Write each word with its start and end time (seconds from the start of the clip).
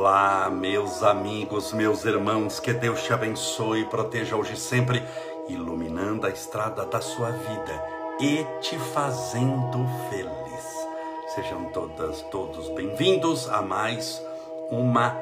Olá, 0.00 0.48
meus 0.48 1.02
amigos, 1.02 1.72
meus 1.72 2.04
irmãos, 2.04 2.60
que 2.60 2.72
Deus 2.72 3.02
te 3.02 3.12
abençoe 3.12 3.80
e 3.80 3.84
proteja 3.84 4.36
hoje 4.36 4.56
sempre, 4.56 5.02
iluminando 5.48 6.24
a 6.24 6.30
estrada 6.30 6.86
da 6.86 7.00
sua 7.00 7.32
vida 7.32 7.84
e 8.20 8.46
te 8.60 8.78
fazendo 8.78 9.84
feliz. 10.08 10.86
Sejam 11.34 11.64
todas, 11.72 12.22
todos 12.30 12.68
bem-vindos 12.68 13.50
a 13.50 13.60
mais 13.60 14.24
uma 14.70 15.16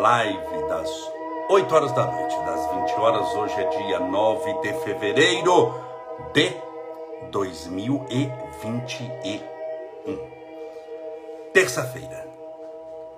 live 0.00 0.68
das 0.68 0.88
8 1.50 1.74
horas 1.74 1.90
da 1.90 2.06
noite, 2.06 2.36
das 2.44 2.64
20 2.74 2.92
horas. 3.00 3.26
Hoje 3.34 3.60
é 3.60 3.68
dia 3.70 3.98
9 3.98 4.52
de 4.60 4.72
fevereiro 4.84 5.74
de 6.32 6.52
2021. 7.32 10.18
Terça-feira. 11.52 12.31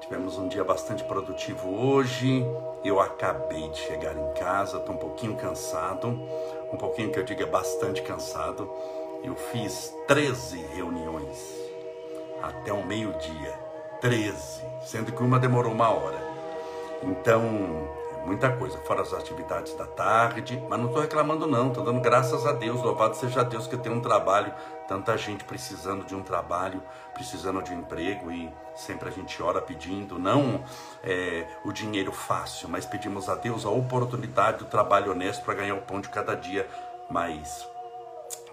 Tivemos 0.05 0.37
um 0.37 0.49
dia 0.49 0.63
bastante 0.63 1.03
produtivo 1.03 1.83
hoje. 1.83 2.45
Eu 2.85 3.01
acabei 3.01 3.71
de 3.71 3.79
chegar 3.79 4.15
em 4.15 4.35
casa, 4.35 4.77
estou 4.77 4.95
um 4.95 4.99
pouquinho 4.99 5.35
cansado, 5.35 6.09
um 6.71 6.77
pouquinho 6.77 7.11
que 7.11 7.19
eu 7.19 7.25
diga 7.25 7.47
bastante 7.47 8.03
cansado. 8.03 8.71
Eu 9.23 9.35
fiz 9.35 9.95
13 10.07 10.59
reuniões 10.75 11.39
até 12.43 12.71
o 12.71 12.85
meio-dia. 12.85 13.59
13, 14.03 14.63
sendo 14.83 15.11
que 15.11 15.23
uma 15.23 15.39
demorou 15.39 15.73
uma 15.73 15.89
hora. 15.89 16.19
Então, 17.03 17.89
muita 18.25 18.51
coisa, 18.51 18.79
fora 18.79 19.03
as 19.03 19.13
atividades 19.13 19.75
da 19.75 19.87
tarde, 19.87 20.63
mas 20.69 20.79
não 20.79 20.87
estou 20.87 21.03
reclamando 21.03 21.47
não, 21.47 21.69
estou 21.69 21.85
dando 21.85 22.01
graças 22.01 22.47
a 22.47 22.53
Deus, 22.53 22.83
louvado 22.83 23.15
seja 23.17 23.45
Deus 23.45 23.67
que 23.67 23.77
tenho 23.77 23.97
um 23.97 24.01
trabalho, 24.01 24.53
tanta 24.89 25.17
gente 25.17 25.45
precisando 25.45 26.05
de 26.05 26.15
um 26.15 26.23
trabalho, 26.23 26.83
precisando 27.13 27.63
de 27.63 27.73
um 27.73 27.81
emprego 27.81 28.31
e 28.33 28.51
sempre 28.75 29.09
a 29.09 29.13
gente 29.13 29.43
ora 29.43 29.61
pedindo, 29.61 30.19
não 30.19 30.65
é, 31.03 31.47
o 31.65 31.73
dinheiro 31.73 32.13
fácil, 32.13 32.69
mas 32.69 32.87
pedimos 32.87 33.29
a 33.29 33.35
Deus 33.35 33.67
a 33.67 33.71
oportunidade 33.71 34.59
do 34.59 34.65
trabalho 34.65 35.13
honesto 35.13 35.45
para 35.45 35.55
ganhar 35.55 35.75
o 35.75 35.83
pão 35.83 36.01
de 36.01 36.09
cada 36.09 36.35
dia, 36.35 36.69
mas 37.11 37.69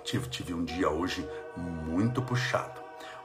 tive, 0.04 0.28
tive 0.30 0.54
um 0.54 0.66
dia 0.66 0.90
hoje 0.90 1.28
muito 1.56 2.22
puxado. 2.22 2.81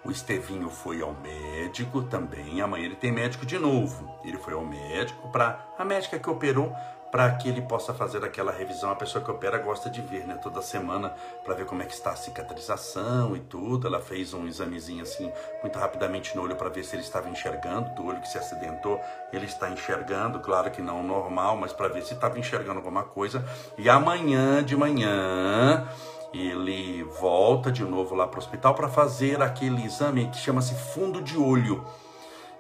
O 0.07 0.11
Estevinho 0.13 0.71
foi 0.71 1.03
ao 1.03 1.13
médico 1.15 2.01
também. 2.01 2.61
Amanhã 2.61 2.85
ele 2.85 2.95
tem 2.95 3.11
médico 3.11 3.45
de 3.45 3.59
novo. 3.59 4.09
Ele 4.25 4.39
foi 4.39 4.55
ao 4.55 4.65
médico 4.65 5.29
para 5.33 5.59
a 5.77 5.85
médica 5.85 6.17
que 6.17 6.31
operou 6.31 6.73
para 7.11 7.29
que 7.33 7.49
ele 7.49 7.61
possa 7.63 7.93
fazer 7.93 8.25
aquela 8.25 8.53
revisão. 8.53 8.89
A 8.89 8.95
pessoa 8.95 9.25
que 9.25 9.29
opera 9.29 9.59
gosta 9.59 9.91
de 9.91 10.01
ver, 10.01 10.25
né, 10.25 10.39
toda 10.41 10.63
semana 10.63 11.13
para 11.45 11.55
ver 11.55 11.65
como 11.65 11.83
é 11.83 11.87
que 11.87 11.93
está 11.93 12.11
a 12.11 12.17
cicatrização 12.17 13.35
e 13.35 13.41
tudo. 13.41 13.89
Ela 13.89 14.01
fez 14.01 14.33
um 14.33 14.47
examezinho 14.47 15.03
assim 15.03 15.33
muito 15.61 15.77
rapidamente 15.77 16.37
no 16.37 16.43
olho 16.43 16.55
para 16.55 16.69
ver 16.69 16.85
se 16.85 16.95
ele 16.95 17.03
estava 17.03 17.29
enxergando 17.29 17.93
do 17.97 18.07
olho 18.07 18.21
que 18.21 18.29
se 18.29 18.39
acidentou. 18.39 19.01
Ele 19.33 19.47
está 19.47 19.69
enxergando, 19.71 20.39
claro 20.39 20.71
que 20.71 20.81
não 20.81 21.03
normal, 21.03 21.57
mas 21.57 21.73
para 21.73 21.89
ver 21.89 22.03
se 22.03 22.15
estava 22.15 22.39
enxergando 22.39 22.79
alguma 22.79 23.03
coisa. 23.03 23.45
E 23.77 23.91
amanhã 23.91 24.63
de 24.63 24.77
manhã 24.77 25.85
ele 26.41 27.05
volta 27.21 27.71
de 27.71 27.85
novo 27.85 28.15
lá 28.15 28.27
para 28.27 28.39
o 28.39 28.43
hospital 28.43 28.75
para 28.75 28.89
fazer 28.89 29.43
aquele 29.43 29.85
exame 29.85 30.29
que 30.29 30.39
chama-se 30.39 30.75
fundo 30.75 31.23
de 31.23 31.37
olho. 31.39 31.85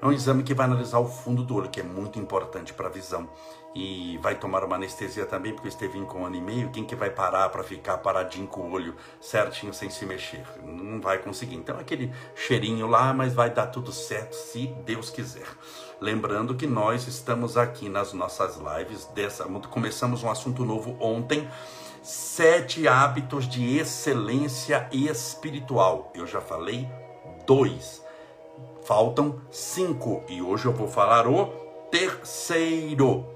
É 0.00 0.06
um 0.06 0.12
exame 0.12 0.42
que 0.42 0.52
vai 0.52 0.66
analisar 0.66 0.98
o 0.98 1.06
fundo 1.06 1.42
do 1.42 1.56
olho, 1.56 1.70
que 1.70 1.80
é 1.80 1.82
muito 1.82 2.18
importante 2.18 2.74
para 2.74 2.86
a 2.86 2.90
visão. 2.90 3.28
E 3.74 4.18
vai 4.18 4.34
tomar 4.34 4.62
uma 4.64 4.76
anestesia 4.76 5.26
também, 5.26 5.52
porque 5.52 5.68
esteve 5.68 5.98
com 6.06 6.20
um 6.20 6.26
ano 6.26 6.36
e 6.36 6.40
meio. 6.40 6.70
Quem 6.70 6.84
que 6.84 6.94
vai 6.94 7.10
parar 7.10 7.48
para 7.48 7.62
ficar 7.62 7.98
paradinho 7.98 8.46
com 8.46 8.62
o 8.62 8.72
olho 8.72 8.94
certinho, 9.20 9.72
sem 9.72 9.90
se 9.90 10.04
mexer? 10.06 10.44
Não 10.62 11.00
vai 11.00 11.18
conseguir. 11.18 11.56
Então, 11.56 11.78
aquele 11.78 12.12
cheirinho 12.34 12.86
lá, 12.86 13.12
mas 13.12 13.34
vai 13.34 13.50
dar 13.50 13.66
tudo 13.66 13.90
certo, 13.92 14.34
se 14.34 14.66
Deus 14.84 15.10
quiser. 15.10 15.46
Lembrando 16.00 16.54
que 16.54 16.66
nós 16.66 17.06
estamos 17.06 17.56
aqui 17.56 17.88
nas 17.88 18.12
nossas 18.12 18.58
lives. 18.58 19.06
Dessa, 19.14 19.44
começamos 19.44 20.22
um 20.22 20.30
assunto 20.30 20.64
novo 20.64 20.96
ontem 21.00 21.48
sete 22.06 22.86
hábitos 22.86 23.48
de 23.48 23.78
excelência 23.78 24.88
espiritual. 24.92 26.12
Eu 26.14 26.24
já 26.24 26.40
falei 26.40 26.88
dois, 27.44 28.00
faltam 28.84 29.40
cinco 29.50 30.22
e 30.28 30.40
hoje 30.40 30.66
eu 30.66 30.72
vou 30.72 30.86
falar 30.86 31.26
o 31.26 31.46
terceiro. 31.90 33.26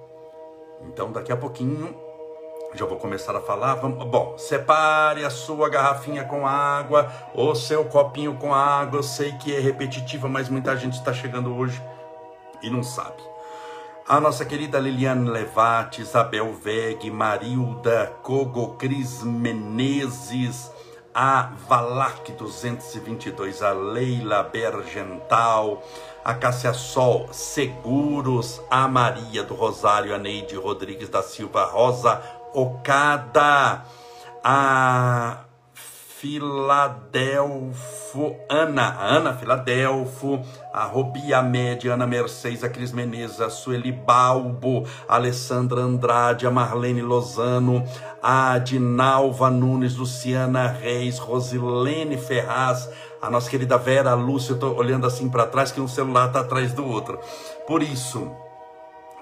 Então 0.87 1.11
daqui 1.11 1.33
a 1.33 1.37
pouquinho 1.37 1.97
já 2.73 2.87
vou 2.87 2.97
começar 2.97 3.35
a 3.35 3.41
falar. 3.41 3.75
Vamos, 3.75 4.07
bom, 4.07 4.39
separe 4.39 5.25
a 5.25 5.31
sua 5.31 5.69
garrafinha 5.69 6.23
com 6.23 6.47
água, 6.47 7.13
o 7.35 7.53
seu 7.57 7.85
copinho 7.87 8.37
com 8.37 8.55
água. 8.55 9.01
Eu 9.01 9.03
sei 9.03 9.33
que 9.33 9.53
é 9.53 9.59
repetitiva, 9.59 10.29
mas 10.29 10.49
muita 10.49 10.77
gente 10.77 10.93
está 10.93 11.13
chegando 11.13 11.53
hoje 11.57 11.83
e 12.63 12.71
não 12.71 12.85
sabe 12.85 13.30
a 14.11 14.19
nossa 14.19 14.45
querida 14.45 14.81
Liliane 14.81 15.31
Levati, 15.31 16.03
Isabel 16.03 16.53
Veg, 16.53 17.09
Marilda 17.13 18.13
Cogo, 18.25 18.75
Cris 18.77 19.23
Menezes, 19.23 20.69
a 21.15 21.53
Valac 21.69 22.33
222, 22.33 23.63
a 23.63 23.71
Leila 23.71 24.43
Bergental, 24.43 25.81
a 26.25 26.35
Cássia 26.35 26.75
Sol 26.75 27.29
Seguros, 27.31 28.61
a 28.69 28.89
Maria 28.89 29.45
do 29.45 29.55
Rosário, 29.55 30.13
a 30.13 30.19
Neide 30.19 30.57
Rodrigues 30.57 31.09
da 31.09 31.23
Silva, 31.23 31.65
Rosa 31.67 32.21
Ocada, 32.53 33.85
a 34.43 35.45
Filadelfo, 36.21 37.73
Ana, 38.47 38.95
Ana 39.01 39.33
Filadelfo, 39.33 40.39
a 40.71 40.85
Robia 40.85 41.41
Média, 41.41 41.95
Ana 41.95 42.07
Mercedes, 42.07 42.63
a 42.63 42.69
Cris 42.69 42.93
Menezes, 42.93 43.41
a 43.41 43.49
Sueli 43.49 43.91
Balbo, 43.91 44.85
a 45.09 45.15
Alessandra 45.15 45.81
Andrade, 45.81 46.47
a 46.47 46.51
Marlene 46.51 47.01
Lozano, 47.01 47.83
a 48.23 48.59
Dinalva 48.59 49.49
Nunes, 49.49 49.97
Luciana 49.97 50.67
Reis, 50.67 51.19
Rosilene 51.19 52.19
Ferraz, 52.19 52.87
a 53.23 53.31
nossa 53.31 53.49
querida 53.49 53.79
Vera 53.79 54.13
Lúcia, 54.13 54.53
eu 54.53 54.57
estou 54.57 54.77
olhando 54.77 55.07
assim 55.07 55.27
para 55.31 55.47
trás 55.47 55.73
que 55.73 55.81
um 55.81 55.89
celular 55.89 56.27
está 56.27 56.41
atrás 56.41 56.75
do 56.75 56.87
outro. 56.87 57.19
Por 57.67 57.83
isso, 57.83 58.31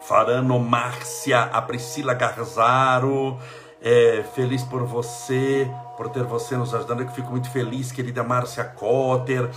Farano 0.03 0.59
Márcia, 0.59 1.43
a 1.43 1.63
Priscila 1.63 2.15
Garzaro, 2.15 3.39
é, 3.81 4.25
feliz 4.35 4.65
por 4.65 4.83
você, 4.85 5.71
por 5.99 6.09
ter 6.09 6.23
você 6.23 6.57
nos 6.57 6.73
ajudando. 6.73 7.01
Eu 7.01 7.09
fico 7.09 7.29
muito 7.29 7.51
feliz, 7.51 7.91
querida 7.91 8.23
Márcia 8.23 8.63
Cotter, 8.63 9.51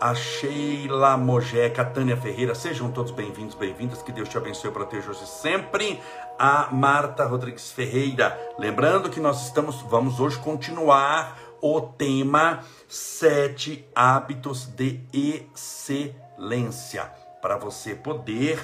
a 0.00 0.14
Sheila 0.14 1.16
Mojeca, 1.16 1.82
a 1.82 1.84
Tânia 1.84 2.16
Ferreira. 2.16 2.54
Sejam 2.54 2.92
todos 2.92 3.10
bem-vindos, 3.10 3.56
bem-vindas. 3.56 4.00
Que 4.00 4.12
Deus 4.12 4.28
te 4.28 4.38
abençoe 4.38 4.70
e 4.70 4.72
proteja 4.72 5.10
hoje 5.10 5.26
sempre. 5.26 6.00
A 6.38 6.68
Marta 6.70 7.24
Rodrigues 7.24 7.72
Ferreira. 7.72 8.38
Lembrando 8.56 9.10
que 9.10 9.18
nós 9.18 9.46
estamos, 9.46 9.82
vamos 9.82 10.20
hoje 10.20 10.38
continuar 10.38 11.36
o 11.60 11.80
tema 11.80 12.60
Sete 12.86 13.84
Hábitos 13.92 14.66
de 14.66 15.00
Excelência. 15.12 17.12
Para 17.42 17.56
você 17.56 17.96
poder 17.96 18.60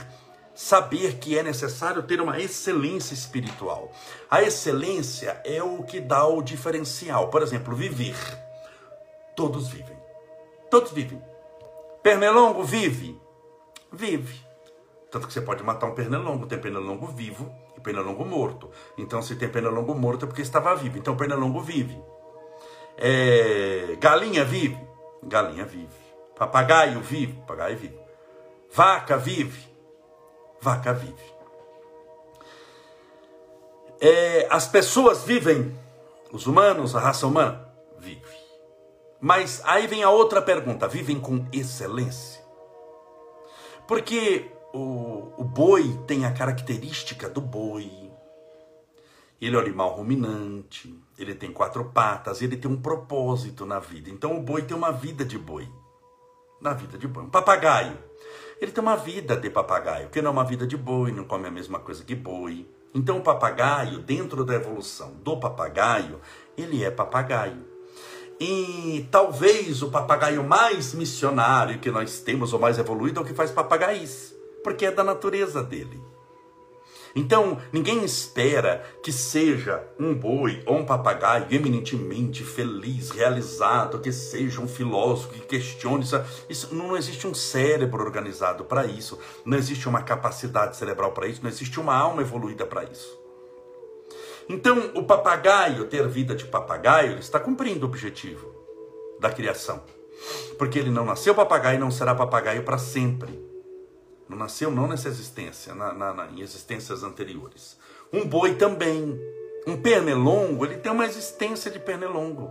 saber 0.55 1.19
que 1.19 1.37
é 1.37 1.43
necessário 1.43 2.03
ter 2.03 2.21
uma 2.21 2.39
excelência 2.39 3.13
espiritual. 3.13 3.91
A 4.31 4.43
excelência 4.43 5.41
é 5.45 5.63
o 5.63 5.83
que 5.83 6.01
dá 6.01 6.27
o 6.27 6.43
diferencial. 6.43 7.29
Por 7.29 7.43
exemplo, 7.43 7.75
viver. 7.75 8.17
Todos 9.35 9.69
vivem. 9.69 9.99
Todos 10.71 10.93
vivem. 10.93 11.21
Pernilongo 12.03 12.63
vive? 12.63 13.21
Vive. 13.93 14.45
Tanto 15.11 15.27
que 15.27 15.33
você 15.33 15.41
pode 15.41 15.63
matar 15.63 15.87
um 15.87 15.95
pernilongo. 15.95 16.47
Tem 16.47 16.59
pernilongo 16.59 17.07
vivo 17.09 17.53
e 17.77 17.81
pernilongo 17.81 18.25
morto. 18.25 18.71
Então, 18.97 19.21
se 19.23 19.35
tem 19.37 19.49
pernilongo 19.49 19.95
morto 19.95 20.25
é 20.25 20.29
porque 20.29 20.43
estava 20.43 20.75
vivo. 20.77 20.99
Então, 20.99 21.17
pernilongo 21.17 21.61
vive. 21.61 22.01
É... 22.97 23.97
Galinha 23.99 24.45
vive? 24.45 24.79
Galinha 25.23 25.65
vive. 25.65 26.05
Papagaio 26.37 27.01
vive? 27.01 27.33
Papagaio 27.33 27.77
vive. 27.77 27.99
Vaca 28.73 29.17
vive? 29.17 29.74
Vaca 30.65 30.95
vive. 30.95 31.35
É, 34.01 34.49
as 34.51 34.67
pessoas 34.67 35.23
vivem, 35.23 35.79
os 36.33 36.47
humanos, 36.47 36.97
a 36.97 37.01
raça 37.01 37.27
humana, 37.27 37.69
vive. 37.99 38.23
Mas 39.21 39.61
aí 39.65 39.87
vem 39.87 40.03
a 40.03 40.11
outra 40.11 40.41
pergunta: 40.41 40.89
vivem 40.89 41.21
com 41.21 41.47
excelência? 41.53 42.43
Porque 43.87 44.51
o, 44.73 45.35
o 45.37 45.45
boi 45.45 46.01
tem 46.07 46.25
a 46.25 46.33
característica 46.33 47.29
do 47.29 47.43
boi. 47.43 48.11
Ele 49.39 49.57
é 49.57 49.59
um 49.59 49.63
animal 49.63 49.91
ruminante, 49.91 50.99
ele 51.19 51.35
tem 51.35 51.53
quatro 51.53 51.85
patas, 51.91 52.41
ele 52.41 52.57
tem 52.57 52.71
um 52.71 52.81
propósito 52.81 53.67
na 53.67 53.79
vida. 53.79 54.09
Então 54.09 54.35
o 54.39 54.41
boi 54.41 54.63
tem 54.63 54.75
uma 54.75 54.91
vida 54.91 55.27
de 55.27 55.39
boi. 55.39 55.69
Na 56.59 56.73
vida 56.73 56.97
de 56.97 57.07
boi. 57.07 57.25
Um 57.25 57.31
papagaio 57.31 57.99
ele 58.61 58.73
tem 58.73 58.83
uma 58.83 58.97
vida 58.97 59.37
de 59.37 59.51
papagaio, 59.51 60.09
que 60.09 60.23
não 60.23 60.31
é 60.31 60.33
uma 60.33 60.45
vida 60.45 60.67
de 60.67 60.77
boi, 60.77 61.13
não 61.13 61.25
come 61.25 61.47
a 61.47 61.51
mesma 61.51 61.79
coisa 61.79 62.05
que 62.05 62.15
boi. 62.15 62.67
Então 62.95 63.19
o 63.19 63.23
papagaio, 63.23 63.99
dentro 63.99 64.45
da 64.45 64.55
evolução 64.55 65.13
do 65.23 65.37
papagaio, 65.37 66.21
ele 66.57 66.85
é 66.85 66.91
papagaio. 66.91 67.65
E 68.41 69.07
talvez 69.11 69.83
o 69.83 69.91
papagaio 69.91 70.45
mais 70.45 70.95
missionário 70.95 71.79
que 71.79 71.91
nós 71.91 72.21
temos, 72.21 72.53
ou 72.53 72.59
mais 72.61 72.79
evoluído, 72.79 73.21
é 73.21 73.23
o 73.23 73.27
que 73.27 73.35
faz 73.35 73.51
papagaiz. 73.51 74.35
porque 74.63 74.87
é 74.87 74.91
da 74.91 75.05
natureza 75.05 75.63
dele. 75.63 76.01
Então, 77.15 77.59
ninguém 77.73 78.05
espera 78.05 78.85
que 79.03 79.13
seja 79.13 79.87
um 79.99 80.13
boi 80.13 80.63
ou 80.67 80.79
um 80.79 80.85
papagaio 80.85 81.47
eminentemente 81.51 82.43
feliz, 82.43 83.11
realizado, 83.11 84.01
que 84.01 84.11
seja 84.11 84.61
um 84.61 84.67
filósofo 84.67 85.33
que 85.33 85.41
questione 85.41 86.05
isso. 86.49 86.75
não 86.75 86.97
existe 86.97 87.27
um 87.27 87.35
cérebro 87.35 88.03
organizado 88.03 88.65
para 88.65 88.85
isso, 88.85 89.19
não 89.45 89.57
existe 89.57 89.89
uma 89.89 90.03
capacidade 90.03 90.77
cerebral 90.77 91.13
para 91.13 91.29
isso, 91.29 91.41
não 91.43 91.51
existe 91.51 91.79
uma 91.79 91.95
alma 91.95 92.23
evoluída 92.23 92.67
para 92.67 92.83
isso. 92.85 93.17
Então, 94.49 94.91
o 94.95 95.05
papagaio 95.05 95.87
ter 95.87 96.07
vida 96.09 96.35
de 96.35 96.45
papagaio, 96.45 97.19
está 97.19 97.39
cumprindo 97.39 97.87
o 97.87 97.89
objetivo 97.89 98.53
da 99.21 99.31
criação. 99.31 99.83
Porque 100.59 100.79
ele 100.79 100.91
não 100.91 101.05
nasceu 101.05 101.35
papagaio 101.35 101.77
e 101.77 101.81
não 101.81 101.91
será 101.91 102.15
papagaio 102.15 102.63
para 102.63 102.79
sempre. 102.79 103.54
Não 104.29 104.39
nasceu 104.39 104.71
não 104.71 104.87
nessa 104.87 105.09
existência, 105.09 105.75
na, 105.75 105.93
na, 105.93 106.15
na, 106.15 106.27
em 106.29 106.41
existências 106.41 107.03
anteriores. 107.03 107.79
Um 108.13 108.27
boi 108.27 108.55
também. 108.55 109.19
Um 109.67 109.81
pernilongo, 109.81 110.65
ele 110.65 110.77
tem 110.77 110.93
uma 110.93 111.07
existência 111.07 111.71
de 111.71 111.79
pernilongo. 111.79 112.51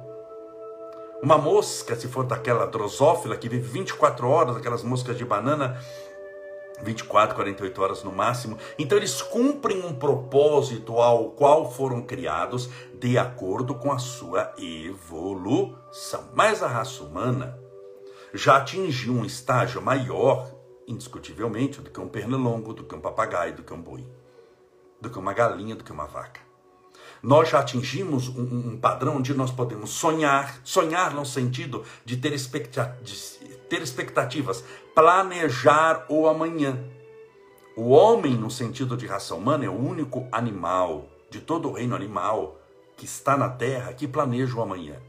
Uma 1.21 1.37
mosca, 1.37 1.95
se 1.95 2.07
for 2.07 2.25
daquela 2.25 2.65
drosófila 2.65 3.37
que 3.37 3.47
vive 3.47 3.67
24 3.67 4.27
horas, 4.27 4.57
aquelas 4.57 4.83
moscas 4.83 5.17
de 5.17 5.23
banana, 5.23 5.79
24, 6.81 7.35
48 7.35 7.81
horas 7.81 8.03
no 8.03 8.11
máximo. 8.11 8.57
Então 8.77 8.97
eles 8.97 9.21
cumprem 9.21 9.85
um 9.85 9.93
propósito 9.93 10.97
ao 10.99 11.31
qual 11.31 11.71
foram 11.71 12.01
criados 12.01 12.69
de 12.99 13.17
acordo 13.17 13.75
com 13.75 13.91
a 13.91 13.99
sua 13.99 14.53
evolução. 14.57 16.29
Mas 16.33 16.61
a 16.61 16.67
raça 16.67 17.03
humana 17.03 17.59
já 18.33 18.57
atingiu 18.57 19.13
um 19.13 19.25
estágio 19.25 19.81
maior 19.81 20.52
indiscutivelmente, 20.87 21.81
do 21.81 21.89
que 21.89 21.99
um 21.99 22.07
pernilongo, 22.07 22.73
do 22.73 22.83
que 22.83 22.95
um 22.95 23.01
papagaio, 23.01 23.55
do 23.55 23.63
que 23.63 23.73
um 23.73 23.81
boi, 23.81 24.05
do 24.99 25.09
que 25.09 25.17
uma 25.17 25.33
galinha, 25.33 25.75
do 25.75 25.83
que 25.83 25.91
uma 25.91 26.05
vaca. 26.05 26.41
Nós 27.21 27.49
já 27.49 27.59
atingimos 27.59 28.29
um, 28.29 28.71
um 28.73 28.77
padrão 28.77 29.17
onde 29.17 29.33
nós 29.33 29.51
podemos 29.51 29.91
sonhar, 29.91 30.59
sonhar 30.63 31.13
no 31.13 31.25
sentido 31.25 31.83
de 32.03 32.17
ter, 32.17 32.31
de 32.31 33.15
ter 33.69 33.81
expectativas, 33.81 34.63
planejar 34.93 36.05
o 36.09 36.27
amanhã. 36.27 36.83
O 37.75 37.89
homem, 37.89 38.35
no 38.35 38.51
sentido 38.51 38.97
de 38.97 39.07
raça 39.07 39.33
humana, 39.33 39.65
é 39.65 39.69
o 39.69 39.73
único 39.73 40.27
animal 40.31 41.07
de 41.29 41.39
todo 41.41 41.69
o 41.69 41.73
reino 41.73 41.95
animal 41.95 42.59
que 42.95 43.05
está 43.05 43.35
na 43.35 43.49
terra 43.49 43.93
que 43.93 44.07
planeja 44.07 44.55
o 44.55 44.61
amanhã 44.61 45.01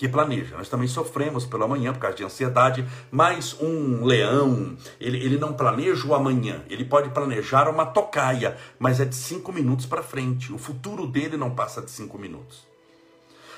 que 0.00 0.08
planeja. 0.08 0.56
Nós 0.56 0.70
também 0.70 0.88
sofremos 0.88 1.44
pelo 1.44 1.64
amanhã 1.64 1.92
por 1.92 1.98
causa 1.98 2.16
de 2.16 2.24
ansiedade, 2.24 2.88
mas 3.10 3.54
um 3.60 4.02
leão, 4.02 4.74
ele, 4.98 5.18
ele 5.18 5.36
não 5.36 5.52
planeja 5.52 6.06
o 6.06 6.14
amanhã, 6.14 6.64
ele 6.70 6.86
pode 6.86 7.10
planejar 7.10 7.68
uma 7.68 7.84
tocaia, 7.84 8.56
mas 8.78 8.98
é 8.98 9.04
de 9.04 9.14
cinco 9.14 9.52
minutos 9.52 9.84
para 9.84 10.02
frente. 10.02 10.54
O 10.54 10.58
futuro 10.58 11.06
dele 11.06 11.36
não 11.36 11.50
passa 11.50 11.82
de 11.82 11.90
cinco 11.90 12.16
minutos. 12.16 12.66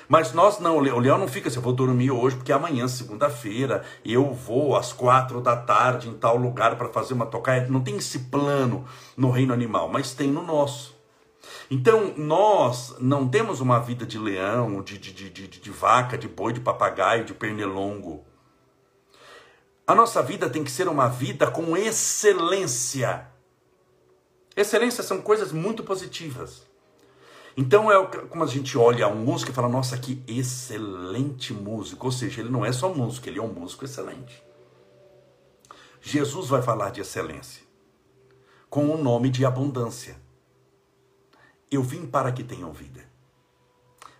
Mas 0.09 0.33
nós 0.33 0.59
não, 0.59 0.75
o 0.75 0.81
leão 0.99 1.17
não 1.17 1.29
fica 1.29 1.47
assim, 1.47 1.59
eu 1.59 1.63
vou 1.63 1.71
dormir 1.71 2.11
hoje 2.11 2.35
porque 2.35 2.51
amanhã, 2.51 2.89
segunda-feira, 2.89 3.85
eu 4.03 4.33
vou 4.33 4.75
às 4.75 4.91
quatro 4.91 5.39
da 5.39 5.55
tarde 5.55 6.09
em 6.09 6.13
tal 6.13 6.35
lugar 6.35 6.75
para 6.75 6.89
fazer 6.89 7.13
uma 7.13 7.25
tocaia. 7.25 7.67
Não 7.69 7.79
tem 7.79 7.95
esse 7.95 8.19
plano 8.19 8.83
no 9.15 9.31
reino 9.31 9.53
animal, 9.53 9.87
mas 9.87 10.13
tem 10.13 10.29
no 10.29 10.43
nosso. 10.43 10.92
Então, 11.69 12.13
nós 12.17 12.95
não 12.99 13.27
temos 13.27 13.59
uma 13.59 13.79
vida 13.79 14.05
de 14.05 14.17
leão, 14.17 14.81
de, 14.81 14.97
de, 14.97 15.29
de, 15.29 15.47
de, 15.47 15.71
vaca, 15.71 16.17
de 16.17 16.27
boi, 16.27 16.53
de 16.53 16.59
papagaio, 16.59 17.25
de 17.25 17.33
pernilongo. 17.33 18.23
A 19.85 19.93
nossa 19.93 20.21
vida 20.21 20.49
tem 20.49 20.63
que 20.63 20.71
ser 20.71 20.87
uma 20.87 21.07
vida 21.07 21.49
com 21.49 21.75
excelência. 21.75 23.27
Excelência 24.55 25.03
são 25.03 25.21
coisas 25.21 25.51
muito 25.51 25.83
positivas. 25.83 26.63
Então 27.55 27.91
é 27.91 28.05
como 28.29 28.43
a 28.43 28.47
gente 28.47 28.77
olha 28.77 29.07
um 29.07 29.15
músico 29.15 29.51
e 29.51 29.53
fala, 29.53 29.69
nossa, 29.69 29.97
que 29.97 30.23
excelente 30.27 31.53
músico. 31.53 32.07
Ou 32.07 32.11
seja, 32.11 32.41
ele 32.41 32.49
não 32.49 32.65
é 32.65 32.71
só 32.71 32.89
músico, 32.89 33.27
ele 33.27 33.39
é 33.39 33.43
um 33.43 33.53
músico 33.53 33.85
excelente. 33.85 34.41
Jesus 36.01 36.47
vai 36.47 36.61
falar 36.61 36.89
de 36.89 37.01
excelência 37.01 37.63
com 38.69 38.89
o 38.89 38.97
nome 38.97 39.29
de 39.29 39.45
abundância. 39.45 40.15
Eu 41.73 41.81
vim 41.81 42.05
para 42.05 42.31
que 42.31 42.43
tenham 42.43 42.71
vida, 42.71 43.03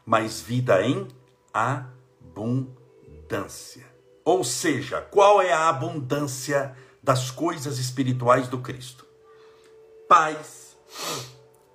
mas 0.04 0.42
vida 0.42 0.82
em 0.82 1.08
abundância. 1.54 2.74
Ou 4.26 4.44
seja, 4.44 5.02
qual 5.02 5.40
é 5.40 5.54
a 5.54 5.70
abundância 5.70 6.76
das 7.04 7.30
coisas 7.30 7.78
espirituais 7.78 8.48
do 8.48 8.58
Cristo? 8.58 9.06
Paz, 10.10 10.76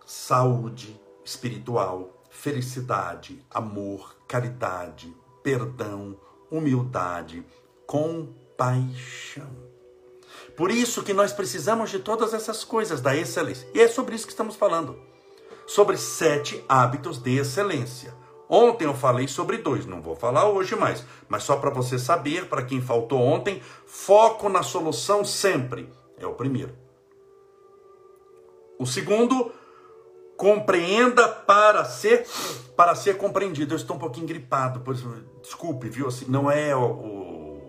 saúde 0.04 1.00
espiritual, 1.24 2.24
felicidade, 2.28 3.40
amor, 3.48 4.16
caridade, 4.26 5.16
perdão, 5.44 6.18
humildade, 6.50 7.46
compaixão. 7.86 9.68
Por 10.56 10.72
isso 10.72 11.04
que 11.04 11.14
nós 11.14 11.32
precisamos 11.32 11.88
de 11.88 12.00
todas 12.00 12.34
essas 12.34 12.64
coisas 12.64 13.00
da 13.00 13.14
excelência. 13.14 13.68
E 13.72 13.80
é 13.80 13.86
sobre 13.86 14.16
isso 14.16 14.26
que 14.26 14.32
estamos 14.32 14.56
falando 14.56 15.06
sobre 15.68 15.96
sete 15.98 16.64
hábitos 16.68 17.18
de 17.18 17.36
excelência. 17.36 18.12
Ontem 18.48 18.86
eu 18.86 18.94
falei 18.94 19.28
sobre 19.28 19.58
dois, 19.58 19.84
não 19.84 20.00
vou 20.00 20.16
falar 20.16 20.48
hoje 20.48 20.74
mais, 20.74 21.04
mas 21.28 21.42
só 21.42 21.56
para 21.56 21.68
você 21.68 21.98
saber, 21.98 22.48
para 22.48 22.64
quem 22.64 22.80
faltou 22.80 23.20
ontem, 23.20 23.62
foco 23.86 24.48
na 24.48 24.62
solução 24.62 25.22
sempre 25.22 25.92
é 26.16 26.26
o 26.26 26.32
primeiro. 26.32 26.74
O 28.78 28.86
segundo, 28.86 29.52
compreenda 30.38 31.28
para 31.28 31.84
ser 31.84 32.24
para 32.74 32.94
ser 32.94 33.18
compreendido. 33.18 33.74
Eu 33.74 33.76
estou 33.76 33.96
um 33.96 33.98
pouquinho 33.98 34.26
gripado, 34.26 34.80
por 34.80 34.94
isso, 34.94 35.12
desculpe, 35.42 35.90
viu? 35.90 36.06
Assim, 36.06 36.26
não 36.28 36.50
é 36.50 36.74
o, 36.74 36.84
o 36.84 37.62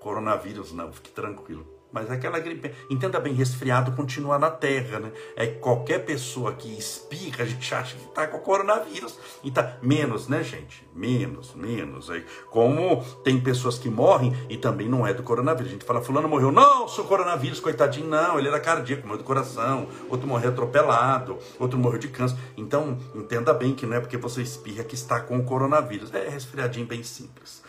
coronavírus, 0.00 0.72
não, 0.72 0.92
fique 0.92 1.10
tranquilo. 1.10 1.73
Mas 1.94 2.10
aquela 2.10 2.40
gripe, 2.40 2.74
entenda 2.90 3.20
bem, 3.20 3.32
resfriado 3.32 3.92
continua 3.92 4.36
na 4.36 4.50
terra, 4.50 4.98
né? 4.98 5.12
É 5.36 5.46
qualquer 5.46 6.04
pessoa 6.04 6.52
que 6.52 6.76
espirra, 6.76 7.44
a 7.44 7.46
gente 7.46 7.72
acha 7.72 7.94
que 7.94 8.04
está 8.06 8.26
com 8.26 8.40
coronavírus. 8.40 9.16
E 9.44 9.50
tá 9.52 9.76
menos, 9.80 10.26
né, 10.26 10.42
gente? 10.42 10.84
Menos, 10.92 11.54
menos. 11.54 12.10
Aí, 12.10 12.26
como 12.50 13.04
tem 13.22 13.40
pessoas 13.40 13.78
que 13.78 13.88
morrem 13.88 14.34
e 14.48 14.56
também 14.56 14.88
não 14.88 15.06
é 15.06 15.14
do 15.14 15.22
coronavírus. 15.22 15.68
A 15.70 15.72
gente 15.72 15.84
fala, 15.84 16.02
fulano 16.02 16.28
morreu, 16.28 16.50
não, 16.50 16.88
sou 16.88 17.04
coronavírus, 17.04 17.60
coitadinho, 17.60 18.08
não, 18.08 18.40
ele 18.40 18.48
era 18.48 18.58
cardíaco, 18.58 19.06
morreu 19.06 19.18
do 19.18 19.24
coração, 19.24 19.86
outro 20.10 20.26
morreu 20.26 20.50
atropelado, 20.50 21.38
outro 21.60 21.78
morreu 21.78 22.00
de 22.00 22.08
câncer. 22.08 22.36
Então, 22.56 22.98
entenda 23.14 23.54
bem 23.54 23.72
que 23.72 23.86
não 23.86 23.96
é 23.96 24.00
porque 24.00 24.16
você 24.16 24.42
espirra 24.42 24.82
que 24.82 24.96
está 24.96 25.20
com 25.20 25.38
o 25.38 25.44
coronavírus. 25.44 26.12
É 26.12 26.28
resfriadinho 26.28 26.86
bem 26.86 27.04
simples. 27.04 27.62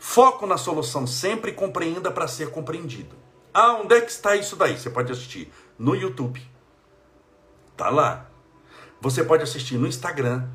Foco 0.00 0.46
na 0.46 0.56
solução 0.56 1.06
sempre 1.06 1.50
e 1.50 1.54
compreenda 1.54 2.10
para 2.10 2.26
ser 2.26 2.50
compreendido. 2.50 3.25
Ah, 3.58 3.72
onde 3.72 3.94
é 3.94 4.02
que 4.02 4.10
está 4.10 4.36
isso 4.36 4.54
daí? 4.54 4.78
Você 4.78 4.90
pode 4.90 5.10
assistir 5.10 5.50
no 5.78 5.94
YouTube. 5.94 6.46
Tá 7.74 7.88
lá. 7.88 8.26
Você 9.00 9.24
pode 9.24 9.44
assistir 9.44 9.78
no 9.78 9.86
Instagram. 9.86 10.46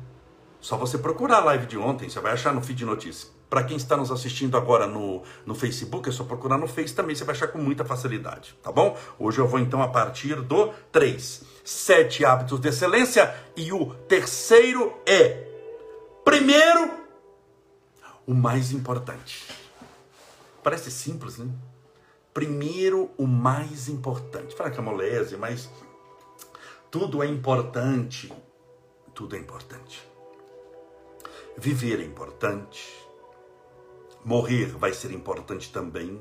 Só 0.60 0.76
você 0.76 0.96
procurar 0.96 1.38
a 1.38 1.44
live 1.46 1.66
de 1.66 1.76
ontem, 1.76 2.08
você 2.08 2.20
vai 2.20 2.30
achar 2.30 2.54
no 2.54 2.62
feed 2.62 2.78
de 2.78 2.84
notícias. 2.84 3.32
Para 3.50 3.64
quem 3.64 3.76
está 3.76 3.96
nos 3.96 4.12
assistindo 4.12 4.56
agora 4.56 4.86
no, 4.86 5.24
no 5.44 5.52
Facebook, 5.52 6.08
é 6.08 6.12
só 6.12 6.22
procurar 6.22 6.56
no 6.56 6.68
Face 6.68 6.94
também, 6.94 7.16
você 7.16 7.24
vai 7.24 7.34
achar 7.34 7.48
com 7.48 7.58
muita 7.58 7.84
facilidade, 7.84 8.56
tá 8.62 8.70
bom? 8.70 8.96
Hoje 9.18 9.40
eu 9.40 9.48
vou 9.48 9.58
então 9.58 9.82
a 9.82 9.88
partir 9.88 10.36
do 10.40 10.72
3. 10.92 11.42
Sete 11.64 12.24
hábitos 12.24 12.60
de 12.60 12.68
excelência 12.68 13.34
e 13.56 13.72
o 13.72 13.94
terceiro 14.06 14.96
é, 15.04 15.44
primeiro, 16.24 16.88
o 18.24 18.32
mais 18.32 18.70
importante. 18.70 19.48
Parece 20.62 20.88
simples, 20.88 21.38
né? 21.38 21.48
Primeiro 22.32 23.10
o 23.16 23.26
mais 23.26 23.88
importante. 23.88 24.54
Fala 24.54 24.70
que 24.70 24.78
é 24.78 24.82
moleza, 24.82 25.36
mas 25.36 25.70
tudo 26.90 27.22
é 27.22 27.26
importante. 27.26 28.32
Tudo 29.14 29.36
é 29.36 29.38
importante. 29.38 30.06
Viver 31.56 32.00
é 32.00 32.04
importante. 32.04 33.02
Morrer 34.24 34.66
vai 34.66 34.92
ser 34.92 35.10
importante 35.10 35.72
também, 35.72 36.18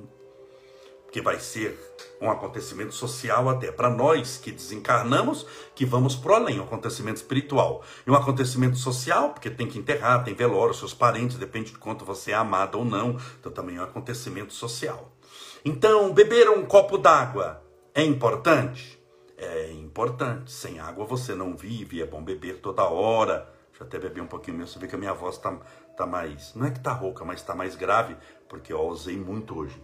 porque 1.04 1.22
vai 1.22 1.40
ser 1.40 1.78
um 2.20 2.32
acontecimento 2.32 2.94
social 2.94 3.48
até 3.48 3.72
para 3.72 3.90
nós 3.90 4.38
que 4.38 4.52
desencarnamos, 4.52 5.46
que 5.76 5.86
vamos 5.86 6.16
para 6.16 6.38
além, 6.38 6.60
um 6.60 6.64
acontecimento 6.64 7.18
espiritual. 7.18 7.84
E 8.06 8.10
um 8.10 8.16
acontecimento 8.16 8.78
social, 8.78 9.30
porque 9.30 9.50
tem 9.50 9.68
que 9.68 9.78
enterrar, 9.78 10.24
tem 10.24 10.34
velório, 10.34 10.74
seus 10.74 10.94
parentes, 10.94 11.38
depende 11.38 11.72
de 11.72 11.78
quanto 11.78 12.04
você 12.04 12.32
é 12.32 12.36
amado 12.36 12.80
ou 12.80 12.86
não, 12.86 13.18
então 13.40 13.52
também 13.52 13.78
é 13.78 13.82
um 13.82 13.84
acontecimento 13.84 14.54
social. 14.54 15.12
Então, 15.64 16.14
beber 16.14 16.50
um 16.50 16.66
copo 16.66 16.98
d'água 16.98 17.64
é 17.94 18.04
importante? 18.04 19.00
É 19.38 19.72
importante. 19.72 20.52
Sem 20.52 20.80
água 20.80 21.06
você 21.06 21.36
não 21.36 21.56
vive, 21.56 22.02
é 22.02 22.06
bom 22.06 22.24
beber 22.24 22.60
toda 22.60 22.84
hora. 22.84 23.48
Deixa 23.70 23.84
eu 23.84 23.88
até 23.88 24.00
beber 24.00 24.22
um 24.22 24.28
pouquinho 24.28 24.58
mesmo, 24.58 24.74
você 24.74 24.80
vê 24.80 24.88
que 24.88 24.96
a 24.96 24.98
minha 24.98 25.14
voz 25.14 25.38
tá, 25.38 25.56
tá 25.96 26.06
mais. 26.06 26.56
Não 26.56 26.66
é 26.66 26.72
que 26.72 26.80
tá 26.80 26.92
rouca, 26.92 27.24
mas 27.24 27.44
tá 27.44 27.54
mais 27.54 27.76
grave, 27.76 28.18
porque 28.50 28.74
eu 28.74 28.82
usei 28.82 29.18
muito 29.18 29.58
hoje. 29.58 29.82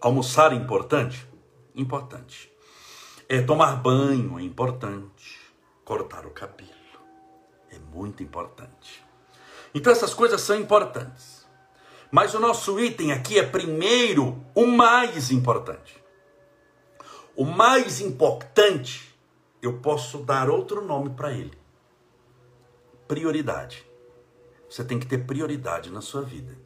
Almoçar 0.00 0.52
é 0.52 0.56
importante? 0.56 1.26
Importante. 1.74 2.52
É 3.28 3.40
tomar 3.40 3.76
banho 3.76 4.38
é 4.38 4.42
importante. 4.42 5.40
Cortar 5.84 6.26
o 6.26 6.30
cabelo 6.30 6.70
é 7.70 7.78
muito 7.78 8.22
importante. 8.22 9.04
Então 9.74 9.92
essas 9.92 10.14
coisas 10.14 10.40
são 10.40 10.56
importantes. 10.56 11.33
Mas 12.14 12.32
o 12.32 12.38
nosso 12.38 12.78
item 12.78 13.10
aqui 13.10 13.40
é 13.40 13.42
primeiro 13.44 14.40
o 14.54 14.68
mais 14.68 15.32
importante. 15.32 16.00
O 17.34 17.44
mais 17.44 18.00
importante, 18.00 19.12
eu 19.60 19.80
posso 19.80 20.18
dar 20.18 20.48
outro 20.48 20.80
nome 20.80 21.10
para 21.10 21.32
ele. 21.32 21.58
Prioridade. 23.08 23.84
Você 24.70 24.84
tem 24.84 24.96
que 24.96 25.08
ter 25.08 25.26
prioridade 25.26 25.90
na 25.90 26.00
sua 26.00 26.22
vida. 26.22 26.56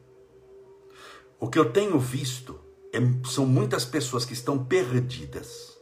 O 1.39 1.49
que 1.49 1.57
eu 1.57 1.73
tenho 1.73 1.97
visto 1.97 2.59
é, 2.93 2.99
são 3.27 3.47
muitas 3.47 3.83
pessoas 3.83 4.25
que 4.25 4.33
estão 4.33 4.63
perdidas. 4.63 5.81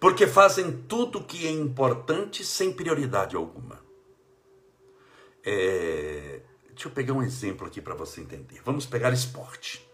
Porque 0.00 0.26
fazem 0.26 0.82
tudo 0.88 1.22
que 1.22 1.46
é 1.46 1.50
importante 1.52 2.44
sem 2.44 2.72
prioridade 2.72 3.36
alguma. 3.36 3.80
É, 5.44 6.40
deixa 6.78 6.86
eu 6.86 6.92
pegar 6.92 7.12
um 7.12 7.24
exemplo 7.24 7.66
aqui 7.66 7.80
para 7.80 7.92
você 7.92 8.20
entender. 8.20 8.60
Vamos 8.64 8.86
pegar 8.86 9.12
esporte. 9.12 9.84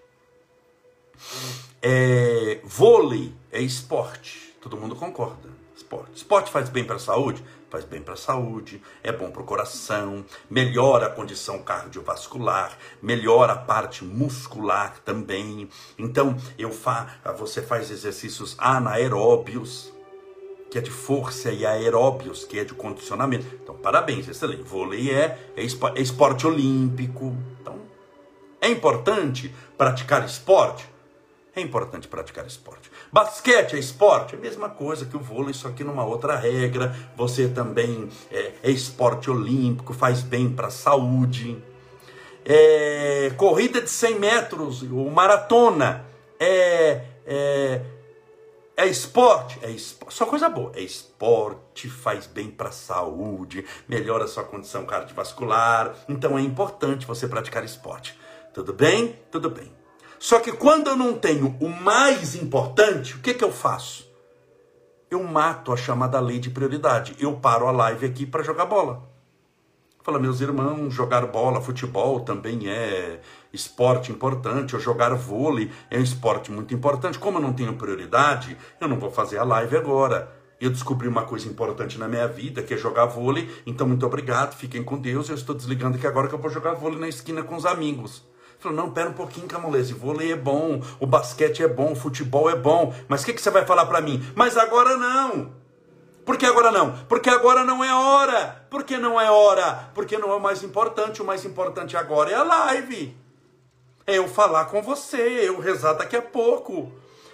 É, 1.80 2.60
vôlei 2.62 3.34
é 3.50 3.58
esporte, 3.62 4.54
todo 4.60 4.76
mundo 4.76 4.94
concorda. 4.94 5.48
Esporte. 5.74 6.14
Esporte 6.14 6.52
faz 6.52 6.68
bem 6.68 6.84
para 6.84 6.96
a 6.96 6.98
saúde? 6.98 7.42
faz 7.70 7.84
bem 7.84 8.00
para 8.00 8.14
a 8.14 8.16
saúde, 8.16 8.80
é 9.02 9.10
bom 9.10 9.32
para 9.32 9.42
o 9.42 9.44
coração, 9.44 10.24
melhora 10.48 11.06
a 11.06 11.10
condição 11.10 11.60
cardiovascular, 11.60 12.78
melhora 13.02 13.54
a 13.54 13.58
parte 13.58 14.04
muscular 14.04 15.00
também. 15.04 15.68
Então, 15.98 16.36
eu 16.56 16.70
fa 16.70 17.18
você 17.36 17.60
faz 17.60 17.90
exercícios 17.90 18.54
anaeróbios, 18.58 19.92
que 20.74 20.78
é 20.78 20.80
de 20.80 20.90
força, 20.90 21.52
e 21.52 21.64
aeróbios, 21.64 22.44
que 22.44 22.58
é 22.58 22.64
de 22.64 22.74
condicionamento. 22.74 23.46
Então, 23.62 23.76
parabéns, 23.76 24.26
excelente. 24.26 24.64
Vôlei 24.64 25.08
é, 25.08 25.38
é, 25.56 25.62
é 25.62 26.02
esporte 26.02 26.48
olímpico. 26.48 27.32
Então, 27.60 27.78
é 28.60 28.68
importante 28.68 29.54
praticar 29.78 30.24
esporte? 30.24 30.84
É 31.54 31.60
importante 31.60 32.08
praticar 32.08 32.44
esporte. 32.44 32.90
Basquete 33.12 33.76
é 33.76 33.78
esporte? 33.78 34.34
É 34.34 34.38
a 34.38 34.40
mesma 34.40 34.68
coisa 34.68 35.06
que 35.06 35.16
o 35.16 35.20
vôlei, 35.20 35.54
só 35.54 35.70
que 35.70 35.84
numa 35.84 36.04
outra 36.04 36.34
regra. 36.34 36.92
Você 37.14 37.46
também 37.46 38.08
é, 38.32 38.54
é 38.64 38.70
esporte 38.72 39.30
olímpico, 39.30 39.94
faz 39.94 40.22
bem 40.22 40.50
para 40.50 40.66
a 40.66 40.72
saúde. 40.72 41.56
É, 42.44 43.30
corrida 43.36 43.80
de 43.80 43.88
100 43.88 44.18
metros, 44.18 44.82
ou 44.82 45.08
maratona, 45.08 46.04
é, 46.40 47.00
é, 47.24 47.80
é 48.76 48.86
esporte? 48.86 49.58
É 49.62 49.70
esporte, 49.70 50.14
só 50.14 50.26
coisa 50.26 50.48
boa. 50.48 50.72
É 50.74 50.80
esporte, 50.80 51.88
faz 51.88 52.26
bem 52.26 52.50
para 52.50 52.70
a 52.70 52.72
saúde, 52.72 53.64
melhora 53.88 54.24
a 54.24 54.28
sua 54.28 54.42
condição 54.42 54.84
cardiovascular. 54.84 55.94
Então 56.08 56.36
é 56.36 56.42
importante 56.42 57.06
você 57.06 57.28
praticar 57.28 57.64
esporte. 57.64 58.18
Tudo 58.52 58.72
bem? 58.72 59.18
Tudo 59.30 59.48
bem. 59.48 59.72
Só 60.18 60.40
que 60.40 60.52
quando 60.52 60.88
eu 60.88 60.96
não 60.96 61.14
tenho 61.18 61.56
o 61.60 61.68
mais 61.68 62.34
importante, 62.34 63.14
o 63.14 63.20
que, 63.20 63.34
que 63.34 63.44
eu 63.44 63.52
faço? 63.52 64.12
Eu 65.10 65.22
mato 65.22 65.72
a 65.72 65.76
chamada 65.76 66.18
lei 66.18 66.40
de 66.40 66.50
prioridade. 66.50 67.14
Eu 67.20 67.36
paro 67.36 67.68
a 67.68 67.70
live 67.70 68.06
aqui 68.06 68.26
para 68.26 68.42
jogar 68.42 68.64
bola. 68.64 69.13
Fala, 70.04 70.18
meus 70.18 70.42
irmãos, 70.42 70.92
jogar 70.92 71.26
bola, 71.28 71.62
futebol 71.62 72.20
também 72.20 72.68
é 72.68 73.20
esporte 73.54 74.12
importante, 74.12 74.74
ou 74.74 74.80
jogar 74.80 75.14
vôlei 75.14 75.70
é 75.90 75.96
um 75.96 76.02
esporte 76.02 76.52
muito 76.52 76.74
importante. 76.74 77.18
Como 77.18 77.38
eu 77.38 77.42
não 77.42 77.54
tenho 77.54 77.72
prioridade, 77.72 78.54
eu 78.78 78.86
não 78.86 78.98
vou 78.98 79.10
fazer 79.10 79.38
a 79.38 79.44
live 79.44 79.78
agora. 79.78 80.30
Eu 80.60 80.68
descobri 80.68 81.08
uma 81.08 81.22
coisa 81.22 81.48
importante 81.48 81.98
na 81.98 82.06
minha 82.06 82.28
vida, 82.28 82.62
que 82.62 82.74
é 82.74 82.76
jogar 82.76 83.06
vôlei. 83.06 83.50
Então, 83.64 83.88
muito 83.88 84.04
obrigado, 84.04 84.54
fiquem 84.54 84.84
com 84.84 84.98
Deus. 84.98 85.30
Eu 85.30 85.36
estou 85.36 85.54
desligando 85.54 85.96
aqui 85.96 86.06
agora 86.06 86.28
que 86.28 86.34
eu 86.34 86.38
vou 86.38 86.50
jogar 86.50 86.74
vôlei 86.74 87.00
na 87.00 87.08
esquina 87.08 87.42
com 87.42 87.56
os 87.56 87.64
amigos. 87.64 88.22
Falou, 88.58 88.76
não, 88.76 88.90
pera 88.90 89.08
um 89.08 89.14
pouquinho, 89.14 89.48
Camolese, 89.48 89.94
vôlei 89.94 90.32
é 90.32 90.36
bom, 90.36 90.82
o 91.00 91.06
basquete 91.06 91.62
é 91.62 91.68
bom, 91.68 91.92
o 91.92 91.96
futebol 91.96 92.50
é 92.50 92.56
bom, 92.56 92.94
mas 93.08 93.22
o 93.22 93.24
que, 93.24 93.32
que 93.32 93.40
você 93.40 93.50
vai 93.50 93.64
falar 93.64 93.86
para 93.86 94.02
mim? 94.02 94.22
Mas 94.34 94.58
agora 94.58 94.98
não. 94.98 95.63
Por 96.24 96.38
que 96.38 96.46
agora 96.46 96.70
não? 96.70 96.96
Porque 97.06 97.28
agora 97.28 97.64
não 97.64 97.84
é 97.84 97.92
hora. 97.92 98.66
Por 98.70 98.82
que 98.84 98.96
não 98.96 99.20
é 99.20 99.30
hora? 99.30 99.90
Porque 99.94 100.16
não 100.16 100.30
é 100.32 100.34
o 100.34 100.40
mais 100.40 100.62
importante. 100.62 101.20
O 101.20 101.24
mais 101.24 101.44
importante 101.44 101.96
agora 101.96 102.30
é 102.30 102.34
a 102.34 102.42
live. 102.42 103.16
É 104.06 104.18
eu 104.18 104.28
falar 104.28 104.66
com 104.66 104.82
você, 104.82 105.16
é 105.16 105.48
eu 105.48 105.60
rezar 105.60 105.94
daqui 105.94 106.16
a 106.16 106.22
pouco. 106.22 106.92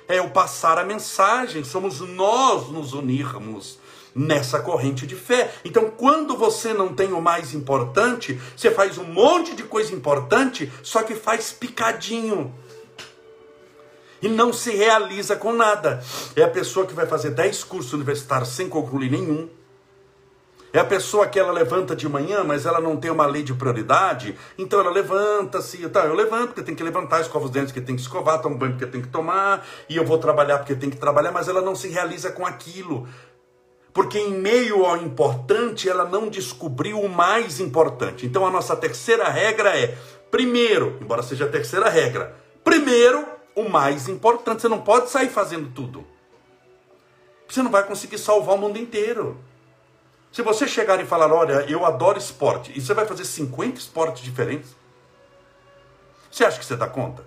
É 0.08 0.18
eu 0.18 0.30
passar 0.30 0.78
a 0.78 0.84
mensagem. 0.84 1.62
Somos 1.62 2.00
nós 2.00 2.68
nos 2.68 2.92
unirmos 2.92 3.78
nessa 4.14 4.60
corrente 4.60 5.06
de 5.06 5.14
fé. 5.14 5.52
Então, 5.64 5.90
quando 5.90 6.36
você 6.36 6.72
não 6.72 6.94
tem 6.94 7.12
o 7.12 7.20
mais 7.20 7.54
importante, 7.54 8.40
você 8.56 8.70
faz 8.70 8.98
um 8.98 9.04
monte 9.04 9.54
de 9.54 9.62
coisa 9.62 9.94
importante, 9.94 10.70
só 10.82 11.02
que 11.02 11.14
faz 11.14 11.52
picadinho. 11.52 12.52
E 14.22 14.28
não 14.28 14.52
se 14.52 14.70
realiza 14.70 15.36
com 15.36 15.52
nada. 15.52 16.02
É 16.36 16.42
a 16.42 16.48
pessoa 16.48 16.86
que 16.86 16.94
vai 16.94 17.06
fazer 17.06 17.30
10 17.30 17.64
cursos 17.64 17.92
universitários 17.92 18.50
sem 18.50 18.68
concluir 18.68 19.10
nenhum. 19.10 19.48
É 20.72 20.78
a 20.78 20.84
pessoa 20.84 21.26
que 21.26 21.38
ela 21.38 21.50
levanta 21.50 21.96
de 21.96 22.08
manhã, 22.08 22.44
mas 22.44 22.64
ela 22.64 22.80
não 22.80 22.96
tem 22.96 23.10
uma 23.10 23.26
lei 23.26 23.42
de 23.42 23.52
prioridade, 23.52 24.38
então 24.56 24.78
ela 24.78 24.90
levanta-se, 24.90 25.88
tá, 25.88 26.06
eu 26.06 26.14
levanto 26.14 26.48
porque 26.48 26.62
tem 26.62 26.76
que 26.76 26.82
levantar, 26.84 27.20
escova 27.20 27.46
os 27.46 27.50
dentes 27.50 27.72
porque 27.72 27.84
tem 27.84 27.96
que 27.96 28.02
escovar, 28.02 28.40
toma 28.40 28.56
banho 28.56 28.72
porque 28.72 28.86
tem 28.86 29.02
que 29.02 29.08
tomar, 29.08 29.66
e 29.88 29.96
eu 29.96 30.04
vou 30.04 30.18
trabalhar 30.18 30.58
porque 30.58 30.76
tem 30.76 30.88
que 30.88 30.96
trabalhar, 30.96 31.32
mas 31.32 31.48
ela 31.48 31.60
não 31.60 31.74
se 31.74 31.88
realiza 31.88 32.30
com 32.30 32.46
aquilo. 32.46 33.08
Porque 33.92 34.18
em 34.18 34.30
meio 34.30 34.84
ao 34.86 34.96
importante, 34.98 35.88
ela 35.88 36.04
não 36.04 36.28
descobriu 36.28 37.00
o 37.00 37.08
mais 37.08 37.58
importante. 37.58 38.24
Então 38.24 38.46
a 38.46 38.50
nossa 38.50 38.76
terceira 38.76 39.28
regra 39.28 39.76
é: 39.76 39.98
primeiro, 40.30 40.96
embora 41.00 41.24
seja 41.24 41.46
a 41.46 41.48
terceira 41.48 41.88
regra, 41.88 42.36
primeiro 42.62 43.26
o 43.54 43.68
mais 43.68 44.08
importante. 44.08 44.62
Você 44.62 44.68
não 44.68 44.80
pode 44.80 45.10
sair 45.10 45.28
fazendo 45.28 45.70
tudo. 45.72 46.06
Você 47.48 47.62
não 47.62 47.70
vai 47.70 47.84
conseguir 47.84 48.18
salvar 48.18 48.54
o 48.54 48.58
mundo 48.58 48.78
inteiro. 48.78 49.38
Se 50.32 50.42
você 50.42 50.68
chegar 50.68 51.00
e 51.00 51.06
falar, 51.06 51.32
olha, 51.32 51.64
eu 51.68 51.84
adoro 51.84 52.16
esporte, 52.16 52.72
e 52.76 52.80
você 52.80 52.94
vai 52.94 53.04
fazer 53.04 53.24
50 53.24 53.80
esportes 53.80 54.22
diferentes, 54.22 54.76
você 56.30 56.44
acha 56.44 56.58
que 56.58 56.64
você 56.64 56.76
dá 56.76 56.86
conta? 56.86 57.24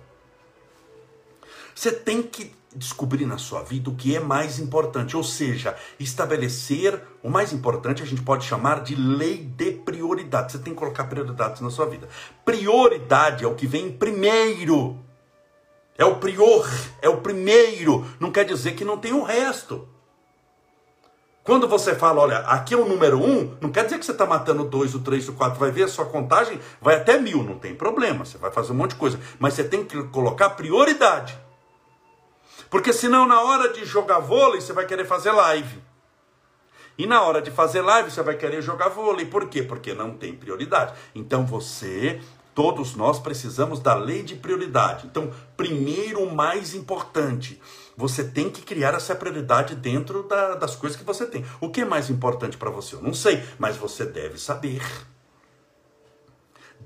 Você 1.74 1.92
tem 1.92 2.22
que 2.22 2.54
descobrir 2.74 3.26
na 3.26 3.36
sua 3.36 3.62
vida 3.62 3.90
o 3.90 3.94
que 3.94 4.16
é 4.16 4.20
mais 4.20 4.58
importante, 4.58 5.16
ou 5.16 5.22
seja, 5.22 5.76
estabelecer 6.00 7.00
o 7.22 7.28
mais 7.28 7.52
importante 7.52 8.02
a 8.02 8.06
gente 8.06 8.22
pode 8.22 8.46
chamar 8.46 8.82
de 8.82 8.94
lei 8.94 9.38
de 9.38 9.72
prioridade. 9.72 10.52
Você 10.52 10.58
tem 10.58 10.72
que 10.72 10.78
colocar 10.78 11.04
prioridades 11.04 11.60
na 11.60 11.70
sua 11.70 11.86
vida. 11.86 12.08
Prioridade 12.44 13.44
é 13.44 13.46
o 13.46 13.54
que 13.54 13.66
vem 13.66 13.92
primeiro. 13.92 15.03
É 15.96 16.04
o 16.04 16.16
prior, 16.16 16.68
é 17.00 17.08
o 17.08 17.18
primeiro. 17.18 18.04
Não 18.18 18.30
quer 18.30 18.44
dizer 18.44 18.72
que 18.72 18.84
não 18.84 18.98
tem 18.98 19.12
o 19.12 19.22
resto. 19.22 19.88
Quando 21.44 21.68
você 21.68 21.94
fala, 21.94 22.22
olha, 22.22 22.38
aqui 22.38 22.72
é 22.72 22.76
o 22.76 22.88
número 22.88 23.22
um, 23.22 23.54
não 23.60 23.70
quer 23.70 23.84
dizer 23.84 23.98
que 23.98 24.06
você 24.06 24.12
está 24.12 24.24
matando 24.24 24.64
dois, 24.64 24.94
o 24.94 25.00
três, 25.00 25.28
o 25.28 25.34
quatro. 25.34 25.60
Vai 25.60 25.70
ver 25.70 25.82
a 25.82 25.88
sua 25.88 26.06
contagem, 26.06 26.58
vai 26.80 26.96
até 26.96 27.18
mil, 27.18 27.42
não 27.42 27.58
tem 27.58 27.74
problema. 27.74 28.24
Você 28.24 28.38
vai 28.38 28.50
fazer 28.50 28.72
um 28.72 28.76
monte 28.76 28.92
de 28.92 28.96
coisa. 28.96 29.20
Mas 29.38 29.52
você 29.52 29.62
tem 29.62 29.84
que 29.84 30.02
colocar 30.04 30.50
prioridade. 30.50 31.38
Porque 32.70 32.92
senão 32.92 33.26
na 33.26 33.42
hora 33.42 33.72
de 33.72 33.84
jogar 33.84 34.20
vôlei 34.20 34.60
você 34.60 34.72
vai 34.72 34.86
querer 34.86 35.04
fazer 35.04 35.32
live. 35.32 35.82
E 36.96 37.06
na 37.06 37.20
hora 37.22 37.42
de 37.42 37.50
fazer 37.50 37.82
live 37.82 38.10
você 38.10 38.22
vai 38.22 38.36
querer 38.36 38.62
jogar 38.62 38.88
vôlei. 38.88 39.26
Por 39.26 39.46
quê? 39.48 39.62
Porque 39.62 39.92
não 39.92 40.16
tem 40.16 40.34
prioridade. 40.34 40.94
Então 41.14 41.44
você, 41.44 42.20
todos 42.54 42.94
nós 42.94 43.18
precisamos 43.18 43.80
da 43.80 43.94
lei 43.94 44.22
de 44.22 44.36
prioridade. 44.36 45.06
Então, 45.06 45.30
primeiro 45.56 46.22
o 46.22 46.34
mais 46.34 46.74
importante, 46.74 47.60
você 47.96 48.24
tem 48.24 48.50
que 48.50 48.62
criar 48.62 48.94
essa 48.94 49.14
prioridade 49.14 49.74
dentro 49.74 50.22
da, 50.22 50.54
das 50.54 50.76
coisas 50.76 50.98
que 50.98 51.04
você 51.04 51.26
tem. 51.26 51.44
O 51.60 51.68
que 51.68 51.80
é 51.80 51.84
mais 51.84 52.10
importante 52.10 52.56
para 52.56 52.70
você? 52.70 52.94
Eu 52.96 53.02
não 53.02 53.14
sei, 53.14 53.42
mas 53.58 53.76
você 53.76 54.04
deve 54.04 54.38
saber 54.38 54.82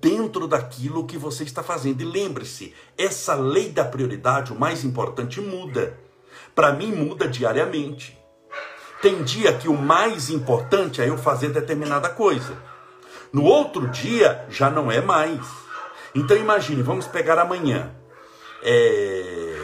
dentro 0.00 0.46
daquilo 0.46 1.06
que 1.06 1.18
você 1.18 1.44
está 1.44 1.62
fazendo. 1.62 2.00
E 2.00 2.04
lembre-se, 2.04 2.74
essa 2.96 3.34
lei 3.34 3.70
da 3.70 3.84
prioridade, 3.84 4.52
o 4.52 4.58
mais 4.58 4.84
importante, 4.84 5.40
muda. 5.40 5.98
Para 6.54 6.72
mim, 6.72 6.92
muda 6.92 7.28
diariamente. 7.28 8.18
Tem 9.00 9.22
dia 9.22 9.52
que 9.52 9.68
o 9.68 9.76
mais 9.76 10.28
importante 10.28 11.00
é 11.00 11.08
eu 11.08 11.16
fazer 11.16 11.50
determinada 11.50 12.08
coisa. 12.08 12.56
No 13.32 13.44
outro 13.44 13.88
dia, 13.88 14.44
já 14.48 14.70
não 14.70 14.90
é 14.90 15.00
mais. 15.00 15.40
Então 16.14 16.36
imagine, 16.36 16.82
vamos 16.82 17.06
pegar 17.06 17.38
amanhã. 17.38 17.90
É... 18.62 19.54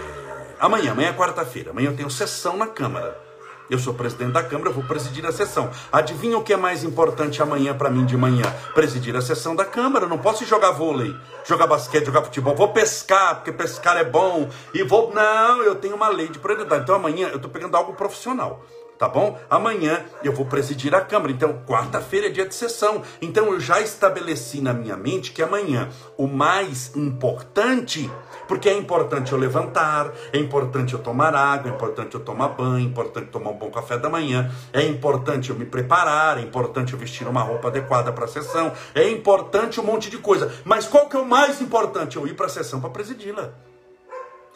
Amanhã, 0.60 0.92
amanhã 0.92 1.08
é 1.08 1.12
quarta-feira. 1.12 1.70
Amanhã 1.70 1.90
eu 1.90 1.96
tenho 1.96 2.10
sessão 2.10 2.56
na 2.56 2.66
Câmara. 2.66 3.22
Eu 3.70 3.78
sou 3.78 3.94
presidente 3.94 4.32
da 4.32 4.42
Câmara, 4.42 4.68
eu 4.68 4.74
vou 4.74 4.84
presidir 4.84 5.24
a 5.24 5.32
sessão. 5.32 5.70
Adivinha 5.90 6.36
o 6.36 6.42
que 6.44 6.52
é 6.52 6.56
mais 6.56 6.84
importante 6.84 7.42
amanhã 7.42 7.74
para 7.74 7.88
mim 7.88 8.04
de 8.04 8.14
manhã? 8.16 8.44
Presidir 8.74 9.16
a 9.16 9.22
sessão 9.22 9.56
da 9.56 9.64
Câmara. 9.64 10.04
Eu 10.04 10.08
não 10.08 10.18
posso 10.18 10.44
jogar 10.44 10.72
vôlei, 10.72 11.16
jogar 11.44 11.66
basquete, 11.66 12.04
jogar 12.04 12.22
futebol. 12.22 12.54
Vou 12.54 12.68
pescar, 12.68 13.36
porque 13.36 13.50
pescar 13.52 13.96
é 13.96 14.04
bom. 14.04 14.50
E 14.74 14.82
vou. 14.82 15.14
Não, 15.14 15.62
eu 15.62 15.74
tenho 15.76 15.96
uma 15.96 16.08
lei 16.08 16.28
de 16.28 16.38
prioridade. 16.38 16.82
Então 16.82 16.94
amanhã 16.94 17.28
eu 17.28 17.36
estou 17.36 17.50
pegando 17.50 17.74
algo 17.74 17.94
profissional 17.94 18.62
tá 18.98 19.08
bom? 19.08 19.38
Amanhã 19.50 20.04
eu 20.22 20.32
vou 20.32 20.46
presidir 20.46 20.94
a 20.94 21.00
Câmara, 21.00 21.32
então 21.32 21.62
quarta-feira 21.66 22.28
é 22.28 22.30
dia 22.30 22.46
de 22.46 22.54
sessão. 22.54 23.02
Então 23.20 23.52
eu 23.52 23.60
já 23.60 23.80
estabeleci 23.80 24.60
na 24.60 24.72
minha 24.72 24.96
mente 24.96 25.32
que 25.32 25.42
amanhã 25.42 25.88
o 26.16 26.26
mais 26.26 26.94
importante, 26.96 28.10
porque 28.46 28.68
é 28.68 28.76
importante 28.76 29.32
eu 29.32 29.38
levantar, 29.38 30.12
é 30.32 30.38
importante 30.38 30.94
eu 30.94 31.00
tomar 31.00 31.34
água, 31.34 31.70
é 31.70 31.74
importante 31.74 32.14
eu 32.14 32.20
tomar 32.20 32.48
banho, 32.48 32.78
é 32.78 32.82
importante 32.82 33.28
tomar 33.28 33.50
um 33.50 33.58
bom 33.58 33.70
café 33.70 33.98
da 33.98 34.08
manhã, 34.08 34.50
é 34.72 34.82
importante 34.82 35.50
eu 35.50 35.56
me 35.56 35.64
preparar, 35.64 36.38
é 36.38 36.42
importante 36.42 36.92
eu 36.92 36.98
vestir 36.98 37.26
uma 37.26 37.42
roupa 37.42 37.68
adequada 37.68 38.12
para 38.12 38.24
a 38.24 38.28
sessão, 38.28 38.72
é 38.94 39.08
importante 39.08 39.80
um 39.80 39.84
monte 39.84 40.10
de 40.10 40.18
coisa. 40.18 40.52
Mas 40.64 40.86
qual 40.86 41.08
que 41.08 41.16
é 41.16 41.20
o 41.20 41.26
mais 41.26 41.60
importante? 41.60 42.16
Eu 42.16 42.26
ir 42.26 42.34
para 42.34 42.46
a 42.46 42.50
sessão 42.50 42.80
para 42.80 42.90
presidi-la. 42.90 43.50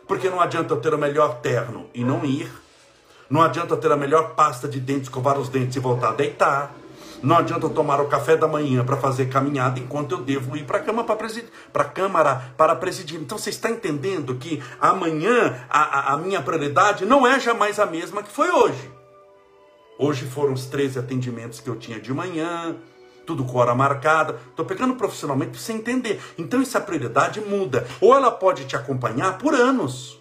Porque 0.06 0.30
não 0.30 0.40
adianta 0.40 0.72
eu 0.72 0.80
ter 0.80 0.94
o 0.94 0.98
melhor 0.98 1.40
terno 1.40 1.86
e 1.92 2.02
não 2.02 2.24
ir 2.24 2.50
não 3.30 3.42
adianta 3.42 3.76
ter 3.76 3.92
a 3.92 3.96
melhor 3.96 4.34
pasta 4.34 4.66
de 4.66 4.80
dentes, 4.80 5.04
escovar 5.04 5.38
os 5.38 5.48
dentes 5.48 5.76
e 5.76 5.80
voltar 5.80 6.10
a 6.10 6.14
deitar. 6.14 6.74
Não 7.22 7.36
adianta 7.36 7.68
tomar 7.68 8.00
o 8.00 8.06
café 8.06 8.36
da 8.36 8.46
manhã 8.46 8.84
para 8.84 8.96
fazer 8.96 9.28
caminhada 9.28 9.78
enquanto 9.78 10.12
eu 10.12 10.18
devo 10.18 10.56
ir 10.56 10.64
para 10.64 10.78
a 10.78 10.82
cama 10.82 11.04
para 11.04 11.16
presidir, 11.16 11.50
para 11.72 11.84
câmara 11.84 12.52
para 12.56 12.76
presidir. 12.76 13.20
Então 13.20 13.36
você 13.36 13.50
está 13.50 13.68
entendendo 13.70 14.36
que 14.36 14.62
amanhã 14.80 15.60
a, 15.68 15.82
a, 15.82 16.12
a, 16.14 16.16
minha 16.16 16.40
prioridade 16.40 17.04
não 17.04 17.26
é 17.26 17.38
jamais 17.40 17.78
a 17.78 17.86
mesma 17.86 18.22
que 18.22 18.30
foi 18.30 18.50
hoje. 18.50 18.90
Hoje 19.98 20.26
foram 20.26 20.52
os 20.52 20.66
13 20.66 21.00
atendimentos 21.00 21.58
que 21.58 21.68
eu 21.68 21.74
tinha 21.74 22.00
de 22.00 22.14
manhã, 22.14 22.76
tudo 23.26 23.44
com 23.44 23.58
hora 23.58 23.74
marcada. 23.74 24.38
Estou 24.50 24.64
pegando 24.64 24.94
profissionalmente 24.94 25.50
para 25.50 25.60
você 25.60 25.72
entender. 25.72 26.20
Então 26.38 26.62
essa 26.62 26.80
prioridade 26.80 27.40
muda. 27.40 27.84
Ou 28.00 28.14
ela 28.14 28.30
pode 28.30 28.64
te 28.64 28.76
acompanhar 28.76 29.38
por 29.38 29.54
anos. 29.54 30.17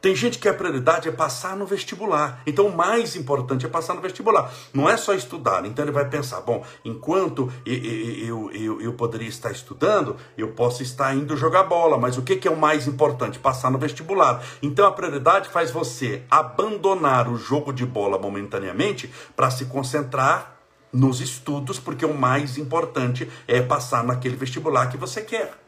Tem 0.00 0.14
gente 0.14 0.38
que 0.38 0.48
a 0.48 0.54
prioridade 0.54 1.08
é 1.08 1.12
passar 1.12 1.56
no 1.56 1.66
vestibular. 1.66 2.40
Então 2.46 2.66
o 2.66 2.76
mais 2.76 3.16
importante 3.16 3.66
é 3.66 3.68
passar 3.68 3.94
no 3.94 4.00
vestibular. 4.00 4.52
Não 4.72 4.88
é 4.88 4.96
só 4.96 5.12
estudar. 5.12 5.64
Então 5.66 5.84
ele 5.84 5.90
vai 5.90 6.08
pensar: 6.08 6.40
bom, 6.40 6.64
enquanto 6.84 7.52
eu, 7.66 8.50
eu, 8.52 8.80
eu 8.80 8.92
poderia 8.92 9.28
estar 9.28 9.50
estudando, 9.50 10.16
eu 10.36 10.52
posso 10.52 10.82
estar 10.82 11.14
indo 11.14 11.36
jogar 11.36 11.64
bola. 11.64 11.98
Mas 11.98 12.16
o 12.16 12.22
que, 12.22 12.36
que 12.36 12.46
é 12.46 12.50
o 12.50 12.56
mais 12.56 12.86
importante? 12.86 13.38
Passar 13.40 13.70
no 13.70 13.78
vestibular. 13.78 14.42
Então 14.62 14.86
a 14.86 14.92
prioridade 14.92 15.48
faz 15.48 15.70
você 15.70 16.22
abandonar 16.30 17.28
o 17.28 17.36
jogo 17.36 17.72
de 17.72 17.84
bola 17.84 18.18
momentaneamente 18.18 19.12
para 19.34 19.50
se 19.50 19.64
concentrar 19.64 20.58
nos 20.92 21.20
estudos, 21.20 21.78
porque 21.78 22.06
o 22.06 22.14
mais 22.14 22.56
importante 22.56 23.28
é 23.46 23.60
passar 23.60 24.04
naquele 24.04 24.36
vestibular 24.36 24.86
que 24.86 24.96
você 24.96 25.20
quer. 25.22 25.67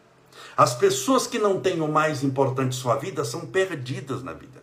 As 0.57 0.75
pessoas 0.75 1.27
que 1.27 1.39
não 1.39 1.61
têm 1.61 1.81
o 1.81 1.89
mais 1.89 2.23
importante 2.23 2.77
em 2.77 2.81
sua 2.81 2.97
vida 2.97 3.25
são 3.25 3.47
perdidas 3.47 4.23
na 4.23 4.33
vida. 4.33 4.63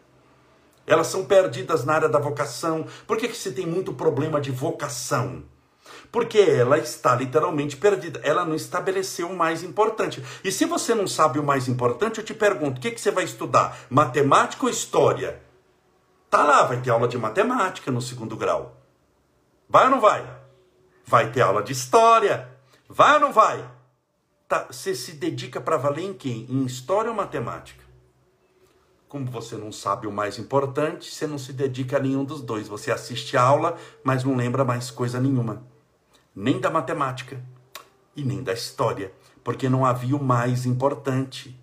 Elas 0.86 1.08
são 1.08 1.26
perdidas 1.26 1.84
na 1.84 1.94
área 1.94 2.10
da 2.10 2.18
vocação. 2.18 2.86
Por 3.06 3.18
que, 3.18 3.28
que 3.28 3.36
se 3.36 3.52
tem 3.52 3.66
muito 3.66 3.94
problema 3.94 4.40
de 4.40 4.52
vocação? 4.52 5.44
Porque 6.12 6.40
ela 6.40 6.78
está 6.78 7.16
literalmente 7.16 7.76
perdida. 7.76 8.22
Ela 8.24 8.46
não 8.46 8.56
estabeleceu 8.56 9.28
o 9.28 9.36
mais 9.36 9.64
importante. 9.64 10.24
E 10.44 10.52
se 10.52 10.66
você 10.66 10.96
não 10.96 11.06
sabe 11.06 11.40
o 11.40 11.44
mais 11.44 11.68
importante, 11.68 12.20
eu 12.20 12.24
te 12.24 12.34
pergunto: 12.34 12.78
o 12.78 12.82
que, 12.82 12.92
que 12.92 13.02
você 13.02 13.12
vai 13.12 13.26
estudar? 13.26 13.78
Matemática 13.90 14.64
ou 14.64 14.70
história? 14.70 15.42
Tá 16.30 16.44
lá, 16.44 16.64
vai 16.64 16.82
ter 16.82 16.90
aula 16.90 17.08
de 17.08 17.18
matemática 17.18 17.92
no 17.92 18.02
segundo 18.02 18.36
grau. 18.38 18.78
Vai 19.70 19.86
ou 19.86 19.92
não 19.92 20.00
vai? 20.00 20.26
Vai 21.06 21.32
ter 21.32 21.42
aula 21.42 21.62
de 21.62 21.74
história. 21.74 22.50
Vai 22.88 23.16
ou 23.16 23.20
não 23.20 23.34
vai? 23.34 23.77
Tá, 24.48 24.68
você 24.72 24.96
se 24.96 25.14
dedica 25.14 25.60
para 25.60 25.78
valer 25.78 26.04
em 26.04 26.14
quem? 26.14 26.46
Em 26.50 26.66
história 26.66 27.12
ou 27.12 27.16
matemática? 27.16 27.84
Como 29.08 29.26
você 29.26 29.56
não 29.56 29.72
sabe 29.72 30.06
o 30.06 30.12
mais 30.12 30.38
importante, 30.38 31.14
você 31.14 31.26
não 31.26 31.38
se 31.38 31.54
dedica 31.54 31.98
a 31.98 32.00
nenhum 32.00 32.26
dos 32.26 32.42
dois. 32.42 32.68
Você 32.68 32.92
assiste 32.92 33.38
a 33.38 33.42
aula, 33.42 33.78
mas 34.04 34.24
não 34.24 34.36
lembra 34.36 34.66
mais 34.66 34.92
coisa 34.92 35.20
nenhuma. 35.20 35.66
Nem 36.36 36.60
da 36.60 36.70
matemática 36.70 37.42
e 38.16 38.24
nem 38.24 38.44
da 38.44 38.54
história, 38.54 39.14
porque 39.44 39.70
não 39.70 39.86
havia 39.86 40.16
o 40.16 40.24
mais 40.24 40.66
importante. 40.66 41.58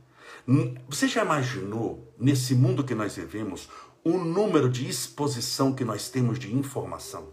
Você 0.88 1.07
já 1.07 1.23
imaginou, 1.23 2.12
nesse 2.18 2.55
mundo 2.55 2.85
que 2.85 2.94
nós 2.94 3.16
vivemos, 3.16 3.68
o 4.03 4.18
número 4.18 4.68
de 4.68 4.88
exposição 4.88 5.73
que 5.73 5.85
nós 5.85 6.09
temos 6.09 6.38
de 6.38 6.55
informação? 6.55 7.29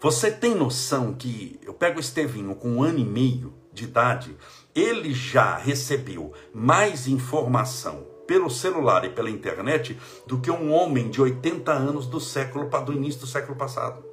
Você 0.00 0.30
tem 0.30 0.54
noção 0.54 1.14
que 1.14 1.58
eu 1.62 1.74
pego 1.74 1.98
o 1.98 2.00
Estevinho 2.00 2.54
com 2.54 2.68
um 2.70 2.82
ano 2.82 2.98
e 3.00 3.04
meio, 3.04 3.54
de 3.78 3.84
idade, 3.84 4.36
ele 4.74 5.14
já 5.14 5.56
recebeu 5.56 6.32
mais 6.52 7.06
informação 7.06 8.06
pelo 8.26 8.50
celular 8.50 9.04
e 9.04 9.10
pela 9.10 9.30
internet 9.30 9.98
do 10.26 10.38
que 10.38 10.50
um 10.50 10.72
homem 10.72 11.08
de 11.08 11.22
80 11.22 11.72
anos 11.72 12.06
do 12.06 12.20
século 12.20 12.68
do 12.84 12.92
início 12.92 13.20
do 13.22 13.26
século 13.26 13.56
passado. 13.56 14.04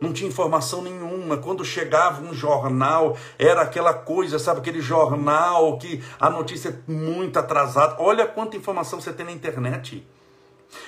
Não 0.00 0.12
tinha 0.12 0.28
informação 0.28 0.82
nenhuma. 0.82 1.38
Quando 1.38 1.64
chegava 1.64 2.22
um 2.22 2.34
jornal, 2.34 3.16
era 3.38 3.62
aquela 3.62 3.94
coisa, 3.94 4.38
sabe, 4.38 4.60
aquele 4.60 4.80
jornal 4.80 5.78
que 5.78 6.02
a 6.20 6.28
notícia 6.28 6.68
é 6.68 6.90
muito 6.90 7.38
atrasada. 7.38 7.96
Olha 7.98 8.26
quanta 8.26 8.56
informação 8.56 9.00
você 9.00 9.12
tem 9.12 9.24
na 9.24 9.32
internet. 9.32 10.06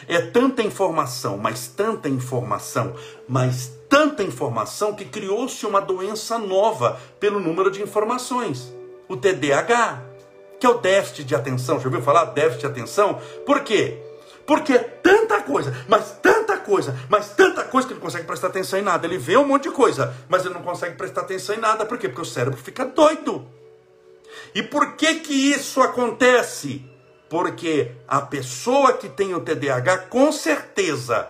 É 0.09 0.21
tanta 0.21 0.63
informação, 0.63 1.37
mas 1.37 1.69
tanta 1.69 2.09
informação, 2.09 2.95
mas 3.29 3.73
tanta 3.89 4.23
informação 4.23 4.95
que 4.95 5.05
criou-se 5.05 5.65
uma 5.67 5.81
doença 5.81 6.39
nova 6.39 7.01
pelo 7.19 7.41
número 7.41 7.71
de 7.71 7.83
informações. 7.83 8.73
O 9.09 9.17
TDAH, 9.17 10.03
que 10.59 10.67
é 10.67 10.69
o 10.69 10.79
déficit 10.79 11.25
de 11.25 11.35
atenção. 11.35 11.79
Já 11.79 11.87
ouviu 11.87 12.03
falar 12.03 12.27
déficit 12.27 12.61
de 12.61 12.67
atenção? 12.67 13.21
Por 13.45 13.61
quê? 13.61 14.03
Porque 14.47 14.73
é 14.75 14.79
tanta 14.79 15.43
coisa, 15.43 15.75
mas 15.89 16.13
tanta 16.23 16.57
coisa, 16.57 16.97
mas 17.09 17.31
tanta 17.31 17.65
coisa 17.65 17.87
que 17.87 17.93
ele 17.93 18.01
não 18.01 18.07
consegue 18.07 18.27
prestar 18.27 18.49
atenção 18.49 18.79
em 18.79 18.83
nada. 18.83 19.07
Ele 19.07 19.19
vê 19.19 19.37
um 19.37 19.47
monte 19.47 19.65
de 19.65 19.71
coisa, 19.71 20.15
mas 20.29 20.45
ele 20.45 20.55
não 20.55 20.63
consegue 20.63 20.97
prestar 20.97 21.23
atenção 21.23 21.55
em 21.55 21.59
nada. 21.61 21.85
Por 21.85 21.99
quê? 21.99 22.09
Porque 22.09 22.23
o 22.23 22.25
cérebro 22.25 22.59
fica 22.59 22.85
doido. 22.85 23.47
E 24.55 24.63
por 24.63 24.95
que 24.95 25.17
que 25.17 25.33
isso 25.33 25.81
acontece? 25.81 26.85
Porque 27.29 27.93
a 28.07 28.21
pessoa 28.21 28.93
que 28.93 29.09
tem 29.09 29.35
o 29.35 29.41
TDAH, 29.41 29.99
com 30.09 30.31
certeza, 30.31 31.29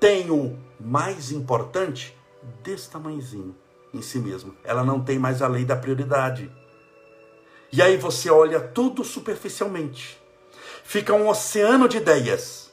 tem 0.00 0.30
o 0.30 0.58
mais 0.80 1.30
importante 1.30 2.16
desse 2.62 2.90
tamanhozinho 2.90 3.54
em 3.94 4.02
si 4.02 4.18
mesmo. 4.18 4.56
Ela 4.64 4.82
não 4.82 5.00
tem 5.00 5.18
mais 5.18 5.42
a 5.42 5.46
lei 5.46 5.64
da 5.64 5.76
prioridade. 5.76 6.50
E 7.70 7.80
aí 7.80 7.96
você 7.96 8.28
olha 8.28 8.60
tudo 8.60 9.04
superficialmente. 9.04 10.20
Fica 10.82 11.14
um 11.14 11.28
oceano 11.28 11.88
de 11.88 11.98
ideias 11.98 12.72